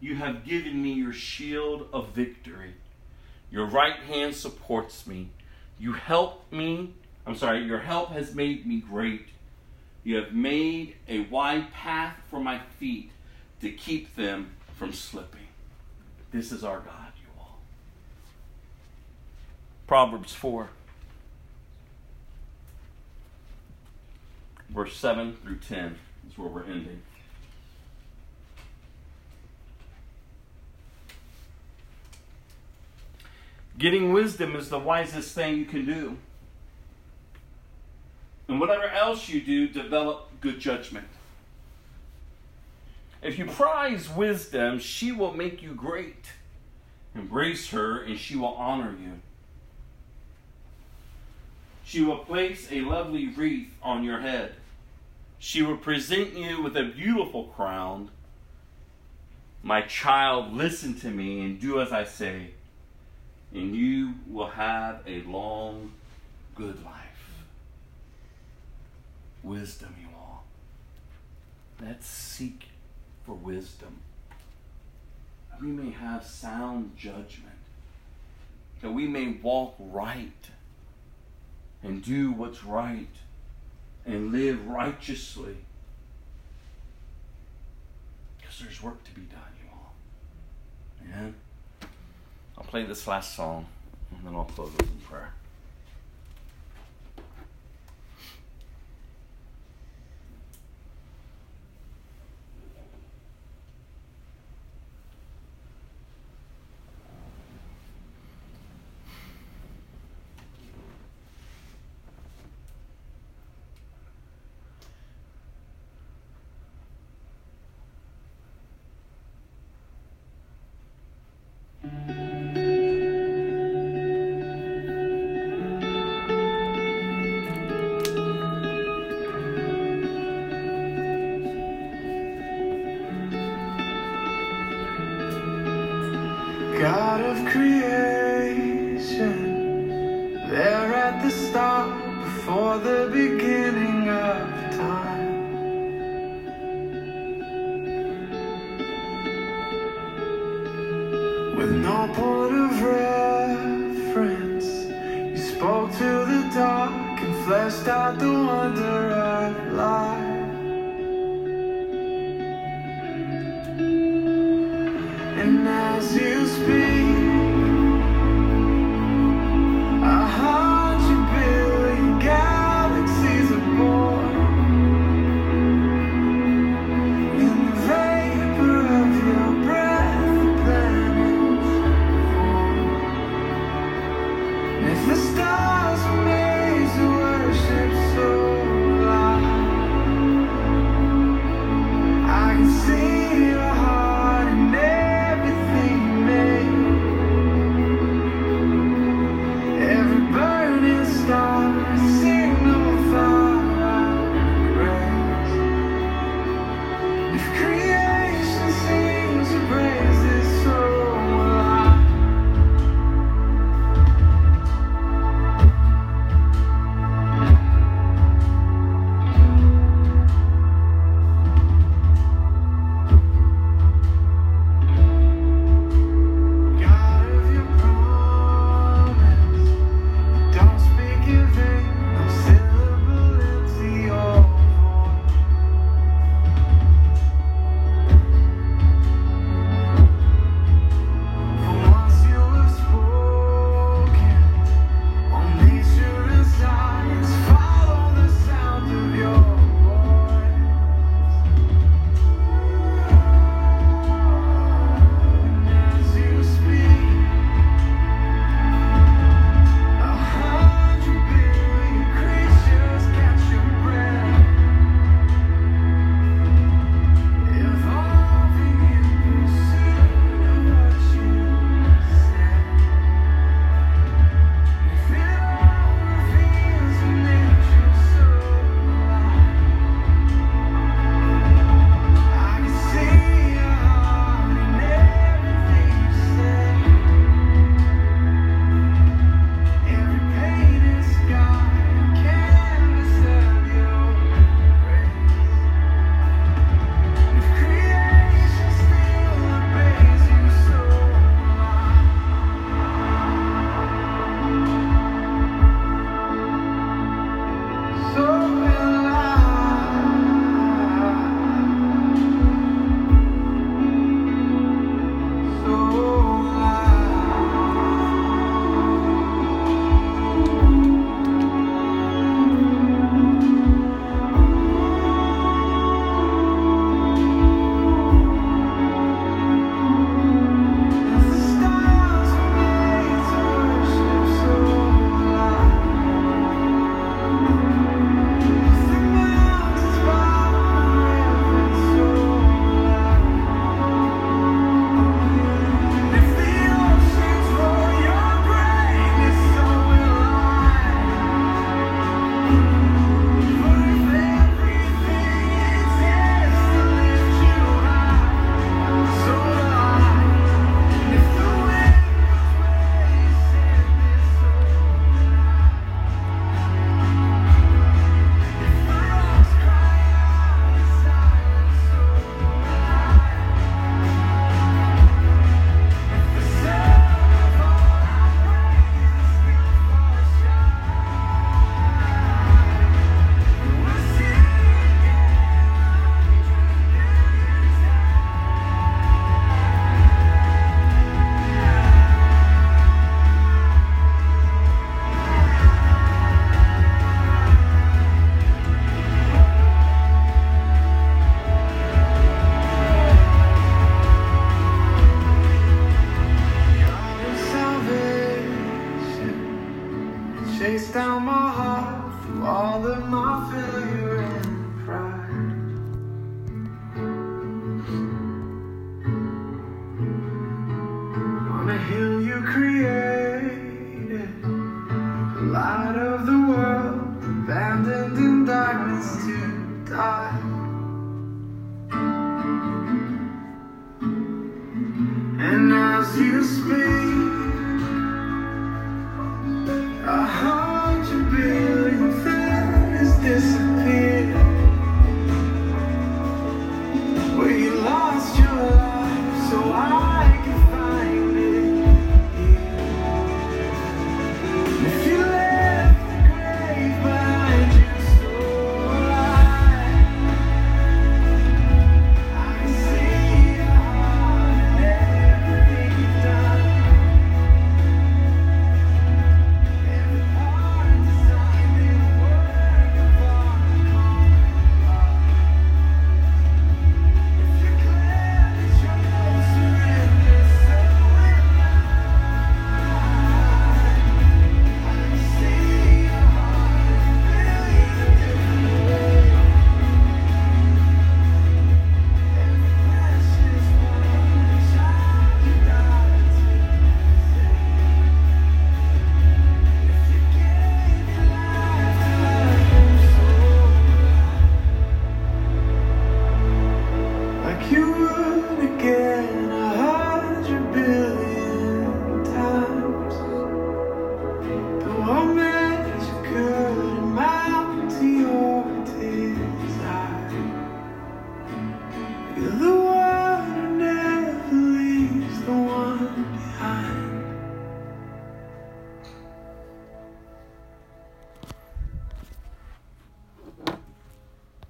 You 0.00 0.16
have 0.16 0.44
given 0.44 0.82
me 0.82 0.92
your 0.92 1.12
shield 1.12 1.88
of 1.92 2.08
victory. 2.08 2.74
Your 3.50 3.64
right 3.64 3.96
hand 4.00 4.34
supports 4.34 5.06
me. 5.06 5.30
You 5.78 5.92
help 5.92 6.52
me. 6.52 6.92
I'm 7.24 7.36
sorry, 7.36 7.64
your 7.64 7.78
help 7.78 8.10
has 8.10 8.34
made 8.34 8.66
me 8.66 8.80
great. 8.80 9.28
You 10.02 10.16
have 10.16 10.32
made 10.32 10.96
a 11.08 11.20
wide 11.20 11.72
path 11.72 12.16
for 12.28 12.40
my 12.40 12.58
feet 12.78 13.12
to 13.60 13.70
keep 13.70 14.16
them 14.16 14.50
from 14.76 14.92
slipping. 14.92 15.46
This 16.32 16.50
is 16.50 16.64
our 16.64 16.80
God, 16.80 17.12
you 17.22 17.28
all. 17.38 17.58
Proverbs 19.86 20.34
4. 20.34 20.68
Verse 24.70 24.96
7 24.96 25.36
through 25.36 25.58
10 25.58 25.98
is 26.28 26.38
where 26.38 26.48
we're 26.48 26.64
ending. 26.64 27.02
Getting 33.78 34.12
wisdom 34.12 34.54
is 34.54 34.68
the 34.68 34.78
wisest 34.78 35.34
thing 35.34 35.56
you 35.56 35.64
can 35.64 35.84
do. 35.84 36.16
And 38.46 38.60
whatever 38.60 38.84
else 38.84 39.28
you 39.28 39.40
do, 39.40 39.68
develop 39.68 40.28
good 40.40 40.60
judgment. 40.60 41.08
If 43.22 43.38
you 43.38 43.46
prize 43.46 44.08
wisdom, 44.08 44.78
she 44.78 45.10
will 45.10 45.32
make 45.32 45.62
you 45.62 45.74
great. 45.74 46.26
Embrace 47.14 47.70
her, 47.70 48.02
and 48.02 48.18
she 48.18 48.36
will 48.36 48.54
honor 48.54 48.94
you. 49.00 49.20
She 51.84 52.02
will 52.02 52.18
place 52.18 52.68
a 52.72 52.80
lovely 52.80 53.28
wreath 53.28 53.74
on 53.82 54.04
your 54.04 54.20
head. 54.20 54.54
She 55.38 55.62
will 55.62 55.76
present 55.76 56.34
you 56.34 56.62
with 56.62 56.76
a 56.76 56.84
beautiful 56.84 57.44
crown. 57.44 58.10
My 59.62 59.82
child, 59.82 60.54
listen 60.54 60.98
to 61.00 61.10
me 61.10 61.40
and 61.42 61.60
do 61.60 61.80
as 61.80 61.92
I 61.92 62.04
say, 62.04 62.52
and 63.52 63.76
you 63.76 64.14
will 64.26 64.48
have 64.48 65.02
a 65.06 65.22
long, 65.22 65.92
good 66.54 66.82
life. 66.84 67.44
Wisdom, 69.42 69.94
you 70.00 70.08
all. 70.16 70.44
Let's 71.80 72.06
seek 72.06 72.68
for 73.26 73.34
wisdom. 73.34 74.00
We 75.60 75.68
may 75.68 75.90
have 75.92 76.24
sound 76.24 76.96
judgment, 76.96 77.58
that 78.80 78.90
we 78.90 79.06
may 79.06 79.38
walk 79.42 79.74
right 79.78 80.32
and 81.84 82.02
do 82.02 82.32
what's 82.32 82.64
right 82.64 83.14
and 84.06 84.32
live 84.32 84.66
righteously. 84.66 85.56
Because 88.38 88.58
there's 88.60 88.82
work 88.82 89.04
to 89.04 89.10
be 89.12 89.22
done, 89.22 89.40
you 89.62 89.70
all. 89.72 89.94
Yeah? 91.08 91.88
I'll 92.56 92.64
play 92.64 92.84
this 92.84 93.06
last 93.06 93.36
song 93.36 93.66
and 94.10 94.26
then 94.26 94.34
I'll 94.34 94.44
close 94.44 94.72
with 94.72 94.82
in 94.82 94.98
prayer. 95.00 95.32